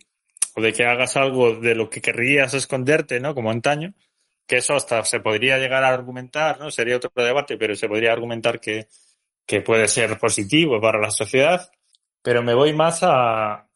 o 0.54 0.61
de 0.61 0.72
que 0.72 0.84
hagas 0.84 1.16
algo 1.16 1.54
de 1.57 1.74
lo 1.74 1.88
que 1.88 2.00
querrías 2.00 2.54
esconderte, 2.54 3.20
¿no? 3.20 3.34
Como 3.34 3.50
antaño. 3.50 3.94
Que 4.47 4.59
eso 4.59 4.74
hasta 4.74 5.05
se 5.05 5.20
podría 5.20 5.59
llegar 5.59 5.84
a 5.84 5.88
argumentar, 5.88 6.61
¿no? 6.61 6.70
Sería 6.70 6.97
otro 6.97 7.11
debate, 7.14 7.57
pero 7.57 7.74
se 7.74 7.88
podría 7.88 8.12
argumentar 8.12 8.61
que, 8.61 8.88
que 9.44 9.61
puede 9.61 9.88
ser 9.88 10.18
positivo 10.18 10.80
para 10.80 11.01
la 11.01 11.11
sociedad. 11.11 11.70
Pero 12.22 12.42
me 12.42 12.55
voy 12.55 12.72
más 12.72 13.01
a, 13.03 13.66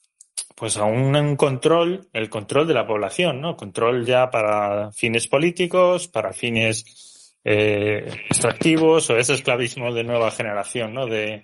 pues 0.54 0.76
a 0.76 0.84
un, 0.84 1.36
control, 1.36 2.08
el 2.12 2.28
control 2.28 2.66
de 2.66 2.74
la 2.74 2.86
población, 2.86 3.40
¿no? 3.40 3.56
Control 3.56 4.04
ya 4.04 4.30
para 4.30 4.92
fines 4.92 5.26
políticos, 5.26 6.08
para 6.08 6.32
fines 6.32 7.34
eh, 7.44 8.12
extractivos 8.28 9.08
o 9.10 9.16
ese 9.16 9.34
esclavismo 9.34 9.92
de 9.94 10.04
nueva 10.04 10.30
generación, 10.30 10.92
¿no? 10.92 11.06
De, 11.06 11.42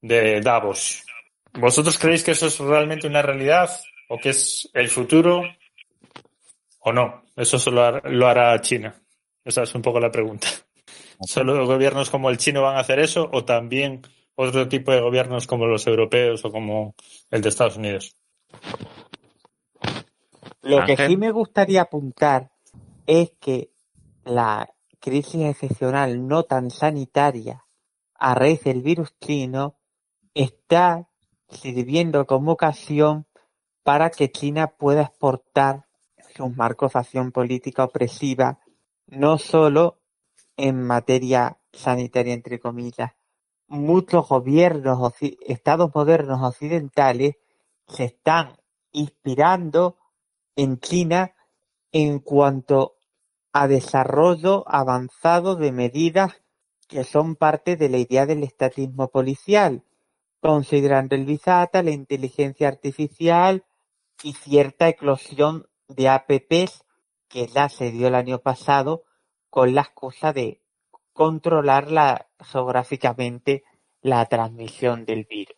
de 0.00 0.40
Davos. 0.40 1.04
¿Vosotros 1.52 1.98
creéis 1.98 2.24
que 2.24 2.32
eso 2.32 2.46
es 2.46 2.58
realmente 2.58 3.06
una 3.06 3.22
realidad 3.22 3.70
o 4.08 4.18
que 4.18 4.30
es 4.30 4.68
el 4.74 4.88
futuro 4.88 5.42
o 6.80 6.92
no? 6.92 7.25
Eso 7.36 7.58
solo 7.58 8.00
lo 8.00 8.26
hará 8.26 8.58
China. 8.60 8.94
Esa 9.44 9.62
es 9.62 9.74
un 9.74 9.82
poco 9.82 10.00
la 10.00 10.10
pregunta. 10.10 10.48
¿Solo 11.20 11.66
gobiernos 11.66 12.10
como 12.10 12.30
el 12.30 12.38
chino 12.38 12.62
van 12.62 12.76
a 12.76 12.80
hacer 12.80 12.98
eso 12.98 13.28
o 13.32 13.44
también 13.44 14.02
otro 14.34 14.68
tipo 14.68 14.90
de 14.90 15.00
gobiernos 15.00 15.46
como 15.46 15.66
los 15.66 15.86
europeos 15.86 16.44
o 16.44 16.50
como 16.50 16.94
el 17.30 17.42
de 17.42 17.48
Estados 17.48 17.76
Unidos? 17.76 18.16
Lo 20.62 20.84
que 20.84 20.96
sí 20.96 21.16
me 21.16 21.30
gustaría 21.30 21.82
apuntar 21.82 22.50
es 23.06 23.32
que 23.38 23.70
la 24.24 24.68
crisis 24.98 25.42
excepcional 25.42 26.26
no 26.26 26.42
tan 26.42 26.70
sanitaria 26.70 27.64
a 28.14 28.34
raíz 28.34 28.64
del 28.64 28.82
virus 28.82 29.14
chino 29.20 29.76
está 30.34 31.08
sirviendo 31.48 32.26
como 32.26 32.52
ocasión 32.52 33.26
para 33.84 34.10
que 34.10 34.32
China 34.32 34.74
pueda 34.76 35.02
exportar 35.02 35.85
sus 36.36 36.56
marcos 36.56 36.92
de 36.92 36.98
acción 37.00 37.32
política 37.32 37.84
opresiva, 37.84 38.60
no 39.06 39.38
solo 39.38 40.00
en 40.56 40.82
materia 40.82 41.58
sanitaria, 41.72 42.34
entre 42.34 42.58
comillas. 42.58 43.12
Muchos 43.68 44.28
gobiernos, 44.28 45.14
estados 45.46 45.90
modernos 45.94 46.40
occidentales 46.42 47.36
se 47.88 48.04
están 48.04 48.56
inspirando 48.92 49.98
en 50.54 50.78
China 50.78 51.34
en 51.92 52.18
cuanto 52.20 52.96
a 53.52 53.68
desarrollo 53.68 54.64
avanzado 54.66 55.56
de 55.56 55.72
medidas 55.72 56.42
que 56.88 57.04
son 57.04 57.36
parte 57.36 57.76
de 57.76 57.88
la 57.88 57.98
idea 57.98 58.26
del 58.26 58.42
estatismo 58.42 59.08
policial, 59.08 59.82
considerando 60.40 61.14
el 61.14 61.24
Big-Data, 61.24 61.82
la 61.82 61.90
inteligencia 61.90 62.68
artificial 62.68 63.64
y 64.22 64.34
cierta 64.34 64.88
eclosión 64.88 65.66
de 65.88 66.08
APPs 66.08 66.84
que 67.28 67.48
se 67.70 67.90
dio 67.90 68.08
el 68.08 68.14
año 68.14 68.38
pasado 68.38 69.04
con 69.50 69.74
la 69.74 69.82
excusa 69.82 70.32
de 70.32 70.60
controlar 71.12 71.90
la, 71.90 72.28
geográficamente 72.40 73.64
la 74.02 74.26
transmisión 74.26 75.04
del 75.04 75.24
virus. 75.24 75.56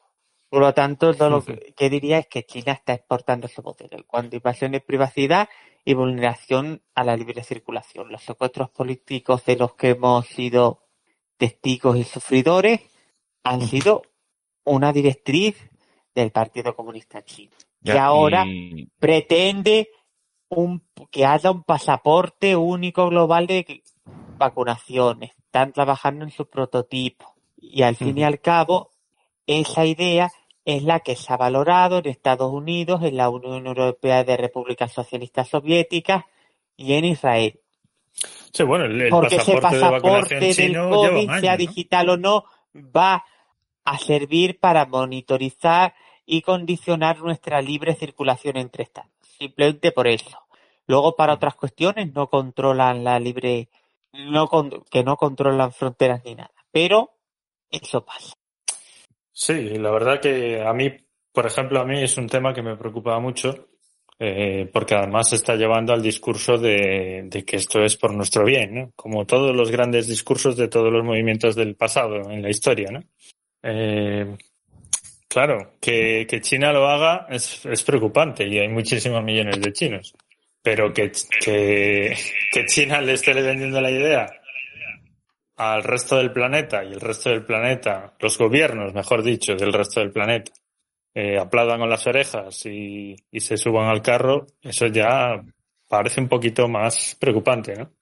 Por 0.48 0.60
lo 0.60 0.72
tanto, 0.72 1.12
todo 1.12 1.28
lo 1.28 1.44
que, 1.44 1.74
que 1.76 1.90
diría 1.90 2.18
es 2.18 2.26
que 2.26 2.44
China 2.46 2.72
está 2.72 2.94
exportando 2.94 3.46
ese 3.46 3.60
modelo 3.60 3.90
en 3.98 4.04
cuanto 4.04 4.34
a 4.34 4.38
invasión 4.38 4.72
de 4.72 4.80
privacidad 4.80 5.48
y 5.84 5.94
vulneración 5.94 6.82
a 6.94 7.04
la 7.04 7.16
libre 7.16 7.42
circulación. 7.42 8.10
Los 8.10 8.22
secuestros 8.22 8.70
políticos 8.70 9.44
de 9.44 9.56
los 9.56 9.74
que 9.74 9.90
hemos 9.90 10.26
sido 10.26 10.84
testigos 11.36 11.96
y 11.96 12.04
sufridores 12.04 12.80
han 13.44 13.62
sido 13.62 14.02
una 14.64 14.92
directriz 14.92 15.56
del 16.14 16.30
Partido 16.30 16.74
Comunista 16.74 17.22
Chino. 17.24 17.52
Ya, 17.80 17.94
y 17.94 17.98
ahora 17.98 18.44
y- 18.46 18.86
pretende 18.98 19.88
un, 20.48 20.82
que 21.10 21.26
haya 21.26 21.50
un 21.50 21.62
pasaporte 21.62 22.56
único 22.56 23.08
global 23.08 23.46
de 23.46 23.82
vacunaciones. 24.36 25.32
Están 25.38 25.72
trabajando 25.72 26.24
en 26.24 26.30
su 26.30 26.48
prototipo. 26.48 27.34
Y 27.56 27.82
al 27.82 27.96
fin 27.96 28.16
y 28.18 28.24
al 28.24 28.40
cabo, 28.40 28.90
esa 29.46 29.84
idea 29.84 30.30
es 30.64 30.82
la 30.82 31.00
que 31.00 31.16
se 31.16 31.32
ha 31.32 31.36
valorado 31.36 31.98
en 31.98 32.08
Estados 32.08 32.52
Unidos, 32.52 33.02
en 33.02 33.16
la 33.16 33.30
Unión 33.30 33.66
Europea 33.66 34.22
de 34.24 34.36
Repúblicas 34.36 34.92
Socialistas 34.92 35.48
Soviéticas 35.48 36.24
y 36.76 36.92
en 36.92 37.06
Israel. 37.06 37.60
Sí, 38.52 38.62
bueno, 38.62 38.84
el, 38.84 39.00
el 39.00 39.10
Porque 39.10 39.36
ese 39.36 39.60
pasaporte 39.60 40.34
de 40.34 40.40
del 40.40 40.54
chino 40.54 40.90
COVID, 40.90 41.30
año, 41.30 41.40
sea 41.40 41.52
¿no? 41.52 41.58
digital 41.58 42.10
o 42.10 42.16
no, 42.16 42.44
va 42.74 43.24
a 43.84 43.98
servir 43.98 44.58
para 44.60 44.84
monitorizar 44.86 45.94
y 46.26 46.42
condicionar 46.42 47.18
nuestra 47.20 47.62
libre 47.62 47.94
circulación 47.94 48.58
entre 48.58 48.84
estados. 48.84 49.10
Simplemente 49.38 49.92
por 49.92 50.06
eso. 50.08 50.38
Luego, 50.86 51.14
para 51.14 51.34
otras 51.34 51.54
cuestiones, 51.54 52.12
no 52.14 52.28
controlan 52.28 53.04
la 53.04 53.18
libre, 53.20 53.68
no 54.12 54.48
con- 54.48 54.84
que 54.90 55.04
no 55.04 55.16
controlan 55.16 55.72
fronteras 55.72 56.24
ni 56.24 56.34
nada. 56.34 56.50
Pero 56.70 57.10
eso 57.70 58.04
pasa. 58.04 58.34
Sí, 59.32 59.76
la 59.78 59.90
verdad 59.90 60.20
que 60.20 60.60
a 60.62 60.72
mí, 60.72 60.90
por 61.32 61.46
ejemplo, 61.46 61.80
a 61.80 61.84
mí 61.84 62.02
es 62.02 62.16
un 62.16 62.26
tema 62.26 62.52
que 62.52 62.62
me 62.62 62.76
preocupa 62.76 63.18
mucho, 63.20 63.68
eh, 64.18 64.68
porque 64.72 64.96
además 64.96 65.28
se 65.28 65.36
está 65.36 65.54
llevando 65.54 65.92
al 65.92 66.02
discurso 66.02 66.58
de, 66.58 67.22
de 67.26 67.44
que 67.44 67.56
esto 67.56 67.84
es 67.84 67.96
por 67.96 68.12
nuestro 68.12 68.44
bien, 68.44 68.74
¿no? 68.74 68.92
Como 68.96 69.26
todos 69.26 69.54
los 69.54 69.70
grandes 69.70 70.08
discursos 70.08 70.56
de 70.56 70.68
todos 70.68 70.92
los 70.92 71.04
movimientos 71.04 71.54
del 71.54 71.76
pasado 71.76 72.28
en 72.30 72.42
la 72.42 72.50
historia, 72.50 72.90
¿no? 72.90 73.00
Eh, 73.62 74.36
claro, 75.28 75.74
que, 75.80 76.26
que 76.28 76.40
China 76.40 76.72
lo 76.72 76.88
haga 76.88 77.26
es, 77.28 77.64
es 77.66 77.82
preocupante 77.84 78.46
y 78.46 78.58
hay 78.58 78.68
muchísimos 78.68 79.22
millones 79.22 79.60
de 79.60 79.72
chinos, 79.72 80.14
pero 80.62 80.92
que, 80.92 81.12
que, 81.40 82.16
que 82.52 82.64
China 82.66 83.00
le 83.00 83.12
esté 83.12 83.34
vendiendo 83.34 83.80
la 83.80 83.90
idea 83.90 84.26
al 85.56 85.82
resto 85.82 86.16
del 86.16 86.32
planeta 86.32 86.84
y 86.84 86.92
el 86.92 87.00
resto 87.00 87.30
del 87.30 87.44
planeta, 87.44 88.14
los 88.20 88.38
gobiernos, 88.38 88.94
mejor 88.94 89.22
dicho, 89.22 89.54
del 89.56 89.72
resto 89.72 90.00
del 90.00 90.12
planeta, 90.12 90.52
eh, 91.14 91.36
aplaudan 91.36 91.80
con 91.80 91.90
las 91.90 92.06
orejas 92.06 92.64
y, 92.66 93.16
y 93.30 93.40
se 93.40 93.56
suban 93.56 93.88
al 93.88 94.02
carro, 94.02 94.46
eso 94.62 94.86
ya 94.86 95.42
parece 95.88 96.20
un 96.20 96.28
poquito 96.28 96.68
más 96.68 97.16
preocupante, 97.18 97.74
¿no? 97.74 97.97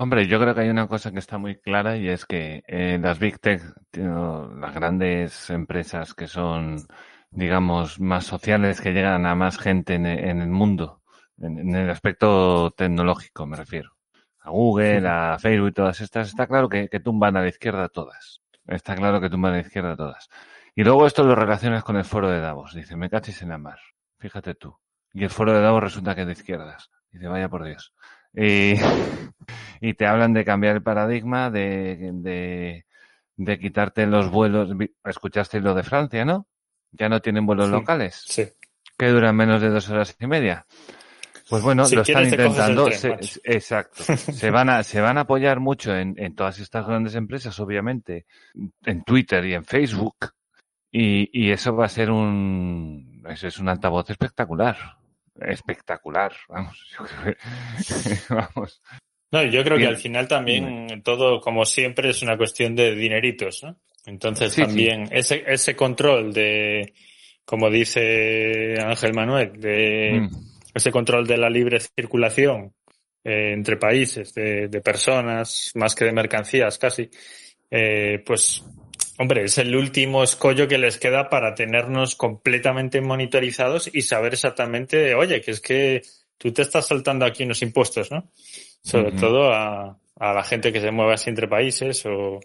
Hombre, 0.00 0.28
yo 0.28 0.38
creo 0.38 0.54
que 0.54 0.60
hay 0.60 0.68
una 0.68 0.86
cosa 0.86 1.10
que 1.10 1.18
está 1.18 1.38
muy 1.38 1.56
clara 1.58 1.96
y 1.96 2.08
es 2.08 2.24
que 2.24 2.62
eh, 2.68 2.98
las 3.02 3.18
Big 3.18 3.40
Tech, 3.40 3.60
tío, 3.90 4.48
las 4.54 4.72
grandes 4.72 5.50
empresas 5.50 6.14
que 6.14 6.28
son, 6.28 6.86
digamos, 7.30 7.98
más 7.98 8.24
sociales, 8.24 8.80
que 8.80 8.92
llegan 8.92 9.26
a 9.26 9.34
más 9.34 9.58
gente 9.58 9.94
en, 9.94 10.06
en 10.06 10.40
el 10.40 10.50
mundo, 10.50 11.02
en, 11.38 11.58
en 11.58 11.74
el 11.74 11.90
aspecto 11.90 12.70
tecnológico 12.76 13.44
me 13.44 13.56
refiero, 13.56 13.90
a 14.38 14.50
Google, 14.50 15.08
a 15.08 15.36
Facebook 15.40 15.70
y 15.70 15.72
todas 15.72 16.00
estas, 16.00 16.28
está 16.28 16.46
claro 16.46 16.68
que, 16.68 16.88
que 16.88 17.00
tumban 17.00 17.36
a 17.36 17.40
la 17.40 17.48
izquierda 17.48 17.88
todas. 17.88 18.40
Está 18.68 18.94
claro 18.94 19.20
que 19.20 19.30
tumban 19.30 19.54
a 19.54 19.56
la 19.56 19.62
izquierda 19.62 19.96
todas. 19.96 20.28
Y 20.76 20.84
luego 20.84 21.08
esto 21.08 21.24
lo 21.24 21.34
relacionas 21.34 21.82
con 21.82 21.96
el 21.96 22.04
foro 22.04 22.30
de 22.30 22.38
Davos. 22.38 22.72
Dice, 22.72 22.94
me 22.94 23.10
cachis 23.10 23.42
en 23.42 23.48
la 23.48 23.58
mar. 23.58 23.80
Fíjate 24.20 24.54
tú. 24.54 24.78
Y 25.12 25.24
el 25.24 25.30
foro 25.30 25.52
de 25.52 25.60
Davos 25.60 25.82
resulta 25.82 26.14
que 26.14 26.20
es 26.20 26.26
de 26.28 26.34
izquierdas. 26.34 26.88
Dice, 27.10 27.26
vaya 27.26 27.48
por 27.48 27.64
Dios. 27.64 27.92
Y, 28.34 28.74
y 29.80 29.94
te 29.94 30.06
hablan 30.06 30.32
de 30.32 30.44
cambiar 30.44 30.76
el 30.76 30.82
paradigma, 30.82 31.50
de, 31.50 32.10
de, 32.14 32.84
de 33.36 33.58
quitarte 33.58 34.06
los 34.06 34.30
vuelos. 34.30 34.70
Escuchaste 35.04 35.60
lo 35.60 35.74
de 35.74 35.82
Francia, 35.82 36.24
¿no? 36.24 36.46
Ya 36.92 37.08
no 37.08 37.20
tienen 37.20 37.46
vuelos 37.46 37.66
Sí. 37.66 37.72
locales. 37.72 38.24
Sí. 38.26 38.46
que 38.96 39.06
duran 39.08 39.36
menos 39.36 39.60
de 39.62 39.68
dos 39.68 39.88
horas 39.90 40.16
y 40.18 40.26
media. 40.26 40.66
Pues 41.48 41.62
bueno, 41.62 41.84
Si 41.86 41.94
lo 41.96 42.02
están 42.02 42.24
intentando. 42.24 42.86
tren, 42.86 42.98
se- 42.98 43.10
macho. 43.10 43.40
exacto. 43.44 44.02
Se 44.16 44.50
van 44.50 44.68
a, 44.68 44.82
se 44.82 45.00
van 45.00 45.16
a 45.16 45.22
apoyar 45.22 45.60
mucho 45.60 45.96
en, 45.96 46.14
en 46.18 46.34
todas 46.34 46.58
estas 46.58 46.86
grandes 46.86 47.14
empresas, 47.14 47.58
obviamente, 47.60 48.26
en 48.84 49.02
Twitter 49.04 49.44
y 49.46 49.54
en 49.54 49.64
Facebook. 49.64 50.16
Y, 50.90 51.30
y 51.32 51.50
eso 51.52 51.74
va 51.76 51.84
a 51.86 51.88
ser 51.88 52.10
un, 52.10 53.22
eso 53.28 53.46
es 53.46 53.58
un 53.58 53.68
altavoz 53.68 54.10
espectacular. 54.10 54.76
Espectacular, 55.40 56.32
vamos. 56.48 56.86
yo 56.98 57.04
creo 57.04 57.34
que- 57.34 57.38
vamos. 58.34 58.82
No, 59.30 59.42
yo 59.44 59.62
creo 59.62 59.76
que 59.78 59.86
al 59.86 59.96
final 59.98 60.26
también 60.26 61.02
todo, 61.02 61.40
como 61.40 61.64
siempre, 61.66 62.08
es 62.10 62.22
una 62.22 62.36
cuestión 62.38 62.74
de 62.74 62.94
dineritos, 62.94 63.62
¿no? 63.62 63.78
Entonces 64.06 64.54
Sí, 64.54 64.62
también 64.62 65.04
ese, 65.12 65.44
ese 65.46 65.76
control 65.76 66.32
de, 66.32 66.94
como 67.44 67.68
dice 67.70 68.76
Ángel 68.80 69.12
Manuel, 69.12 69.60
de 69.60 70.20
Mm, 70.22 70.28
ese 70.74 70.90
control 70.90 71.26
de 71.26 71.36
la 71.36 71.50
libre 71.50 71.78
circulación 71.80 72.72
eh, 73.22 73.52
entre 73.52 73.76
países, 73.76 74.32
de, 74.32 74.68
de 74.68 74.80
personas, 74.80 75.72
más 75.74 75.94
que 75.94 76.06
de 76.06 76.12
mercancías 76.12 76.78
casi, 76.78 77.10
eh, 77.70 78.22
pues, 78.24 78.64
hombre, 79.18 79.44
es 79.44 79.58
el 79.58 79.74
último 79.74 80.22
escollo 80.22 80.68
que 80.68 80.78
les 80.78 80.98
queda 80.98 81.28
para 81.28 81.54
tenernos 81.54 82.14
completamente 82.14 83.00
monitorizados 83.00 83.90
y 83.92 84.02
saber 84.02 84.34
exactamente, 84.34 85.14
oye, 85.14 85.40
que 85.40 85.50
es 85.50 85.60
que 85.60 86.02
tú 86.38 86.52
te 86.52 86.62
estás 86.62 86.86
saltando 86.86 87.26
aquí 87.26 87.42
unos 87.42 87.60
impuestos, 87.62 88.10
¿no? 88.10 88.30
Sobre 88.82 89.12
todo 89.12 89.52
a, 89.52 89.98
a 90.18 90.32
la 90.32 90.44
gente 90.44 90.72
que 90.72 90.80
se 90.80 90.92
mueve 90.92 91.14
así 91.14 91.28
entre 91.30 91.48
países 91.48 92.06
o, 92.06 92.40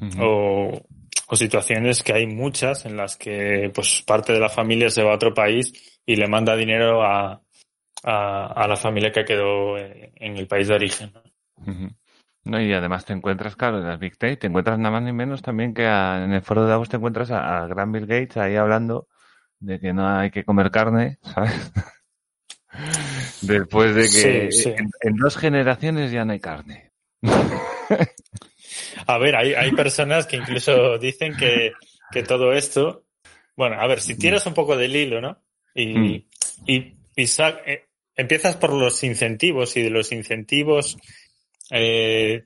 ujú. 0.00 0.22
o, 0.22 0.86
o 1.28 1.36
situaciones 1.36 2.02
que 2.02 2.12
hay 2.12 2.26
muchas 2.26 2.84
en 2.84 2.96
las 2.96 3.16
que 3.16 3.70
pues 3.72 4.02
parte 4.02 4.32
de 4.32 4.40
la 4.40 4.48
familia 4.48 4.90
se 4.90 5.02
va 5.02 5.12
a 5.12 5.16
otro 5.16 5.32
país 5.32 5.72
y 6.04 6.16
le 6.16 6.26
manda 6.26 6.56
dinero 6.56 7.02
a, 7.02 7.40
a, 8.02 8.46
a 8.46 8.68
la 8.68 8.76
familia 8.76 9.12
que 9.12 9.24
quedó 9.24 9.78
en 9.78 10.36
el 10.36 10.46
país 10.46 10.68
de 10.68 10.74
origen. 10.74 11.12
No, 12.48 12.60
y 12.60 12.72
además 12.72 13.04
te 13.04 13.12
encuentras, 13.12 13.56
claro, 13.56 13.78
en 13.78 13.86
las 13.86 13.98
Big 13.98 14.16
Tech, 14.16 14.38
te 14.40 14.46
encuentras 14.46 14.78
nada 14.78 14.90
más 14.92 15.02
ni 15.02 15.12
menos 15.12 15.42
también 15.42 15.74
que 15.74 15.86
a- 15.86 16.24
en 16.24 16.32
el 16.32 16.40
foro 16.42 16.62
de 16.64 16.70
Davos 16.70 16.88
te 16.88 16.96
encuentras 16.96 17.30
a, 17.30 17.58
a 17.62 17.66
Gran 17.66 17.92
Bill 17.92 18.06
Gates 18.06 18.36
ahí 18.38 18.56
hablando 18.56 19.06
de 19.60 19.78
que 19.78 19.92
no 19.92 20.08
hay 20.08 20.30
que 20.30 20.44
comer 20.44 20.70
carne, 20.70 21.18
¿sabes? 21.22 21.70
Después 23.42 23.94
de 23.94 24.02
que 24.02 24.50
Sí, 24.52 24.62
sí. 24.62 24.68
En, 24.70 24.90
en 25.02 25.16
dos 25.16 25.36
generaciones 25.36 26.10
ya 26.10 26.24
no 26.24 26.32
hay 26.32 26.40
carne. 26.40 26.90
A 29.06 29.18
ver, 29.18 29.36
hay, 29.36 29.54
hay 29.54 29.72
personas 29.72 30.26
que 30.26 30.36
incluso 30.36 30.98
dicen 30.98 31.36
que, 31.36 31.72
que 32.10 32.22
todo 32.22 32.52
esto, 32.52 33.04
bueno, 33.56 33.80
a 33.80 33.86
ver, 33.86 34.00
si 34.00 34.14
tiras 34.16 34.46
un 34.46 34.54
poco 34.54 34.76
del 34.76 34.94
hilo, 34.94 35.20
¿no? 35.20 35.38
Y, 35.74 35.86
Mm. 35.86 36.14
y, 36.66 36.96
y 37.16 37.24
eh, 37.66 37.84
empiezas 38.16 38.56
por 38.56 38.72
los 38.74 39.02
incentivos 39.04 39.76
y 39.76 39.82
de 39.82 39.90
los 39.90 40.12
incentivos 40.12 40.98
eh, 41.70 42.44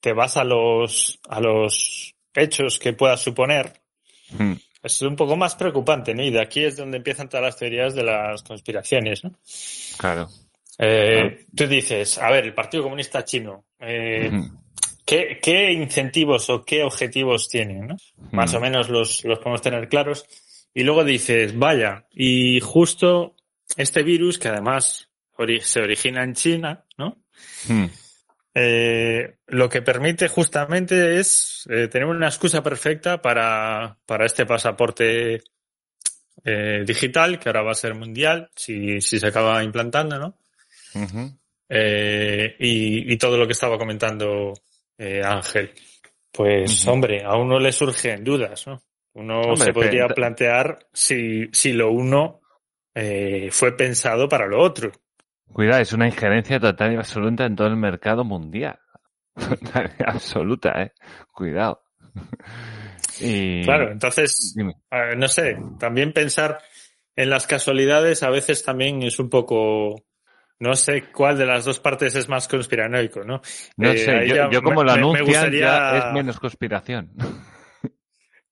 te 0.00 0.12
vas 0.12 0.36
a 0.36 0.44
los, 0.44 1.18
a 1.28 1.40
los 1.40 2.14
hechos 2.34 2.78
que 2.78 2.92
puedas 2.92 3.20
suponer, 3.20 3.72
Mm, 4.30 4.54
es 4.82 5.02
un 5.02 5.14
poco 5.14 5.36
más 5.36 5.54
preocupante, 5.54 6.12
¿no? 6.14 6.22
Y 6.24 6.30
de 6.30 6.40
aquí 6.40 6.64
es 6.64 6.76
donde 6.76 6.96
empiezan 6.96 7.28
todas 7.28 7.44
las 7.44 7.56
teorías 7.56 7.94
de 7.94 8.02
las 8.02 8.42
conspiraciones, 8.42 9.22
¿no? 9.22 9.32
Claro. 9.98 10.28
Eh, 10.78 11.46
Tú 11.54 11.66
dices, 11.68 12.18
a 12.18 12.30
ver, 12.30 12.44
el 12.44 12.52
Partido 12.54 12.82
Comunista 12.82 13.24
Chino, 13.24 13.66
eh, 13.78 14.30
Ujú. 14.32 14.58
¿qué, 15.06 15.38
qué 15.40 15.72
incentivos 15.72 16.50
o 16.50 16.64
qué 16.64 16.82
objetivos 16.82 17.48
tienen? 17.48 17.86
¿no? 17.86 17.96
Más 18.32 18.52
Mm. 18.52 18.56
o 18.56 18.60
menos 18.60 18.88
los, 18.88 19.24
los 19.24 19.38
podemos 19.38 19.62
tener 19.62 19.88
claros. 19.88 20.26
Y 20.74 20.82
luego 20.82 21.04
dices, 21.04 21.56
vaya, 21.56 22.06
y 22.12 22.58
justo 22.60 23.36
este 23.76 24.02
virus, 24.02 24.38
que 24.40 24.48
además 24.48 25.08
ori- 25.38 25.60
se 25.60 25.80
origina 25.80 26.24
en 26.24 26.34
China, 26.34 26.84
¿no? 26.98 27.16
Eh, 28.58 29.36
lo 29.48 29.68
que 29.68 29.82
permite 29.82 30.28
justamente 30.28 31.18
es 31.20 31.68
eh, 31.68 31.88
tener 31.88 32.08
una 32.08 32.28
excusa 32.28 32.62
perfecta 32.62 33.20
para, 33.20 33.98
para 34.06 34.24
este 34.24 34.46
pasaporte 34.46 35.42
eh, 36.42 36.82
digital, 36.86 37.38
que 37.38 37.50
ahora 37.50 37.60
va 37.60 37.72
a 37.72 37.74
ser 37.74 37.94
mundial, 37.94 38.48
si, 38.56 39.02
si 39.02 39.20
se 39.20 39.26
acaba 39.26 39.62
implantando, 39.62 40.18
¿no? 40.18 40.38
y, 41.68 43.12
y 43.12 43.16
todo 43.18 43.36
lo 43.36 43.46
que 43.46 43.52
estaba 43.52 43.76
comentando 43.76 44.54
Ángel. 44.98 45.72
Pues, 46.32 46.86
hombre, 46.86 47.24
a 47.24 47.36
uno 47.36 47.58
le 47.58 47.72
surgen 47.72 48.24
dudas, 48.24 48.66
¿no? 48.66 48.80
Uno 49.12 49.40
Hombre, 49.40 49.66
se 49.66 49.72
podría 49.74 50.08
plantear 50.08 50.78
si, 50.94 51.50
si 51.52 51.74
lo 51.74 51.90
uno 51.90 52.40
fue 53.50 53.76
pensado 53.76 54.26
para 54.30 54.46
lo 54.46 54.62
otro. 54.62 54.92
Cuidado, 55.52 55.80
es 55.82 55.92
una 55.92 56.06
injerencia 56.06 56.60
total 56.60 56.92
y 56.92 56.96
absoluta 56.96 57.44
en 57.46 57.56
todo 57.56 57.68
el 57.68 57.76
mercado 57.76 58.24
mundial. 58.24 58.78
Total 59.34 59.92
y 59.98 60.02
absoluta, 60.06 60.82
eh. 60.82 60.92
Cuidado. 61.32 61.82
Y... 63.18 63.62
Claro, 63.62 63.90
entonces, 63.92 64.54
no 65.16 65.28
sé, 65.28 65.56
también 65.80 66.12
pensar 66.12 66.58
en 67.14 67.30
las 67.30 67.46
casualidades 67.46 68.22
a 68.22 68.28
veces 68.28 68.62
también 68.62 69.02
es 69.02 69.18
un 69.18 69.30
poco, 69.30 70.04
no 70.58 70.76
sé 70.76 71.04
cuál 71.12 71.38
de 71.38 71.46
las 71.46 71.64
dos 71.64 71.80
partes 71.80 72.14
es 72.14 72.28
más 72.28 72.46
conspiranoico, 72.46 73.24
¿no? 73.24 73.40
No 73.78 73.90
Eh, 73.90 73.96
sé, 73.96 74.28
yo, 74.50 74.62
como 74.62 74.84
lo 74.84 75.14
gustaría- 75.24 75.60
ya 75.60 75.96
es 75.96 76.12
menos 76.12 76.38
conspiración. 76.38 77.12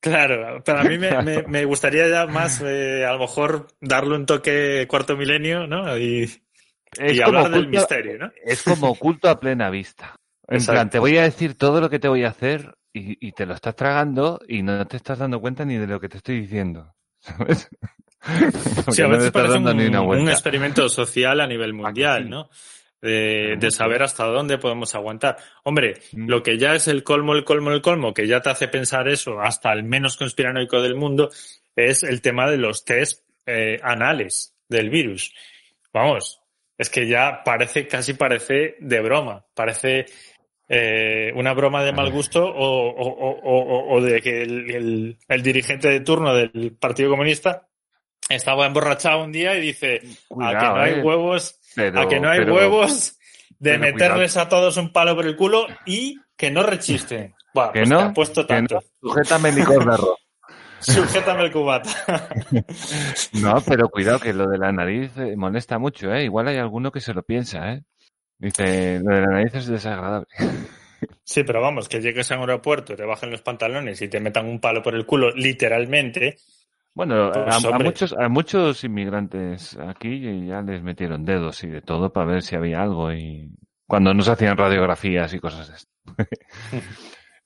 Claro, 0.00 0.62
pero 0.64 0.80
a 0.80 0.84
mí 0.84 0.98
me, 0.98 1.22
me, 1.22 1.42
me 1.44 1.64
gustaría 1.64 2.06
ya 2.08 2.26
más, 2.26 2.60
eh, 2.62 3.04
a 3.06 3.12
lo 3.14 3.20
mejor, 3.20 3.68
darle 3.80 4.14
un 4.16 4.26
toque 4.26 4.86
cuarto 4.86 5.16
milenio, 5.16 5.66
¿no? 5.66 5.96
Y, 5.96 6.30
Es 6.98 7.16
y 7.16 7.20
como 7.22 7.38
hablar 7.38 7.50
del 7.52 7.64
culto- 7.66 7.78
misterio, 7.78 8.18
¿no? 8.18 8.32
Es 8.44 8.62
como 8.62 8.88
oculto 8.90 9.28
a 9.28 9.38
plena 9.40 9.70
vista. 9.70 10.16
En 10.46 10.56
Exacto. 10.56 10.72
plan, 10.72 10.90
te 10.90 10.98
voy 10.98 11.16
a 11.18 11.22
decir 11.22 11.56
todo 11.56 11.80
lo 11.80 11.88
que 11.90 11.98
te 11.98 12.08
voy 12.08 12.24
a 12.24 12.28
hacer 12.28 12.74
y, 12.92 13.26
y 13.26 13.32
te 13.32 13.46
lo 13.46 13.54
estás 13.54 13.74
tragando 13.74 14.40
y 14.46 14.62
no 14.62 14.86
te 14.86 14.96
estás 14.96 15.18
dando 15.18 15.40
cuenta 15.40 15.64
ni 15.64 15.76
de 15.76 15.86
lo 15.86 15.98
que 16.00 16.08
te 16.08 16.18
estoy 16.18 16.40
diciendo. 16.40 16.94
¿Sabes? 17.20 17.68
Sí, 18.90 19.02
a 19.02 19.04
no 19.06 19.10
veces 19.10 19.26
estás 19.26 19.32
parece 19.32 19.52
dando 19.54 19.70
un, 19.72 19.76
ni 19.78 19.86
una 19.86 20.00
un 20.02 20.28
experimento 20.28 20.88
social 20.88 21.40
a 21.40 21.46
nivel 21.46 21.72
mundial, 21.74 22.24
sí? 22.24 22.28
¿no? 22.30 22.48
De, 23.02 23.56
de 23.58 23.70
saber 23.70 24.02
hasta 24.02 24.24
dónde 24.24 24.56
podemos 24.56 24.94
aguantar. 24.94 25.36
Hombre, 25.64 25.94
Mm. 26.12 26.28
lo 26.28 26.42
que 26.42 26.56
ya 26.58 26.74
es 26.74 26.88
el 26.88 27.02
colmo, 27.04 27.34
el 27.34 27.44
colmo, 27.44 27.70
el 27.70 27.82
colmo, 27.82 28.14
que 28.14 28.26
ya 28.26 28.40
te 28.40 28.48
hace 28.48 28.68
pensar 28.68 29.08
eso 29.08 29.40
hasta 29.40 29.72
el 29.74 29.84
menos 29.84 30.16
conspiranoico 30.16 30.80
del 30.80 30.94
mundo, 30.94 31.30
es 31.76 32.02
el 32.02 32.22
tema 32.22 32.50
de 32.50 32.56
los 32.56 32.84
test 32.86 33.22
eh, 33.44 33.78
anales 33.82 34.54
del 34.70 34.88
virus. 34.88 35.34
Vamos, 35.92 36.40
es 36.78 36.90
que 36.90 37.06
ya 37.06 37.42
parece, 37.44 37.86
casi 37.86 38.14
parece 38.14 38.76
de 38.80 39.00
broma, 39.00 39.44
parece 39.54 40.06
eh, 40.68 41.30
una 41.36 41.52
broma 41.52 41.84
de 41.84 41.92
mal 41.92 42.10
gusto 42.10 42.44
o, 42.44 42.88
o, 42.88 43.08
o, 43.08 43.94
o- 43.94 44.00
de 44.00 44.20
que 44.22 44.42
el, 44.42 44.70
el- 44.70 45.18
el 45.28 45.42
dirigente 45.42 45.88
de 45.88 46.00
turno 46.00 46.34
del 46.34 46.76
Partido 46.80 47.10
Comunista 47.10 47.68
estaba 48.28 48.66
emborrachado 48.66 49.22
un 49.24 49.32
día 49.32 49.54
y 49.56 49.60
dice, 49.60 50.00
a 50.40 50.58
que 50.58 50.66
no 50.66 50.76
hay 50.76 50.92
eh. 50.94 51.02
huevos, 51.02 51.60
Pero- 51.74 52.00
a 52.00 52.08
que 52.08 52.18
no 52.20 52.30
hay 52.30 52.38
pero- 52.38 52.54
huevos 52.54 53.18
de 53.58 53.78
pero 53.78 53.80
meterles 53.80 54.36
a 54.36 54.48
todos 54.48 54.76
un 54.78 54.92
palo 54.92 55.14
por 55.14 55.26
el 55.26 55.36
culo 55.36 55.66
y 55.86 56.18
que 56.36 56.50
no 56.50 56.62
rechisten. 56.62 57.34
Que 57.52 57.60
pues 57.72 57.88
no, 57.88 57.98
te 57.98 58.04
apuesto 58.04 58.46
que 58.46 58.54
no. 58.62 58.66
tanto. 58.68 58.84
Sujétame 59.00 59.52
licor 59.52 59.84
de 59.86 59.94
arroz. 59.94 60.18
Sujétame 60.92 61.44
el 61.44 61.52
cubata. 61.52 61.90
No, 63.32 63.54
pero 63.66 63.88
cuidado 63.88 64.20
que 64.20 64.32
lo 64.32 64.48
de 64.48 64.58
la 64.58 64.72
nariz 64.72 65.16
eh, 65.18 65.36
molesta 65.36 65.78
mucho, 65.78 66.12
¿eh? 66.12 66.24
Igual 66.24 66.48
hay 66.48 66.58
alguno 66.58 66.90
que 66.92 67.00
se 67.00 67.14
lo 67.14 67.22
piensa, 67.22 67.72
¿eh? 67.72 67.82
Dice, 68.38 69.00
lo 69.02 69.14
de 69.14 69.20
la 69.22 69.26
nariz 69.28 69.54
es 69.54 69.66
desagradable. 69.66 70.26
sí, 71.24 71.44
pero 71.44 71.60
vamos, 71.60 71.88
que 71.88 72.00
llegues 72.00 72.30
a 72.32 72.36
un 72.36 72.42
aeropuerto, 72.42 72.96
te 72.96 73.04
bajen 73.04 73.30
los 73.30 73.42
pantalones 73.42 74.00
y 74.02 74.08
te 74.08 74.20
metan 74.20 74.46
un 74.46 74.60
palo 74.60 74.82
por 74.82 74.94
el 74.94 75.06
culo, 75.06 75.30
literalmente. 75.32 76.36
Bueno, 76.94 77.30
Pues, 77.32 77.64
a, 77.64 77.68
a 77.68 77.70
hombre. 77.70 77.88
muchos, 77.88 78.14
a 78.16 78.28
muchos 78.28 78.84
inmigrantes 78.84 79.76
aquí 79.78 80.46
ya 80.46 80.62
les 80.62 80.82
metieron 80.82 81.24
dedos 81.24 81.64
y 81.64 81.68
de 81.68 81.80
todo 81.82 82.12
para 82.12 82.26
ver 82.26 82.42
si 82.42 82.54
había 82.54 82.82
algo 82.82 83.12
y 83.12 83.50
cuando 83.86 84.14
no 84.14 84.22
se 84.22 84.30
hacían 84.32 84.56
radiografías 84.56 85.34
y 85.34 85.40
cosas 85.40 85.68
de 85.68 85.74
esto. 85.74 85.90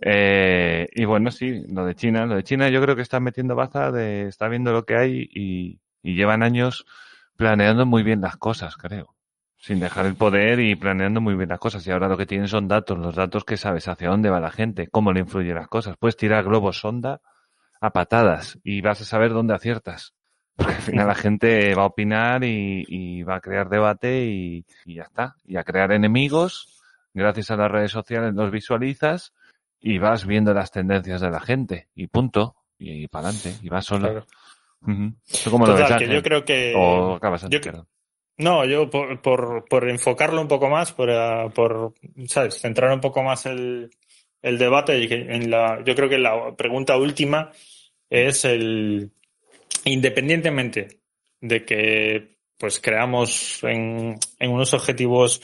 Eh, 0.01 0.89
y 0.95 1.05
bueno, 1.05 1.31
sí, 1.31 1.65
lo 1.69 1.85
de 1.85 1.95
China, 1.95 2.27
lo 2.27 2.37
de 2.37 2.45
China 2.45 2.69
yo 2.69 2.81
creo 2.81 2.95
que 2.95 3.03
está 3.03 3.21
metiendo 3.21 3.57
baza 3.57 3.91
de, 3.91 4.29
está 4.29 4.49
viendo 4.49 4.73
lo 4.73 4.85
que 4.85 4.97
hay 4.97 5.29
y, 5.33 5.81
y 6.03 6.15
llevan 6.15 6.43
años 6.43 6.87
planeando 7.37 7.87
muy 7.87 8.03
bien 8.03 8.21
las 8.21 8.37
cosas, 8.37 8.77
creo. 8.77 9.15
Sin 9.57 9.81
dejar 9.81 10.07
el 10.07 10.15
poder 10.15 10.61
y 10.61 10.77
planeando 10.77 11.21
muy 11.21 11.35
bien 11.35 11.49
las 11.49 11.59
cosas. 11.59 11.85
Y 11.87 11.91
ahora 11.91 12.09
lo 12.09 12.17
que 12.17 12.27
tienen 12.27 12.47
son 12.47 12.69
datos, 12.69 12.97
los 12.97 13.15
datos 13.17 13.45
que 13.45 13.57
sabes 13.57 13.89
hacia 13.89 14.09
dónde 14.09 14.31
va 14.31 14.39
la 14.39 14.53
gente, 14.53 14.87
cómo 14.89 15.13
le 15.13 15.21
influyen 15.21 15.57
las 15.57 15.69
cosas. 15.69 15.97
Puedes 15.97 16.17
tirar 16.17 16.45
globos 16.45 16.79
sonda 16.79 17.21
a 17.81 17.91
patadas 17.91 18.59
y 18.63 18.81
vas 18.81 19.01
a 19.01 19.05
saber 19.05 19.33
dónde 19.33 19.55
aciertas. 19.55 20.15
Porque 20.57 20.75
al 20.75 20.83
final 20.83 21.07
la 21.09 21.15
gente 21.17 21.75
va 21.75 21.83
a 21.83 21.87
opinar 21.87 22.45
y, 22.45 22.85
y 22.87 23.23
va 23.25 23.37
a 23.37 23.41
crear 23.41 23.69
debate 23.69 24.27
y, 24.27 24.65
y 24.85 24.95
ya 24.95 25.05
está. 25.05 25.35
Y 25.45 25.57
a 25.57 25.65
crear 25.65 25.91
enemigos. 25.91 26.81
Gracias 27.15 27.51
a 27.51 27.57
las 27.57 27.71
redes 27.71 27.91
sociales 27.91 28.35
los 28.35 28.53
visualizas 28.53 29.33
y 29.81 29.99
vas 29.99 30.27
viendo 30.27 30.53
las 30.55 30.71
tendencias 30.71 31.21
de 31.21 31.31
la 31.31 31.41
gente. 31.41 31.89
Y 31.95 32.07
punto. 32.07 32.57
Y, 32.79 33.09
para 33.09 33.29
adelante. 33.29 33.55
Y 33.63 33.69
vas 33.69 33.85
solo. 33.85 34.09
Claro. 34.09 34.27
Ujú. 34.83 35.15
¿Tú 35.45 35.51
cómo 35.51 35.67
lo 35.67 35.73
Total, 35.73 35.89
ves, 35.89 35.99
que 35.99 36.05
Ángel? 36.05 36.17
yo 36.17 36.23
creo 36.23 36.45
que... 36.45 36.73
O 36.77 37.15
acabas 37.15 37.47
yo. 37.49 37.61
No, 38.39 38.65
yo 38.65 38.89
por, 38.89 39.21
por, 39.21 39.65
por 39.69 39.89
enfocarlo 39.89 40.41
un 40.41 40.47
poco 40.47 40.69
más, 40.69 40.93
por, 40.93 41.11
ah, 41.11 41.49
por 41.53 41.95
¿sabes? 42.29 42.61
centrar 42.61 42.93
un 42.93 43.01
poco 43.01 43.23
más 43.25 43.47
el, 43.47 43.91
el 44.43 44.59
debate, 44.59 44.97
y 45.01 45.09
que 45.09 45.15
en 45.17 45.51
la, 45.51 45.83
yo 45.85 45.97
creo 45.97 46.09
que 46.09 46.19
la 46.19 46.55
pregunta 46.57 46.97
última 46.97 47.51
es 48.09 48.45
el, 48.45 49.11
independientemente 49.85 51.01
de 51.41 51.65
que 51.65 52.39
pues 52.57 52.79
creamos 52.79 53.63
en, 53.65 54.17
en 54.39 54.51
unos 54.51 54.73
objetivos 54.73 55.43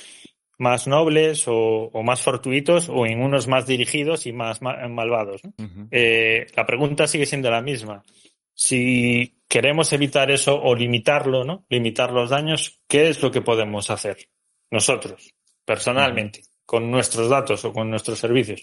más 0.59 0.87
nobles 0.87 1.49
o, 1.49 1.91
o 1.93 2.03
más 2.03 2.23
fortuitos 2.23 2.89
o 2.89 3.07
en 3.07 3.21
unos 3.23 3.49
más 3.49 3.67
dirigidos 3.67 4.27
y 4.27 4.33
más 4.33 4.63
ma- 4.63 4.87
malvados. 4.89 5.43
Eh, 5.91 6.47
la 6.55 6.67
pregunta 6.67 7.07
sigue 7.07 7.27
siendo 7.27 7.51
la 7.51 7.61
misma. 7.63 8.03
Si 8.55 9.41
queremos 9.49 9.93
evitar 9.93 10.31
eso 10.31 10.61
o 10.63 10.75
limitarlo, 10.75 11.45
¿no? 11.45 11.65
Limitar 11.69 12.13
los 12.13 12.31
daños, 12.31 12.81
¿qué 12.89 13.09
es 13.09 13.23
lo 13.23 13.31
que 13.31 13.41
podemos 13.43 13.91
hacer 13.91 14.17
nosotros, 14.71 15.35
personalmente, 15.65 16.43
con 16.65 16.91
nuestros 16.91 17.29
datos 17.29 17.65
o 17.65 17.73
con 17.73 17.91
nuestros 17.91 18.19
servicios? 18.19 18.63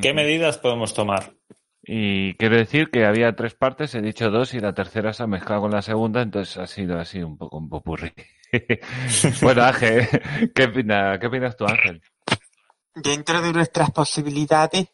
¿Qué 0.00 0.12
medidas 0.12 0.58
podemos 0.58 0.92
tomar? 0.94 1.32
Y 1.84 2.34
quiero 2.34 2.56
decir 2.56 2.90
que 2.90 3.04
había 3.04 3.34
tres 3.34 3.54
partes, 3.54 3.94
he 3.94 4.00
dicho 4.00 4.30
dos 4.30 4.54
y 4.54 4.60
la 4.60 4.72
tercera 4.72 5.12
se 5.12 5.24
ha 5.24 5.26
mezclado 5.26 5.62
con 5.62 5.72
la 5.72 5.82
segunda, 5.82 6.22
entonces 6.22 6.56
ha 6.58 6.66
sido 6.66 6.98
así 6.98 7.22
un 7.22 7.36
poco 7.36 7.58
un 7.58 7.68
popurrí. 7.68 8.12
bueno, 9.42 9.62
Ángel, 9.62 10.08
¿qué, 10.54 10.64
opina- 10.64 11.18
¿qué 11.18 11.26
opinas 11.26 11.56
tú, 11.56 11.64
Ángel? 11.64 12.02
Dentro 12.94 13.40
de 13.40 13.52
nuestras 13.52 13.90
posibilidades, 13.90 14.88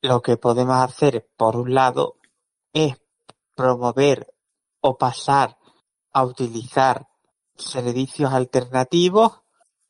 lo 0.00 0.22
que 0.22 0.36
podemos 0.36 0.76
hacer, 0.76 1.28
por 1.36 1.56
un 1.56 1.74
lado, 1.74 2.16
es 2.72 2.96
promover 3.54 4.26
o 4.80 4.96
pasar 4.96 5.56
a 6.12 6.24
utilizar 6.24 7.06
servicios 7.56 8.32
alternativos, 8.32 9.42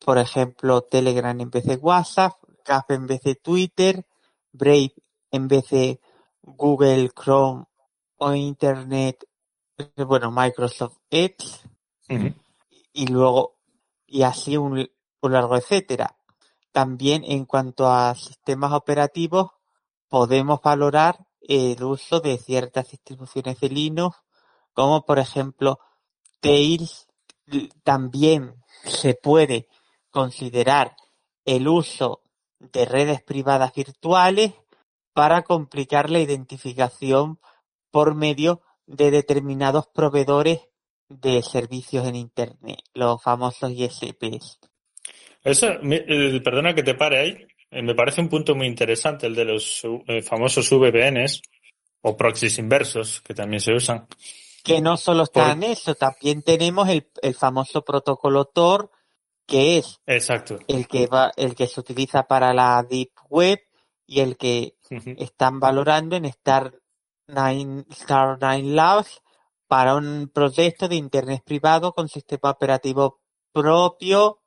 por 0.05 0.19
ejemplo, 0.19 0.83
Telegram 0.83 1.39
en 1.41 1.51
vez 1.51 1.65
de 1.65 1.77
WhatsApp, 1.77 2.33
Gap 2.65 2.91
en 2.91 3.07
vez 3.07 3.21
de 3.23 3.35
Twitter, 3.37 4.05
Brave 4.53 4.93
en 5.31 5.49
vez 5.49 5.69
de 5.71 6.01
Google 6.43 7.11
Chrome 7.11 7.65
o 8.17 8.35
Internet, 8.35 9.25
eh, 9.79 10.05
bueno, 10.05 10.31
Microsoft 10.31 10.99
Edge, 11.11 11.61
y 12.95 13.09
luego, 13.09 13.59
y 14.07 14.23
así 14.23 14.57
un, 14.57 14.89
largo 15.21 15.57
etcétera. 15.57 16.17
También 16.73 17.25
en 17.25 17.45
cuanto 17.45 17.91
a 17.91 18.15
sistemas 18.15 18.73
operativos, 18.73 19.51
podemos 20.09 20.61
valorar 20.63 21.27
el 21.41 21.83
uso 21.83 22.21
de 22.21 22.39
ciertas 22.39 22.91
distribuciones 22.91 23.61
de 23.61 23.69
Linux, 23.69 24.17
como 24.73 25.05
por 25.05 25.19
ejemplo 25.19 25.79
Tails. 26.41 27.09
También 27.83 28.63
se 28.85 29.15
puede 29.15 29.69
considerar 30.11 30.97
el 31.45 31.69
uso 31.69 32.23
de 32.59 32.87
redes 32.87 33.23
privadas 33.23 33.75
virtuales 33.75 34.55
para 35.13 35.43
complicar 35.43 36.11
la 36.11 36.21
identificación 36.21 37.39
por 37.91 38.15
medio 38.15 38.63
de 38.87 39.11
determinados 39.11 39.87
proveedores 39.89 40.69
de 41.21 41.43
servicios 41.43 42.07
en 42.07 42.17
Internet, 42.17 42.79
los 42.95 43.23
famosos 43.23 43.71
ISPs. 43.71 44.59
Eso, 45.43 45.67
perdona 46.43 46.75
que 46.75 46.83
te 46.83 46.95
pare 46.95 47.19
ahí, 47.19 47.47
eh, 47.71 47.83
me 47.83 47.95
parece 47.95 48.21
un 48.21 48.29
punto 48.29 48.55
muy 48.55 48.67
interesante 48.67 49.27
el 49.27 49.35
de 49.35 49.45
los 49.45 49.83
eh, 50.07 50.23
famosos 50.23 50.71
VPNs 50.71 51.43
o 52.03 52.17
proxies 52.17 52.59
inversos, 52.59 53.21
que 53.21 53.35
también 53.35 53.61
se 53.61 53.73
usan. 53.75 54.07
Que 54.63 54.81
no 54.81 54.97
solo 54.97 55.25
está 55.25 55.45
Por- 55.45 55.53
en 55.53 55.63
eso, 55.65 55.95
también 55.95 56.43
tenemos 56.43 56.89
el, 56.89 57.07
el 57.23 57.35
famoso 57.35 57.83
protocolo 57.85 58.47
Tor, 58.47 58.91
que 59.47 59.77
es 59.79 60.01
Exacto. 60.07 60.59
el 60.69 60.87
que 60.89 61.07
va, 61.07 61.33
el 61.37 61.55
que 61.55 61.67
se 61.67 61.81
utiliza 61.81 62.23
para 62.27 62.55
la 62.55 62.83
Deep 62.89 63.11
Web 63.29 63.61
y 64.07 64.21
el 64.21 64.37
que 64.39 64.77
están 65.19 65.61
valorando 65.61 66.17
en 66.17 66.25
Star 66.27 66.75
Nine, 67.27 67.85
Star 67.91 68.39
Nine 68.41 68.75
Labs 68.75 69.21
para 69.75 69.97
un 69.97 70.31
proyecto 70.33 70.87
de 70.87 70.95
Internet 70.95 71.43
privado 71.45 71.93
con 71.93 72.09
sistema 72.09 72.51
operativo 72.51 73.19
propio 73.53 74.39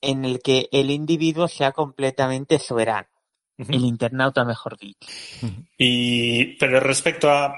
en 0.00 0.24
el 0.24 0.38
que 0.40 0.68
el 0.70 0.92
individuo 0.92 1.48
sea 1.48 1.72
completamente 1.72 2.60
soberano. 2.60 3.08
El 3.58 3.84
internauta, 3.84 4.44
mejor 4.44 4.78
dicho. 4.78 5.08
Y, 5.76 6.56
pero 6.58 6.78
respecto 6.78 7.28
a 7.28 7.56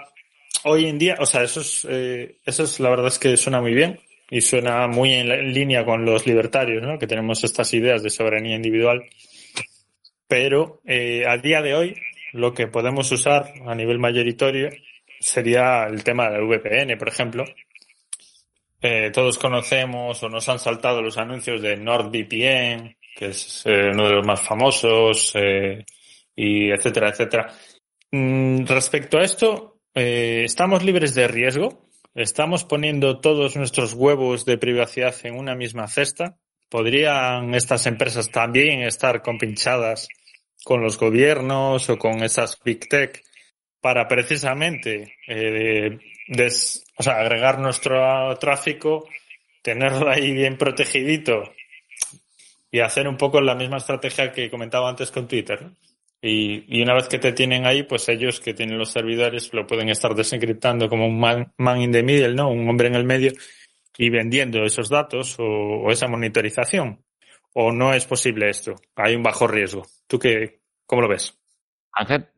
hoy 0.64 0.86
en 0.86 0.98
día, 0.98 1.16
o 1.20 1.26
sea, 1.26 1.42
eso 1.42 1.60
es, 1.60 1.86
eh, 1.90 2.38
eso 2.46 2.62
es 2.62 2.80
la 2.80 2.88
verdad 2.88 3.08
es 3.08 3.18
que 3.18 3.36
suena 3.36 3.60
muy 3.60 3.74
bien 3.74 4.00
y 4.30 4.40
suena 4.40 4.86
muy 4.86 5.12
en, 5.12 5.28
la- 5.28 5.34
en 5.40 5.52
línea 5.52 5.84
con 5.84 6.06
los 6.06 6.26
libertarios, 6.26 6.82
¿no? 6.82 6.98
Que 6.98 7.06
tenemos 7.06 7.44
estas 7.44 7.74
ideas 7.74 8.02
de 8.02 8.08
soberanía 8.08 8.56
individual. 8.56 9.02
Pero 10.26 10.80
eh, 10.86 11.24
a 11.28 11.36
día 11.36 11.60
de 11.60 11.74
hoy, 11.74 11.96
lo 12.32 12.54
que 12.54 12.66
podemos 12.66 13.12
usar 13.12 13.52
a 13.66 13.74
nivel 13.74 13.98
mayoritario 13.98 14.70
sería 15.20 15.84
el 15.84 16.02
tema 16.02 16.30
del 16.30 16.46
VPN, 16.46 16.96
por 16.98 17.08
ejemplo. 17.08 17.44
Eh, 18.80 19.10
todos 19.12 19.38
conocemos 19.38 20.22
o 20.22 20.28
nos 20.30 20.48
han 20.48 20.58
saltado 20.58 21.02
los 21.02 21.18
anuncios 21.18 21.60
de 21.60 21.76
NordVPN, 21.76 22.96
que 23.14 23.26
es 23.26 23.62
eh, 23.66 23.90
uno 23.92 24.08
de 24.08 24.14
los 24.14 24.26
más 24.26 24.40
famosos, 24.40 25.32
eh, 25.34 25.84
y 26.34 26.70
etcétera, 26.70 27.10
etcétera. 27.10 27.52
Mm, 28.10 28.64
respecto 28.64 29.18
a 29.18 29.22
esto, 29.22 29.82
¿estamos 29.94 30.82
libres 30.82 31.14
de 31.14 31.28
riesgo? 31.28 31.90
¿Estamos 32.14 32.64
poniendo 32.64 33.20
todos 33.20 33.56
nuestros 33.56 33.92
huevos 33.92 34.46
de 34.46 34.56
privacidad 34.56 35.14
en 35.24 35.36
una 35.36 35.54
misma 35.54 35.86
cesta? 35.86 36.38
¿Podrían 36.70 37.54
estas 37.54 37.86
empresas 37.86 38.30
también 38.30 38.82
estar 38.82 39.20
compinchadas 39.22 40.08
con 40.64 40.82
los 40.82 40.98
gobiernos 40.98 41.90
o 41.90 41.98
con 41.98 42.22
esas 42.22 42.58
big 42.64 42.88
tech 42.88 43.22
para 43.80 44.06
precisamente 44.06 45.14
eh, 45.26 45.98
des- 46.28 46.84
o 46.96 47.02
sea, 47.02 47.20
agregar 47.20 47.58
nuestro 47.58 48.36
tráfico, 48.38 49.08
tenerlo 49.62 50.08
ahí 50.10 50.32
bien 50.32 50.56
protegidito 50.58 51.52
y 52.70 52.80
hacer 52.80 53.08
un 53.08 53.16
poco 53.16 53.40
la 53.40 53.54
misma 53.54 53.78
estrategia 53.78 54.32
que 54.32 54.50
comentaba 54.50 54.88
antes 54.88 55.10
con 55.10 55.26
Twitter? 55.26 55.70
Y, 56.22 56.64
y 56.78 56.82
una 56.82 56.94
vez 56.94 57.08
que 57.08 57.18
te 57.18 57.32
tienen 57.32 57.64
ahí, 57.64 57.84
pues 57.84 58.06
ellos 58.10 58.40
que 58.40 58.52
tienen 58.52 58.76
los 58.76 58.90
servidores 58.90 59.52
lo 59.54 59.66
pueden 59.66 59.88
estar 59.88 60.14
desencriptando 60.14 60.88
como 60.88 61.06
un 61.06 61.18
man, 61.18 61.52
man 61.56 61.80
in 61.80 61.92
the 61.92 62.02
middle, 62.02 62.34
¿no? 62.34 62.50
Un 62.50 62.68
hombre 62.68 62.88
en 62.88 62.94
el 62.94 63.04
medio 63.04 63.32
y 63.96 64.10
vendiendo 64.10 64.62
esos 64.64 64.90
datos 64.90 65.38
o, 65.38 65.44
o 65.44 65.90
esa 65.90 66.08
monitorización. 66.08 67.02
¿O 67.54 67.72
no 67.72 67.94
es 67.94 68.04
posible 68.06 68.48
esto? 68.50 68.76
Hay 68.94 69.16
un 69.16 69.22
bajo 69.22 69.48
riesgo. 69.48 69.86
¿Tú 70.06 70.18
qué, 70.18 70.60
cómo 70.86 71.02
lo 71.02 71.08
ves? 71.08 71.36
Ángel, 71.92 72.28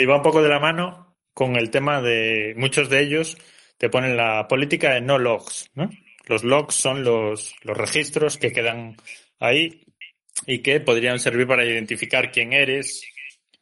Y 0.00 0.06
va 0.06 0.16
un 0.16 0.22
poco 0.22 0.42
de 0.42 0.48
la 0.48 0.58
mano 0.58 1.16
con 1.34 1.56
el 1.56 1.70
tema 1.70 2.00
de 2.00 2.54
muchos 2.56 2.88
de 2.88 3.00
ellos 3.00 3.36
te 3.78 3.88
ponen 3.88 4.16
la 4.16 4.46
política 4.48 4.94
de 4.94 5.00
no 5.00 5.18
logs, 5.18 5.70
¿no? 5.74 5.90
Los 6.26 6.44
logs 6.44 6.74
son 6.74 7.02
los, 7.02 7.54
los 7.62 7.76
registros 7.76 8.36
que 8.36 8.52
quedan 8.52 8.96
ahí 9.38 9.82
y 10.46 10.58
que 10.60 10.80
podrían 10.80 11.18
servir 11.18 11.46
para 11.46 11.64
identificar 11.64 12.30
quién 12.30 12.52
eres 12.52 13.02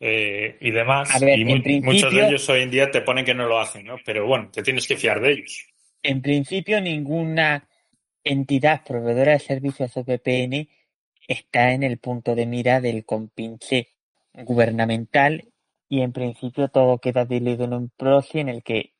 eh, 0.01 0.57
y 0.61 0.71
demás. 0.71 1.11
A 1.15 1.19
ver, 1.19 1.39
y 1.39 1.45
mu- 1.45 1.63
muchos 1.83 2.13
de 2.15 2.27
ellos 2.27 2.49
hoy 2.49 2.63
en 2.63 2.71
día 2.71 2.91
te 2.91 3.01
ponen 3.03 3.25
que 3.25 3.35
no 3.35 3.47
lo 3.47 3.59
hacen, 3.59 3.85
¿no? 3.87 3.97
Pero 4.05 4.27
bueno, 4.27 4.51
te 4.53 4.63
tienes 4.63 4.87
que 4.87 4.97
fiar 4.97 5.21
de 5.21 5.33
ellos. 5.33 5.67
En 6.03 6.21
principio, 6.21 6.81
ninguna 6.81 7.69
entidad 8.25 8.85
proveedora 8.85 9.33
de 9.33 9.39
servicios 9.41 9.97
o 9.97 10.05
VPN 10.05 10.69
está 11.27 11.73
en 11.73 11.83
el 11.83 11.99
punto 11.99 12.35
de 12.35 12.47
mira 12.47 12.81
del 12.81 13.05
compinche 13.05 13.89
gubernamental 14.35 15.45
y 15.89 16.03
en 16.03 16.13
principio 16.13 16.69
todo 16.69 16.99
queda 16.99 17.25
diluido 17.25 17.65
en 17.65 17.75
un 17.75 17.91
proxy 17.97 18.41
en 18.41 18.49
el 18.49 18.63
que 18.63 18.93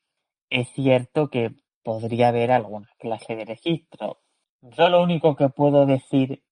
es 0.49 0.69
cierto 0.73 1.29
que 1.29 1.51
podría 1.83 2.29
haber 2.29 2.51
alguna 2.51 2.89
clase 2.97 3.35
de 3.35 3.45
registro. 3.45 4.19
Yo 4.61 4.89
lo 4.89 5.01
único 5.01 5.35
que 5.35 5.49
puedo 5.49 5.85
decir 5.85 6.43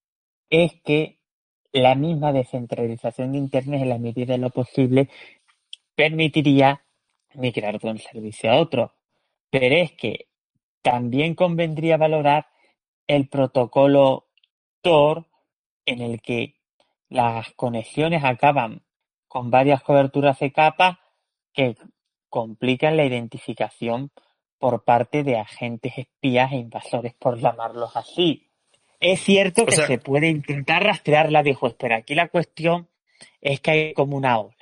es 0.49 0.73
que 0.83 1.19
la 1.73 1.95
misma 1.95 2.31
descentralización 2.31 3.31
de 3.31 3.39
Internet 3.39 3.81
en 3.81 3.89
la 3.89 3.97
medida 3.97 4.33
de 4.33 4.39
lo 4.39 4.49
posible 4.49 5.09
permitiría 5.95 6.83
migrar 7.33 7.79
de 7.79 7.89
un 7.89 7.99
servicio 7.99 8.51
a 8.51 8.57
otro. 8.57 8.93
Pero 9.49 9.75
es 9.75 9.91
que 9.93 10.27
también 10.81 11.35
convendría 11.35 11.97
valorar 11.97 12.47
el 13.07 13.27
protocolo 13.27 14.27
Tor 14.81 15.25
en 15.85 16.01
el 16.01 16.21
que 16.21 16.55
las 17.09 17.51
conexiones 17.53 18.23
acaban 18.23 18.83
con 19.37 19.51
varias 19.51 19.83
coberturas 19.83 20.39
de 20.39 20.51
capa 20.51 20.99
que 21.53 21.75
complican 22.27 22.97
la 22.97 23.05
identificación 23.05 24.09
por 24.57 24.83
parte 24.83 25.23
de 25.23 25.37
agentes 25.37 25.93
espías 25.95 26.51
e 26.51 26.55
invasores, 26.55 27.13
por 27.13 27.37
llamarlos 27.39 27.95
así. 27.95 28.49
Es 28.99 29.21
cierto 29.21 29.61
O 29.61 29.65
que 29.67 29.75
sea- 29.75 29.85
se 29.85 29.99
puede 29.99 30.27
intentar 30.29 30.83
rastrear 30.83 31.31
la 31.31 31.43
viejo, 31.43 31.69
pero 31.77 31.93
aquí 31.95 32.15
la 32.15 32.29
cuestión 32.29 32.89
es 33.39 33.59
que 33.61 33.71
hay 33.71 33.93
como 33.93 34.17
una 34.17 34.39
ola 34.39 34.55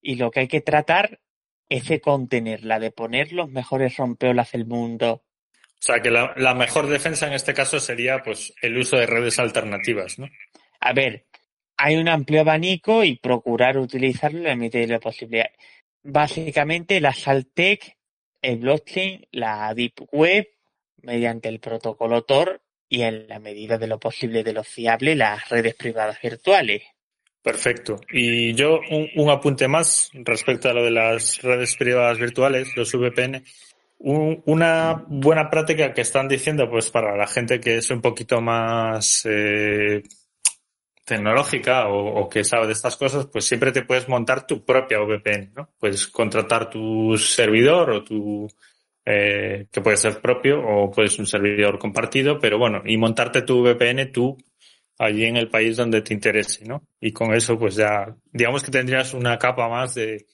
y 0.00 0.14
lo 0.14 0.30
que 0.30 0.40
hay 0.40 0.48
que 0.48 0.62
tratar 0.62 1.20
es 1.68 1.88
de 1.88 2.00
contenerla, 2.00 2.78
de 2.78 2.90
poner 2.90 3.32
los 3.34 3.50
mejores 3.50 3.98
rompeolas 3.98 4.52
del 4.52 4.64
mundo. 4.64 5.22
O 5.78 5.82
sea 5.84 6.00
que 6.00 6.10
la, 6.10 6.32
la 6.36 6.54
mejor 6.54 6.86
defensa 6.86 7.26
en 7.26 7.34
este 7.34 7.52
caso 7.52 7.78
sería 7.80 8.22
pues 8.22 8.54
el 8.62 8.78
uso 8.78 8.96
de 8.96 9.04
redes 9.04 9.38
alternativas, 9.38 10.18
¿no? 10.18 10.26
A 10.80 10.94
ver, 10.94 11.26
hay 11.84 11.96
un 11.96 12.08
amplio 12.08 12.42
abanico 12.42 13.02
y 13.02 13.16
procurar 13.16 13.76
utilizarlo 13.76 14.38
en 14.38 14.44
la 14.44 14.56
medida 14.56 14.78
de 14.80 14.86
lo 14.86 15.00
posible. 15.00 15.50
Básicamente 16.04 17.00
la 17.00 17.12
Saltec, 17.12 17.96
el 18.40 18.58
blockchain, 18.58 19.26
la 19.32 19.72
Deep 19.74 19.94
Web, 20.12 20.48
mediante 21.02 21.48
el 21.48 21.58
protocolo 21.58 22.22
Tor 22.22 22.60
y 22.88 23.02
en 23.02 23.26
la 23.26 23.38
medida 23.40 23.78
de 23.78 23.86
lo 23.88 23.98
posible 23.98 24.44
de 24.44 24.52
lo 24.52 24.62
fiable 24.62 25.16
las 25.16 25.48
redes 25.48 25.74
privadas 25.74 26.18
virtuales. 26.22 26.82
Perfecto. 27.42 28.00
Y 28.12 28.54
yo 28.54 28.78
un, 28.90 29.08
un 29.16 29.30
apunte 29.30 29.66
más 29.66 30.10
respecto 30.12 30.68
a 30.70 30.74
lo 30.74 30.84
de 30.84 30.92
las 30.92 31.42
redes 31.42 31.74
privadas 31.76 32.18
virtuales, 32.18 32.68
los 32.76 32.92
VPN. 32.94 33.42
Un- 33.98 34.42
una 34.46 35.04
buena 35.08 35.50
práctica 35.50 35.92
que 35.94 36.02
están 36.02 36.28
diciendo, 36.28 36.68
pues 36.70 36.90
para 36.90 37.16
la 37.16 37.26
gente 37.26 37.58
que 37.60 37.76
es 37.78 37.90
un 37.90 38.00
poquito 38.00 38.40
más 38.40 39.26
eh, 39.28 40.02
tecnológica 41.12 41.88
o, 41.88 42.20
o 42.20 42.28
que 42.28 42.44
sabe 42.44 42.66
de 42.66 42.72
estas 42.72 42.96
cosas, 42.96 43.26
pues 43.26 43.44
siempre 43.44 43.72
te 43.72 43.82
puedes 43.82 44.08
montar 44.08 44.46
tu 44.46 44.64
propia 44.64 44.98
VPN, 45.00 45.52
¿no? 45.54 45.68
Puedes 45.78 46.06
contratar 46.08 46.70
tu 46.70 47.16
servidor 47.16 47.90
o 47.90 48.02
tu 48.02 48.48
eh, 49.04 49.66
que 49.72 49.80
puede 49.80 49.96
ser 49.96 50.20
propio 50.20 50.62
o 50.64 50.90
puedes 50.90 51.18
un 51.18 51.26
servidor 51.26 51.78
compartido, 51.78 52.38
pero 52.38 52.58
bueno, 52.58 52.82
y 52.84 52.96
montarte 52.96 53.42
tu 53.42 53.62
VPN 53.62 54.12
tú 54.12 54.38
allí 54.98 55.24
en 55.24 55.36
el 55.36 55.48
país 55.48 55.76
donde 55.76 56.02
te 56.02 56.14
interese, 56.14 56.64
¿no? 56.64 56.84
Y 57.00 57.12
con 57.12 57.34
eso, 57.34 57.58
pues 57.58 57.74
ya, 57.74 58.14
digamos 58.32 58.62
que 58.62 58.70
tendrías 58.70 59.12
una 59.12 59.38
capa 59.38 59.68
más 59.68 59.94
de, 59.94 60.26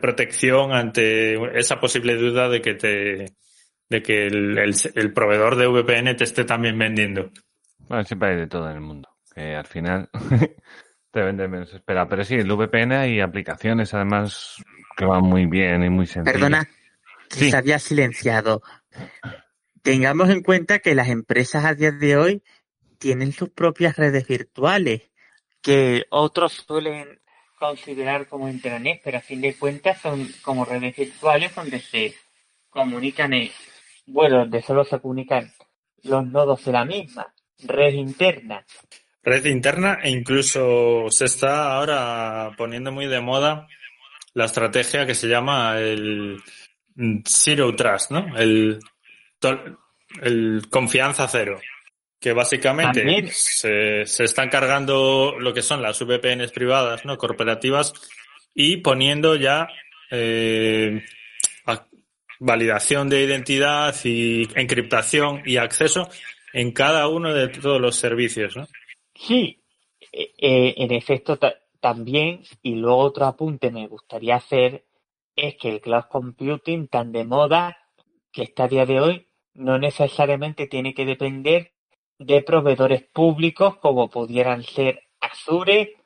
protección 0.00 0.72
ante 0.72 1.34
esa 1.58 1.80
posible 1.80 2.16
duda 2.16 2.48
de 2.48 2.60
que 2.60 2.74
te, 2.74 3.32
de 3.88 4.02
que 4.02 4.26
el, 4.26 4.58
el, 4.58 4.74
el 4.94 5.12
proveedor 5.12 5.56
de 5.56 5.66
VPN 5.66 6.16
te 6.16 6.24
esté 6.24 6.44
también 6.44 6.78
vendiendo. 6.78 7.30
Bueno, 7.88 8.04
siempre 8.04 8.30
hay 8.30 8.36
de 8.36 8.46
todo 8.46 8.68
en 8.68 8.76
el 8.76 8.80
mundo. 8.80 9.09
Que 9.34 9.54
al 9.54 9.66
final 9.66 10.08
te 11.10 11.20
vende 11.22 11.48
menos 11.48 11.72
espera. 11.72 12.08
Pero 12.08 12.24
sí, 12.24 12.34
el 12.34 12.50
VPN 12.50 12.92
hay 12.96 13.20
aplicaciones 13.20 13.94
además 13.94 14.56
que 14.96 15.04
van 15.04 15.22
muy 15.22 15.46
bien 15.46 15.82
y 15.84 15.90
muy 15.90 16.06
sencillas. 16.06 16.32
Perdona, 16.34 16.64
que 17.28 17.36
Sí. 17.36 17.50
se 17.50 17.56
había 17.56 17.78
silenciado. 17.78 18.62
Tengamos 19.82 20.28
en 20.28 20.42
cuenta 20.42 20.80
que 20.80 20.94
las 20.94 21.08
empresas 21.08 21.64
a 21.64 21.74
día 21.74 21.90
de 21.92 22.16
hoy 22.16 22.42
tienen 22.98 23.32
sus 23.32 23.48
propias 23.50 23.96
redes 23.96 24.26
virtuales, 24.26 25.10
que 25.62 26.04
otros 26.10 26.52
suelen 26.66 27.20
considerar 27.58 28.26
como 28.26 28.48
intranet, 28.48 29.00
pero 29.02 29.18
a 29.18 29.22
fin 29.22 29.40
de 29.40 29.54
cuentas 29.54 30.00
son 30.00 30.28
como 30.42 30.64
redes 30.64 30.96
virtuales 30.96 31.54
donde 31.54 31.80
se 31.80 32.14
comunican, 32.68 33.32
en- 33.32 33.50
bueno, 34.06 34.38
donde 34.40 34.60
solo 34.62 34.84
se 34.84 34.98
comunican 35.00 35.50
los 36.02 36.26
nodos 36.26 36.64
de 36.64 36.72
la 36.72 36.84
misma, 36.84 37.32
red 37.64 37.92
interna. 37.94 38.64
Red 39.22 39.44
interna 39.46 39.98
e 40.02 40.10
incluso 40.10 41.06
se 41.10 41.26
está 41.26 41.74
ahora 41.74 42.50
poniendo 42.56 42.90
muy 42.90 43.06
de 43.06 43.20
moda 43.20 43.66
la 44.34 44.46
estrategia 44.46 45.06
que 45.06 45.14
se 45.14 45.28
llama 45.28 45.78
el 45.78 46.42
Zero 47.26 47.74
Trust, 47.74 48.10
¿no? 48.10 48.36
El, 48.36 48.78
el 50.22 50.62
confianza 50.70 51.28
cero. 51.28 51.60
Que 52.18 52.32
básicamente 52.32 53.28
se, 53.32 54.04
se 54.04 54.24
están 54.24 54.50
cargando 54.50 55.36
lo 55.38 55.54
que 55.54 55.62
son 55.62 55.80
las 55.80 55.98
VPNs 56.00 56.52
privadas, 56.52 57.04
¿no? 57.04 57.16
Corporativas 57.16 57.94
y 58.54 58.78
poniendo 58.78 59.36
ya 59.36 59.68
eh, 60.10 61.02
validación 62.40 63.08
de 63.08 63.22
identidad 63.22 63.94
y 64.04 64.48
encriptación 64.54 65.42
y 65.44 65.58
acceso 65.58 66.10
en 66.52 66.72
cada 66.72 67.06
uno 67.06 67.32
de 67.32 67.48
todos 67.48 67.80
los 67.80 67.96
servicios, 67.96 68.56
¿no? 68.56 68.66
Sí, 69.26 69.62
eh, 70.12 70.74
en 70.76 70.92
efecto 70.92 71.38
ta- 71.38 71.54
también, 71.80 72.42
y 72.62 72.74
luego 72.74 72.98
otro 72.98 73.26
apunte 73.26 73.70
me 73.70 73.86
gustaría 73.86 74.36
hacer, 74.36 74.84
es 75.36 75.56
que 75.56 75.68
el 75.70 75.80
cloud 75.80 76.04
computing 76.10 76.88
tan 76.88 77.12
de 77.12 77.24
moda 77.24 77.76
que 78.32 78.42
está 78.42 78.64
a 78.64 78.68
día 78.68 78.86
de 78.86 79.00
hoy 79.00 79.26
no 79.54 79.78
necesariamente 79.78 80.66
tiene 80.66 80.94
que 80.94 81.04
depender 81.04 81.72
de 82.18 82.42
proveedores 82.42 83.02
públicos 83.04 83.76
como 83.78 84.08
pudieran 84.10 84.62
ser 84.62 85.02
Azure 85.20 85.96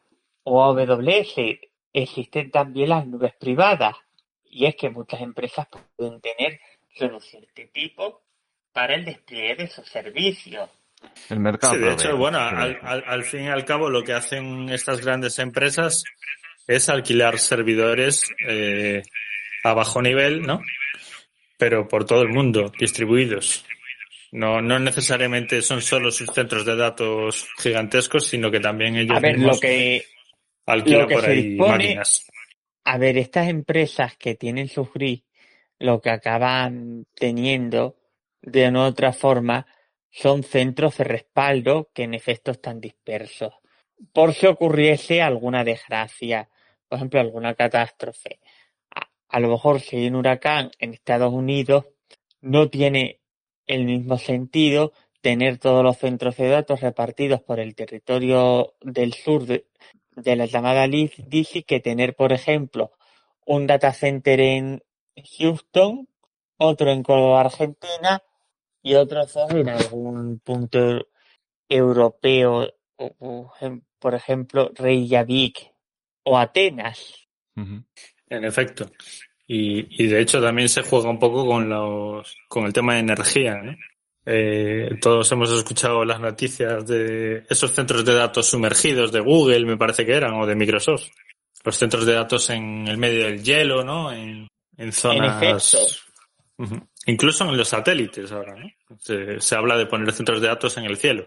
o 0.44 0.62
AWS. 0.62 1.60
Existen 1.92 2.50
también 2.50 2.90
las 2.90 3.06
nubes 3.06 3.34
privadas 3.34 3.96
y 4.44 4.66
es 4.66 4.76
que 4.76 4.90
muchas 4.90 5.20
empresas 5.20 5.66
pueden 5.96 6.20
tener 6.20 6.60
soluciones 6.96 7.52
de 7.54 7.66
tipo 7.66 8.22
para 8.72 8.94
el 8.94 9.04
despliegue 9.04 9.56
de 9.56 9.68
sus 9.68 9.88
servicios. 9.88 10.68
El 11.30 11.40
mercado 11.40 11.74
Sí, 11.74 11.80
de 11.80 11.92
hecho, 11.92 12.16
bueno, 12.16 12.38
al, 12.38 12.78
al- 12.82 13.04
al 13.06 13.24
fin 13.24 13.44
y 13.44 13.48
al 13.48 13.64
cabo 13.64 13.88
lo 13.90 14.02
que 14.02 14.12
hacen 14.12 14.68
estas 14.68 15.00
grandes 15.04 15.38
empresas 15.38 16.04
es 16.66 16.88
alquilar 16.88 17.38
servidores 17.38 18.24
eh, 18.46 19.02
a 19.64 19.74
bajo 19.74 20.02
nivel, 20.02 20.42
¿no? 20.42 20.60
Pero 21.58 21.88
por 21.88 22.04
todo 22.04 22.22
el 22.22 22.28
mundo, 22.30 22.72
distribuidos. 22.78 23.64
No, 24.32 24.60
no 24.60 24.78
necesariamente 24.80 25.62
son 25.62 25.80
solo 25.80 26.10
sus 26.10 26.28
centros 26.30 26.64
de 26.66 26.74
datos 26.76 27.46
gigantescos, 27.58 28.26
sino 28.26 28.50
que 28.50 28.58
también 28.60 28.96
ellos 28.96 29.16
A 29.16 29.20
ver, 29.20 29.38
lo 29.38 29.58
que 29.60 30.04
alquilan 30.66 31.02
lo 31.02 31.06
que 31.08 31.14
por 31.14 31.24
se 31.24 31.30
ahí 31.30 31.42
dispone- 31.56 31.68
máquinas. 31.70 32.26
A 32.84 32.98
ver, 32.98 33.16
estas 33.16 33.48
empresas 33.48 34.16
que 34.16 34.34
tienen 34.34 34.68
sus 34.68 34.92
gris, 34.92 35.22
lo 35.78 36.00
que 36.00 36.10
acaban 36.10 37.06
teniendo 37.14 37.96
de 38.42 38.68
una 38.68 38.80
u 38.80 38.82
otra 38.82 39.12
forma 39.12 39.66
son 40.14 40.44
centros 40.44 40.96
de 40.98 41.04
respaldo 41.04 41.90
que 41.92 42.04
en 42.04 42.14
efecto 42.14 42.52
están 42.52 42.80
dispersos. 42.80 43.52
Por 44.12 44.32
si 44.32 44.46
ocurriese 44.46 45.22
alguna 45.22 45.64
desgracia, 45.64 46.48
por 46.88 46.98
ejemplo, 46.98 47.18
alguna 47.18 47.54
catástrofe. 47.54 48.38
A, 49.28 49.40
lo 49.40 49.48
mejor 49.48 49.80
si 49.80 49.96
hay 49.96 50.06
un 50.06 50.14
huracán 50.14 50.70
en 50.78 50.94
Estados 50.94 51.32
Unidos, 51.32 51.86
no 52.40 52.70
tiene 52.70 53.22
el 53.66 53.86
mismo 53.86 54.16
sentido 54.18 54.92
tener 55.20 55.58
todos 55.58 55.82
los 55.82 55.98
centros 55.98 56.36
de 56.36 56.48
datos 56.48 56.80
repartidos 56.80 57.42
por 57.42 57.58
el 57.58 57.74
territorio 57.74 58.74
del 58.82 59.14
sur 59.14 59.46
de, 59.46 59.66
de 60.14 60.36
la 60.36 60.46
llamada 60.46 60.86
DC 60.86 61.64
que 61.64 61.80
tener, 61.80 62.14
por 62.14 62.32
ejemplo, 62.32 62.92
un 63.46 63.66
data 63.66 63.92
center 63.92 64.38
en 64.40 64.84
Houston, 65.38 66.08
otro 66.56 66.92
en 66.92 67.02
Córdoba, 67.02 67.40
Argentina, 67.40 68.22
y 68.84 68.94
otros 68.94 69.32
dos 69.32 69.50
en 69.50 69.68
algún 69.70 70.38
punto 70.40 71.08
europeo, 71.68 72.68
por 73.98 74.14
ejemplo, 74.14 74.70
Reykjavik 74.74 75.72
o 76.24 76.38
Atenas. 76.38 77.26
En 77.56 78.44
efecto. 78.44 78.90
Y, 79.46 80.04
y 80.04 80.06
de 80.06 80.20
hecho 80.20 80.40
también 80.40 80.68
se 80.68 80.82
juega 80.82 81.08
un 81.08 81.18
poco 81.18 81.46
con 81.46 81.68
los, 81.68 82.36
con 82.46 82.66
el 82.66 82.72
tema 82.72 82.94
de 82.94 83.00
energía, 83.00 83.56
¿no? 83.56 83.74
Eh, 84.26 84.90
todos 85.02 85.30
hemos 85.32 85.50
escuchado 85.50 86.04
las 86.04 86.20
noticias 86.20 86.86
de 86.86 87.44
esos 87.48 87.72
centros 87.72 88.04
de 88.04 88.14
datos 88.14 88.46
sumergidos 88.46 89.12
de 89.12 89.20
Google, 89.20 89.66
me 89.66 89.76
parece 89.76 90.06
que 90.06 90.12
eran, 90.12 90.34
o 90.34 90.46
de 90.46 90.54
Microsoft. 90.54 91.08
Los 91.62 91.76
centros 91.76 92.04
de 92.04 92.14
datos 92.14 92.50
en 92.50 92.86
el 92.86 92.98
medio 92.98 93.24
del 93.24 93.42
hielo, 93.42 93.82
¿no? 93.82 94.12
En, 94.12 94.46
en 94.76 94.92
zonas. 94.92 95.42
efecto. 95.42 95.94
Ujú. 96.58 96.86
Incluso 97.06 97.44
en 97.48 97.56
los 97.56 97.68
satélites 97.68 98.32
ahora, 98.32 98.54
¿no? 98.54 98.70
Se, 98.98 99.40
se 99.40 99.54
habla 99.54 99.76
de 99.76 99.86
poner 99.86 100.12
centros 100.12 100.40
de 100.40 100.48
datos 100.48 100.76
en 100.78 100.84
el 100.84 100.96
cielo. 100.96 101.26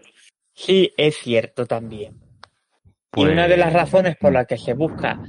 Sí, 0.54 0.92
es 0.96 1.16
cierto 1.18 1.66
también. 1.66 2.18
Y 3.16 3.22
una 3.24 3.48
de 3.48 3.56
las 3.56 3.72
Pues, 3.72 3.82
razones 3.82 4.16
por 4.16 4.32
las 4.32 4.46
que 4.46 4.58
se 4.58 4.74
busca 4.74 5.20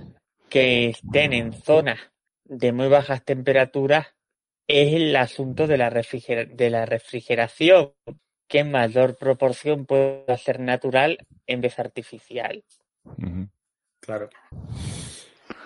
que 0.50 0.90
estén 0.90 1.34
en 1.34 1.54
zonas 1.54 2.00
de 2.46 2.72
muy 2.72 2.88
bajas 2.88 3.24
temperaturas 3.24 4.08
es 4.68 4.94
el 4.94 5.16
asunto 5.16 5.68
de 5.68 5.78
la, 5.78 5.90
refriger- 5.92 6.50
de 6.56 6.70
la 6.70 6.86
refrigeración, 6.86 7.94
que 8.48 8.60
en 8.60 8.72
mayor 8.72 9.16
proporción 9.18 9.86
puede 9.86 10.38
ser 10.38 10.60
natural 10.60 11.20
en 11.48 11.62
vez 11.62 11.78
artificial. 11.80 12.64
Claro. 14.00 14.30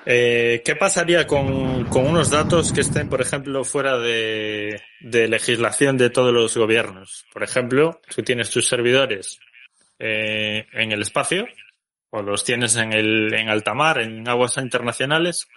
Eh, 0.06 0.62
¿Qué 0.66 0.76
pasaría 0.76 1.26
con, 1.26 1.86
con 1.86 2.06
unos 2.08 2.30
datos 2.30 2.74
que 2.74 2.82
estén, 2.82 3.08
por 3.08 3.22
ejemplo, 3.22 3.64
fuera 3.64 3.97
de, 3.97 4.82
de 4.99 5.28
legislación 5.28 5.97
de 5.97 6.10
todos 6.10 6.34
los 6.34 6.58
gobiernos? 6.58 7.26
Por 7.32 7.43
ejemplo, 7.43 8.01
tú 8.14 8.22
tienes 8.22 8.49
tus 8.49 8.68
servidores 8.68 9.39
eh, 9.99 10.66
en 10.74 10.91
el 10.91 11.01
espacio 11.01 11.47
o 12.10 12.22
los 12.22 12.43
tienes 12.43 12.76
en, 12.76 12.91
el, 12.91 13.34
en 13.34 13.49
alta 13.49 13.74
mar, 13.74 13.99
en 13.99 14.28
aguas 14.28 14.58
internacionales. 14.58 15.47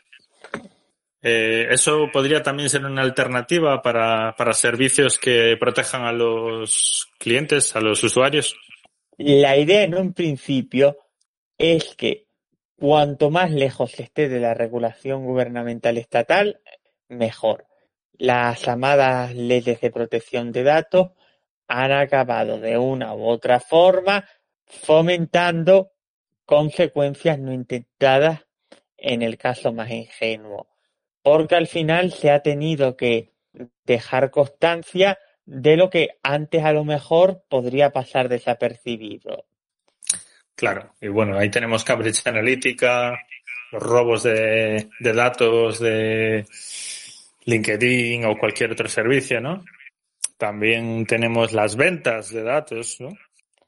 Eh, 1.23 1.67
eso 1.71 2.09
podría 2.13 2.43
también 2.43 2.71
ser 2.71 2.85
una 2.85 3.03
alternativa 3.03 3.83
para, 3.83 4.37
para 4.37 4.53
servicios 4.53 5.19
que 5.19 5.57
protejan 5.59 6.03
a 6.03 6.13
los 6.13 7.09
clientes, 7.19 7.75
a 7.75 7.81
los 7.81 8.03
usuarios. 8.05 8.57
La 9.19 9.57
idea 9.57 9.83
en 9.83 9.97
un 9.97 10.13
principio 10.13 10.97
es 11.59 11.97
que 11.97 12.26
cuanto 12.77 13.31
más 13.31 13.51
lejos 13.51 13.99
esté 13.99 14.29
de 14.29 14.41
la 14.41 14.55
regulación 14.55 15.25
gubernamental 15.25 15.99
estatal, 15.99 16.61
mejor. 17.09 17.67
Las 18.13 18.63
llamadas 18.65 19.35
leyes 19.35 19.81
de 19.81 19.91
protección 19.91 20.53
de 20.53 20.63
datos 20.63 21.11
han 21.69 21.93
acabado 21.93 22.61
de 22.61 22.79
una 22.79 23.15
u 23.15 23.25
otra 23.27 23.61
forma 23.61 24.27
fomentando 24.67 25.93
consecuencias 26.45 27.39
no 27.39 27.53
intentadas 27.53 28.47
en 28.97 29.23
el 29.23 29.37
caso 29.37 29.73
más 29.73 29.91
ingenuo, 29.91 30.69
porque 31.23 31.57
al 31.57 31.67
final 31.67 32.13
se 32.13 32.31
ha 32.31 32.41
tenido 32.41 32.97
que 32.97 33.33
dejar 33.85 34.31
constancia 34.31 35.19
de 35.45 35.77
lo 35.77 35.91
que 35.91 36.11
antes 36.23 36.65
a 36.65 36.73
lo 36.73 36.85
mejor 36.85 37.45
podría 37.49 37.91
pasar 37.91 38.29
desapercibido. 38.29 39.47
Claro, 40.57 40.95
y 41.01 41.09
bueno, 41.09 41.39
ahí 41.39 41.51
tenemos 41.51 41.85
Cambridge 41.85 42.27
Analytica, 42.27 43.19
los 43.73 43.83
robos 43.83 44.23
de, 44.23 44.89
de 44.99 45.13
datos 45.13 45.79
de 45.79 46.47
LinkedIn 47.45 48.25
o 48.25 48.37
cualquier 48.39 48.73
otro 48.73 48.89
servicio, 48.89 49.41
¿no? 49.41 49.65
También 50.39 51.07
tenemos 51.07 51.53
las 51.53 51.77
ventas 51.77 52.31
de 52.31 52.43
datos, 52.43 52.97
¿no? 53.01 53.11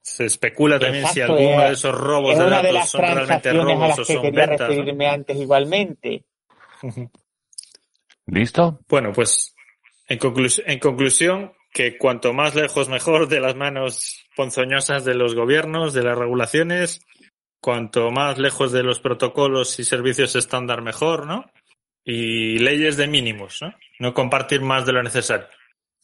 Se 0.01 0.25
especula 0.25 0.79
también 0.79 1.07
si 1.09 1.21
alguno 1.21 1.63
eh, 1.63 1.67
de 1.67 1.73
esos 1.75 1.95
robos 1.95 2.33
Es 2.33 2.39
de 2.39 2.49
datos 2.49 2.73
las 2.73 2.89
son 2.91 3.01
realmente 3.03 3.49
a 3.51 3.53
robos 3.53 3.89
las 3.89 3.99
o 3.99 4.05
que 4.05 4.13
son 4.15 4.23
quería 4.23 4.47
ventas. 4.47 4.61
¿no? 4.61 4.75
referirme 4.75 5.07
antes 5.09 5.37
igualmente. 5.37 6.25
¿Listo? 8.27 8.81
Bueno, 8.89 9.13
pues 9.13 9.55
en, 10.09 10.19
conclus- 10.19 10.63
en 10.67 10.79
conclusión, 10.79 11.53
que 11.71 11.99
cuanto 11.99 12.33
más 12.33 12.55
lejos 12.55 12.89
mejor 12.89 13.29
de 13.29 13.41
las 13.41 13.55
manos 13.55 14.25
ponzoñosas 14.37 15.05
de 15.05 15.15
los 15.15 15.35
gobiernos, 15.35 15.93
de 15.95 16.03
las 16.03 16.17
regulaciones, 16.19 17.05
cuanto 17.61 18.11
más 18.11 18.39
lejos 18.39 18.73
de 18.73 18.83
los 18.83 19.01
protocolos 19.01 19.79
y 19.79 19.85
servicios 19.85 20.35
estándar 20.37 20.83
mejor, 20.83 21.27
¿no? 21.27 21.51
Y 22.05 22.59
leyes 22.59 22.97
de 22.97 23.07
mínimos, 23.07 23.59
¿no? 23.61 23.75
No 23.99 24.15
compartir 24.15 24.63
más 24.63 24.87
de 24.87 24.93
lo 24.93 25.03
necesario. 25.03 25.47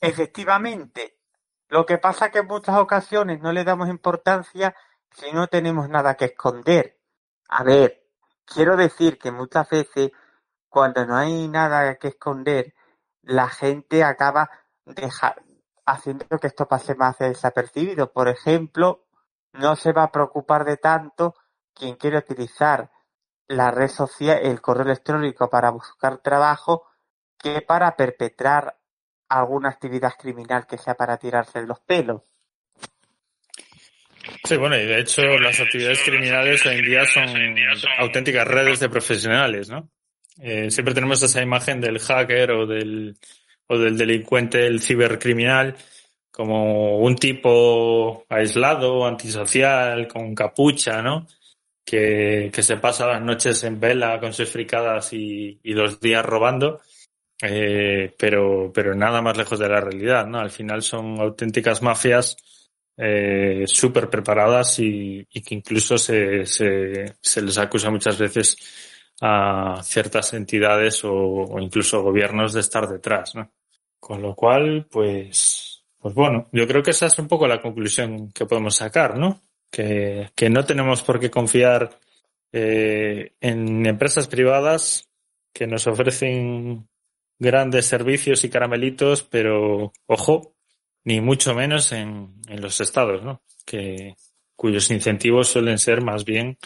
Efectivamente. 0.01 1.17
Lo 1.69 1.87
que 1.87 1.99
pasa 1.99 2.31
que 2.31 2.41
en 2.41 2.47
muchas 2.47 2.77
ocasiones 2.77 3.41
no 3.41 3.53
le 3.53 3.65
damos 3.65 3.89
importancia 3.89 4.77
si 5.11 5.33
no 5.33 5.47
tenemos 5.47 5.89
nada 5.89 6.15
que 6.15 6.27
esconder. 6.27 6.99
A 7.49 7.65
ver, 7.65 8.05
quiero 8.45 8.77
decir 8.77 9.19
que 9.19 9.31
muchas 9.31 9.69
veces 9.71 10.11
cuando 10.69 11.07
no 11.07 11.17
hay 11.17 11.49
nada 11.49 11.97
que 11.97 12.09
esconder, 12.09 12.75
la 13.23 13.49
gente 13.49 14.05
acaba 14.05 14.51
deja- 14.85 15.37
haciendo 15.87 16.39
que 16.41 16.47
esto 16.47 16.67
pase 16.67 16.95
más 16.95 17.19
desapercibido. 17.19 18.13
Por 18.13 18.29
ejemplo, 18.29 19.05
no 19.53 19.77
se 19.77 19.93
va 19.93 20.05
a 20.05 20.13
preocupar 20.13 20.65
de 20.65 20.77
tanto 20.77 21.35
quien 21.75 21.97
quiere 21.97 22.19
utilizar 22.19 22.91
la 23.49 23.71
red 23.71 23.89
social, 23.89 24.41
el 24.43 24.61
correo 24.61 24.85
electrónico 24.85 25.51
para 25.51 25.71
buscar 25.71 26.19
trabajo 26.19 26.87
que 27.39 27.61
para 27.61 27.97
perpetrar 27.97 28.77
alguna 29.29 29.71
actividad 29.71 30.13
criminal 30.19 30.67
que 30.67 30.79
sea 30.79 30.95
para 30.95 31.19
tirarse 31.19 31.63
los 31.67 31.81
pelos. 31.81 32.23
Sí, 34.45 34.57
bueno, 34.57 34.77
y 34.77 34.87
de 34.87 35.01
hecho 35.01 35.23
las 35.39 35.61
actividades 35.61 36.03
criminales 36.03 36.65
hoy 36.65 36.77
en 36.77 36.85
día 36.85 37.05
son 37.05 37.25
auténticas 37.99 38.47
redes 38.47 38.81
de 38.81 38.89
profesionales, 38.89 39.69
¿no? 39.69 39.91
Eh, 40.41 40.71
siempre 40.71 40.95
tenemos 40.95 41.23
esa 41.23 41.43
imagen 41.43 41.81
del 41.81 41.99
hacker 41.99 42.51
o 42.53 42.67
del, 42.67 43.17
o 43.69 43.79
del 43.79 43.97
delincuente, 43.97 44.67
el 44.67 44.81
cibercriminal, 44.81 45.77
como 46.31 46.99
un 46.99 47.17
tipo 47.17 48.27
aislado, 48.29 49.07
antisocial, 49.07 50.09
con 50.09 50.35
capucha, 50.35 51.01
¿no? 51.01 51.27
Que, 51.85 52.51
que 52.53 52.63
se 52.63 52.79
pasa 52.79 53.07
las 53.07 53.23
noches 53.23 53.63
en 53.65 53.79
vela 53.79 54.19
con 54.19 54.33
sus 54.33 54.49
fricadas 54.49 55.13
y, 55.13 55.61
y 55.63 55.75
los 55.75 56.01
días 56.01 56.25
robando, 56.25 56.81
eh, 57.43 58.15
pero, 58.19 58.73
pero 58.75 58.95
nada 58.95 59.21
más 59.21 59.37
lejos 59.37 59.59
de 59.59 59.69
la 59.69 59.81
realidad, 59.81 60.27
¿no? 60.27 60.41
Al 60.41 60.51
final 60.51 60.83
son 60.83 61.21
auténticas 61.21 61.83
mafias 61.83 62.37
eh, 62.97 63.65
súper 63.67 64.09
preparadas 64.09 64.79
y, 64.79 65.27
y 65.31 65.43
que 65.43 65.55
incluso 65.55 65.99
se, 65.99 66.47
se, 66.47 67.15
se 67.21 67.43
les 67.43 67.59
acusa 67.59 67.91
muchas 67.91 68.19
veces 68.19 68.57
a 69.21 69.81
ciertas 69.83 70.33
entidades 70.35 71.03
o, 71.05 71.59
incluso 71.61 72.03
gobiernos 72.03 72.53
de 72.53 72.61
estar 72.61 72.89
detrás, 72.89 73.35
¿no? 73.35 73.53
Con 74.01 74.21
lo 74.23 74.35
cual, 74.35 74.87
pues, 74.91 75.85
pues 75.99 76.15
bueno, 76.15 76.49
yo 76.53 76.67
creo 76.67 76.83
que 76.83 76.91
esa 76.91 77.07
es 77.07 77.19
un 77.19 77.29
poco 77.29 77.47
la 77.47 77.63
conclusión 77.63 78.31
que 78.33 78.47
podemos 78.47 78.77
sacar, 78.77 79.19
¿no? 79.19 79.41
Que, 79.71 80.31
que 80.35 80.51
no 80.51 80.65
tenemos 80.65 81.03
por 81.03 81.19
qué 81.19 81.31
confiar 81.31 81.99
eh, 82.53 83.33
en 83.41 83.87
empresas 83.87 84.29
privadas 84.29 85.09
que 85.53 85.67
nos 85.67 85.87
ofrecen 85.87 86.89
grandes 87.39 87.87
servicios 87.87 88.45
y 88.45 88.51
caramelitos, 88.51 89.23
pero 89.23 89.93
ojo, 90.07 90.55
ni 91.05 91.21
mucho 91.21 91.55
menos 91.55 91.93
en, 91.93 92.35
en 92.49 92.61
los 92.61 92.81
estados, 92.81 93.23
¿no? 93.23 93.43
Que, 93.65 94.15
cuyos 94.57 94.91
incentivos 94.91 95.49
suelen 95.49 95.79
ser 95.79 96.03
más 96.03 96.25
bien 96.25 96.59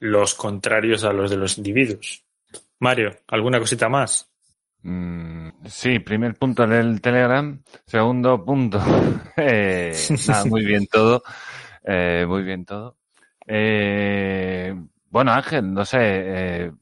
los 0.00 0.34
contrarios 0.34 1.04
a 1.04 1.12
los 1.12 1.30
de 1.30 1.36
los 1.36 1.56
individuos. 1.58 2.24
Mario, 2.80 3.16
¿alguna 3.28 3.58
cosita 3.58 3.88
más? 3.88 4.30
Mm, 4.82 5.50
sí, 5.66 5.98
primer 5.98 6.34
punto 6.34 6.64
el 6.64 7.00
Telegram. 7.00 7.62
Segundo 7.86 8.44
punto. 8.44 8.80
eh, 9.36 9.94
nada, 10.26 10.44
muy 10.46 10.64
bien 10.64 10.86
todo. 10.86 11.22
Eh, 11.84 12.24
muy 12.26 12.42
bien 12.42 12.64
todo. 12.64 12.96
Eh, 13.46 14.74
bueno, 15.10 15.32
Ángel, 15.32 15.72
no 15.72 15.84
sé. 15.84 15.98
eh, 16.00 16.72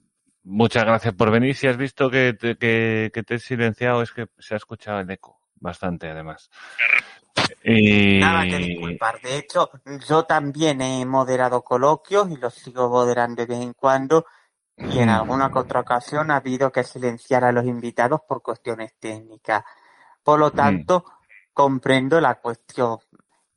muchas 0.45 0.85
gracias 0.85 1.15
por 1.15 1.31
venir. 1.31 1.57
Si 1.57 1.67
has 1.67 1.77
visto 1.77 2.09
que 2.11 2.35
te, 2.35 2.57
que, 2.57 3.11
que 3.13 3.23
te 3.25 3.35
he 3.35 3.39
silenciado, 3.39 4.03
es 4.03 4.13
que 4.13 4.27
se 4.39 4.55
ha 4.55 4.59
escuchado 4.59 5.01
el 5.01 5.11
eco. 5.11 5.41
Bastante, 5.57 6.09
además. 6.09 6.51
Y... 7.65 8.19
Nada 8.21 8.45
que 8.45 8.57
disculpar. 8.59 9.21
De 9.21 9.39
hecho, 9.39 9.71
yo 10.09 10.25
también 10.25 10.81
he 10.81 11.05
moderado 11.05 11.63
coloquios 11.63 12.31
y 12.31 12.37
los 12.37 12.55
sigo 12.55 12.89
moderando 12.89 13.43
de 13.43 13.47
vez 13.47 13.61
en 13.63 13.73
cuando. 13.75 14.27
Y 14.77 15.01
en 15.01 15.09
alguna 15.09 15.51
que 15.51 15.59
otra 15.59 15.81
ocasión 15.81 16.31
ha 16.31 16.37
habido 16.37 16.71
que 16.71 16.85
silenciar 16.85 17.45
a 17.45 17.53
los 17.53 17.65
invitados 17.65 18.21
por 18.29 18.43
cuestiones 18.43 18.95
técnicas. 19.01 19.65
Por 20.23 20.39
lo 20.39 20.53
tanto, 20.53 21.05
comprendo 21.53 22.21
la 22.21 22.37
cuestión. 22.37 22.99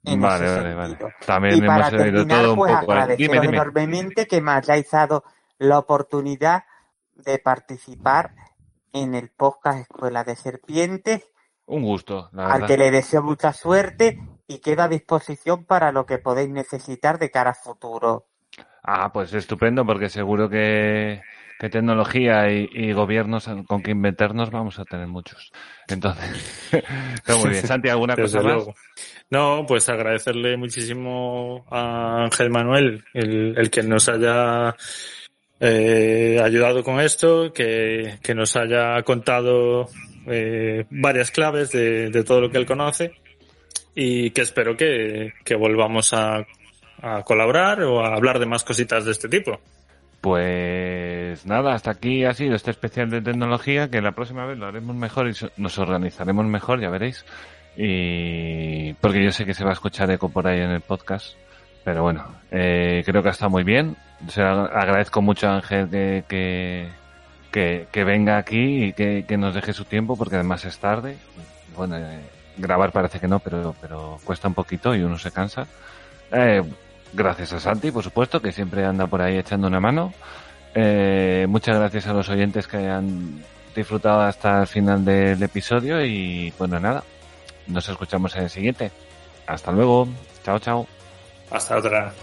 En 0.04 0.20
Vale, 0.20 0.46
ese 0.46 0.56
vale, 0.56 0.74
vale. 0.74 0.90
sentido. 0.90 1.10
También 1.28 1.56
Y 1.58 1.62
para 1.62 1.88
hemos 1.90 2.02
terminar, 2.02 2.42
todo 2.42 2.52
un 2.54 2.58
pues 2.58 2.74
poco. 2.80 2.94
Dime, 3.16 3.40
dime. 3.40 3.54
enormemente 3.54 4.26
que 4.28 4.42
me 4.42 4.52
hayáis 4.52 4.90
dado 4.90 5.24
la 5.60 5.78
oportunidad 5.78 6.64
de 7.14 7.38
participar 7.38 8.34
en 8.94 9.14
el 9.14 9.30
podcast 9.30 9.82
Escuela 9.82 10.24
de 10.24 10.36
Serpientes, 10.36 11.30
Un 11.72 11.84
gusto, 11.84 12.30
la 12.34 12.52
al 12.52 12.66
que 12.66 12.78
le 12.78 12.92
deseo 12.92 13.24
mucha 13.24 13.54
suerte 13.54 14.20
y 14.46 14.60
queda 14.60 14.84
a 14.84 14.90
disposición 14.90 15.64
para 15.64 15.94
lo 15.94 16.06
que 16.06 16.18
podéis 16.18 16.50
necesitar 16.50 17.18
de 17.18 17.32
cara 17.32 17.52
a 17.52 17.54
futuro. 17.54 18.26
Ah, 18.84 19.10
pues 19.14 19.34
estupendo, 19.34 19.86
porque 19.86 20.10
seguro 20.10 20.50
que, 20.50 21.22
que 21.58 21.70
tecnología 21.70 22.52
y, 22.52 22.68
y 22.74 22.92
gobiernos 22.92 23.50
con 23.68 23.82
que 23.82 23.92
inventarnos 23.92 24.52
vamos 24.52 24.80
a 24.80 24.84
tener 24.84 25.08
muchos. 25.08 25.54
Entonces, 25.88 26.74
está 27.14 27.38
muy 27.38 27.52
bien. 27.52 27.66
Santi, 27.66 27.88
¿alguna 27.88 28.16
Desde 28.16 28.40
cosa 28.40 28.44
más? 28.50 28.54
luego. 28.54 28.76
No, 29.30 29.66
pues 29.66 29.88
agradecerle 29.88 30.58
muchísimo 30.58 31.66
a 31.72 32.26
Ángel 32.26 32.50
Manuel 32.50 33.06
el, 33.14 33.58
el 33.58 33.70
que 33.70 33.84
nos 33.84 34.10
haya 34.10 34.76
eh, 35.62 36.42
ayudado 36.44 36.84
con 36.84 37.00
esto, 37.00 37.54
que, 37.54 38.20
que 38.22 38.36
nos 38.36 38.58
haya 38.58 39.02
contado 39.04 39.88
eh, 40.28 40.86
varias 40.90 41.32
claves 41.32 41.72
de, 41.72 42.24
todo 42.26 42.42
lo 42.42 42.52
que 42.52 42.58
él 42.58 42.66
conoce 42.66 43.14
y 43.96 44.32
que 44.32 44.42
espero 44.42 44.78
que, 44.78 45.34
que 45.44 45.56
volvamos 45.56 46.14
a, 46.14 46.46
a 47.02 47.24
colaborar 47.24 47.82
o 47.84 48.04
a 48.04 48.16
hablar 48.16 48.40
de 48.40 48.46
más 48.46 48.64
cositas 48.64 49.06
de 49.06 49.12
este 49.12 49.28
tipo. 49.28 49.60
Pues 50.22 51.48
nada, 51.48 51.74
hasta 51.74 51.92
aquí 51.92 52.26
ha 52.26 52.34
sido 52.34 52.56
este 52.56 52.70
especial 52.70 53.10
de 53.10 53.22
tecnología, 53.22 53.90
que 53.90 54.02
la 54.02 54.12
próxima 54.12 54.46
vez 54.46 54.58
lo 54.58 54.68
haremos 54.68 54.96
mejor 54.96 55.30
y 55.30 55.34
nos 55.58 55.80
organizaremos 55.80 56.46
mejor, 56.46 56.80
ya 56.80 56.92
veréis. 56.92 57.26
Y 57.76 58.94
porque 58.94 59.24
yo 59.24 59.32
sé 59.32 59.46
que 59.46 59.56
se 59.56 59.64
va 59.64 59.72
a 59.72 59.74
escuchar 59.74 60.12
eco 60.12 60.30
por 60.30 60.48
ahí 60.48 60.60
en 60.60 60.70
el 60.70 60.82
podcast. 60.82 61.36
Pero 61.84 62.04
bueno, 62.04 62.24
eh, 62.52 63.02
creo 63.04 63.24
que 63.24 63.30
ha 63.30 63.32
estado 63.32 63.50
muy 63.50 63.64
bien. 63.64 63.96
Agradezco 64.38 65.24
mucho 65.24 65.48
a 65.48 65.56
Ángel 65.56 65.90
que, 65.90 66.88
que, 67.52 68.04
venga 68.04 68.38
aquí 68.38 68.86
y 68.86 68.94
que, 68.94 69.38
nos 69.38 69.54
deje 69.54 69.74
su 69.74 69.86
tiempo, 69.86 70.16
porque 70.16 70.36
además 70.36 70.66
es 70.66 70.78
tarde. 70.80 71.18
Bueno, 71.76 71.98
eh, 71.98 72.20
grabar 72.58 72.92
parece 72.92 73.20
que 73.20 73.28
no, 73.28 73.40
pero, 73.40 73.76
pero 73.80 74.18
cuesta 74.24 74.48
un 74.48 74.54
poquito 74.54 74.96
y 74.96 75.02
uno 75.02 75.18
se 75.18 75.32
cansa. 75.32 75.68
Eh, 76.32 76.64
gracias 77.14 77.54
a 77.54 77.60
Santi, 77.60 77.92
por 77.92 78.04
supuesto, 78.04 78.42
que 78.42 78.52
siempre 78.52 78.86
anda 78.86 79.08
por 79.08 79.22
ahí 79.22 79.38
echando 79.38 79.68
una 79.68 79.80
mano. 79.80 80.14
Eh, 80.74 81.46
muchas 81.50 81.78
gracias 81.78 82.08
a 82.08 82.14
los 82.14 82.30
oyentes 82.30 82.68
que 82.68 82.78
han 82.78 83.44
disfrutado 83.76 84.22
hasta 84.22 84.62
el 84.62 84.68
final 84.68 85.04
del 85.04 85.42
episodio 85.44 86.04
y 86.04 86.54
bueno, 86.58 86.80
nada, 86.80 87.04
nos 87.68 87.88
escuchamos 87.90 88.36
en 88.36 88.44
el 88.44 88.50
siguiente. 88.50 88.92
Hasta 89.48 89.72
luego. 89.72 90.08
Chao, 90.44 90.60
chao. 90.60 90.88
Hasta 91.52 91.78
otra. 91.78 92.14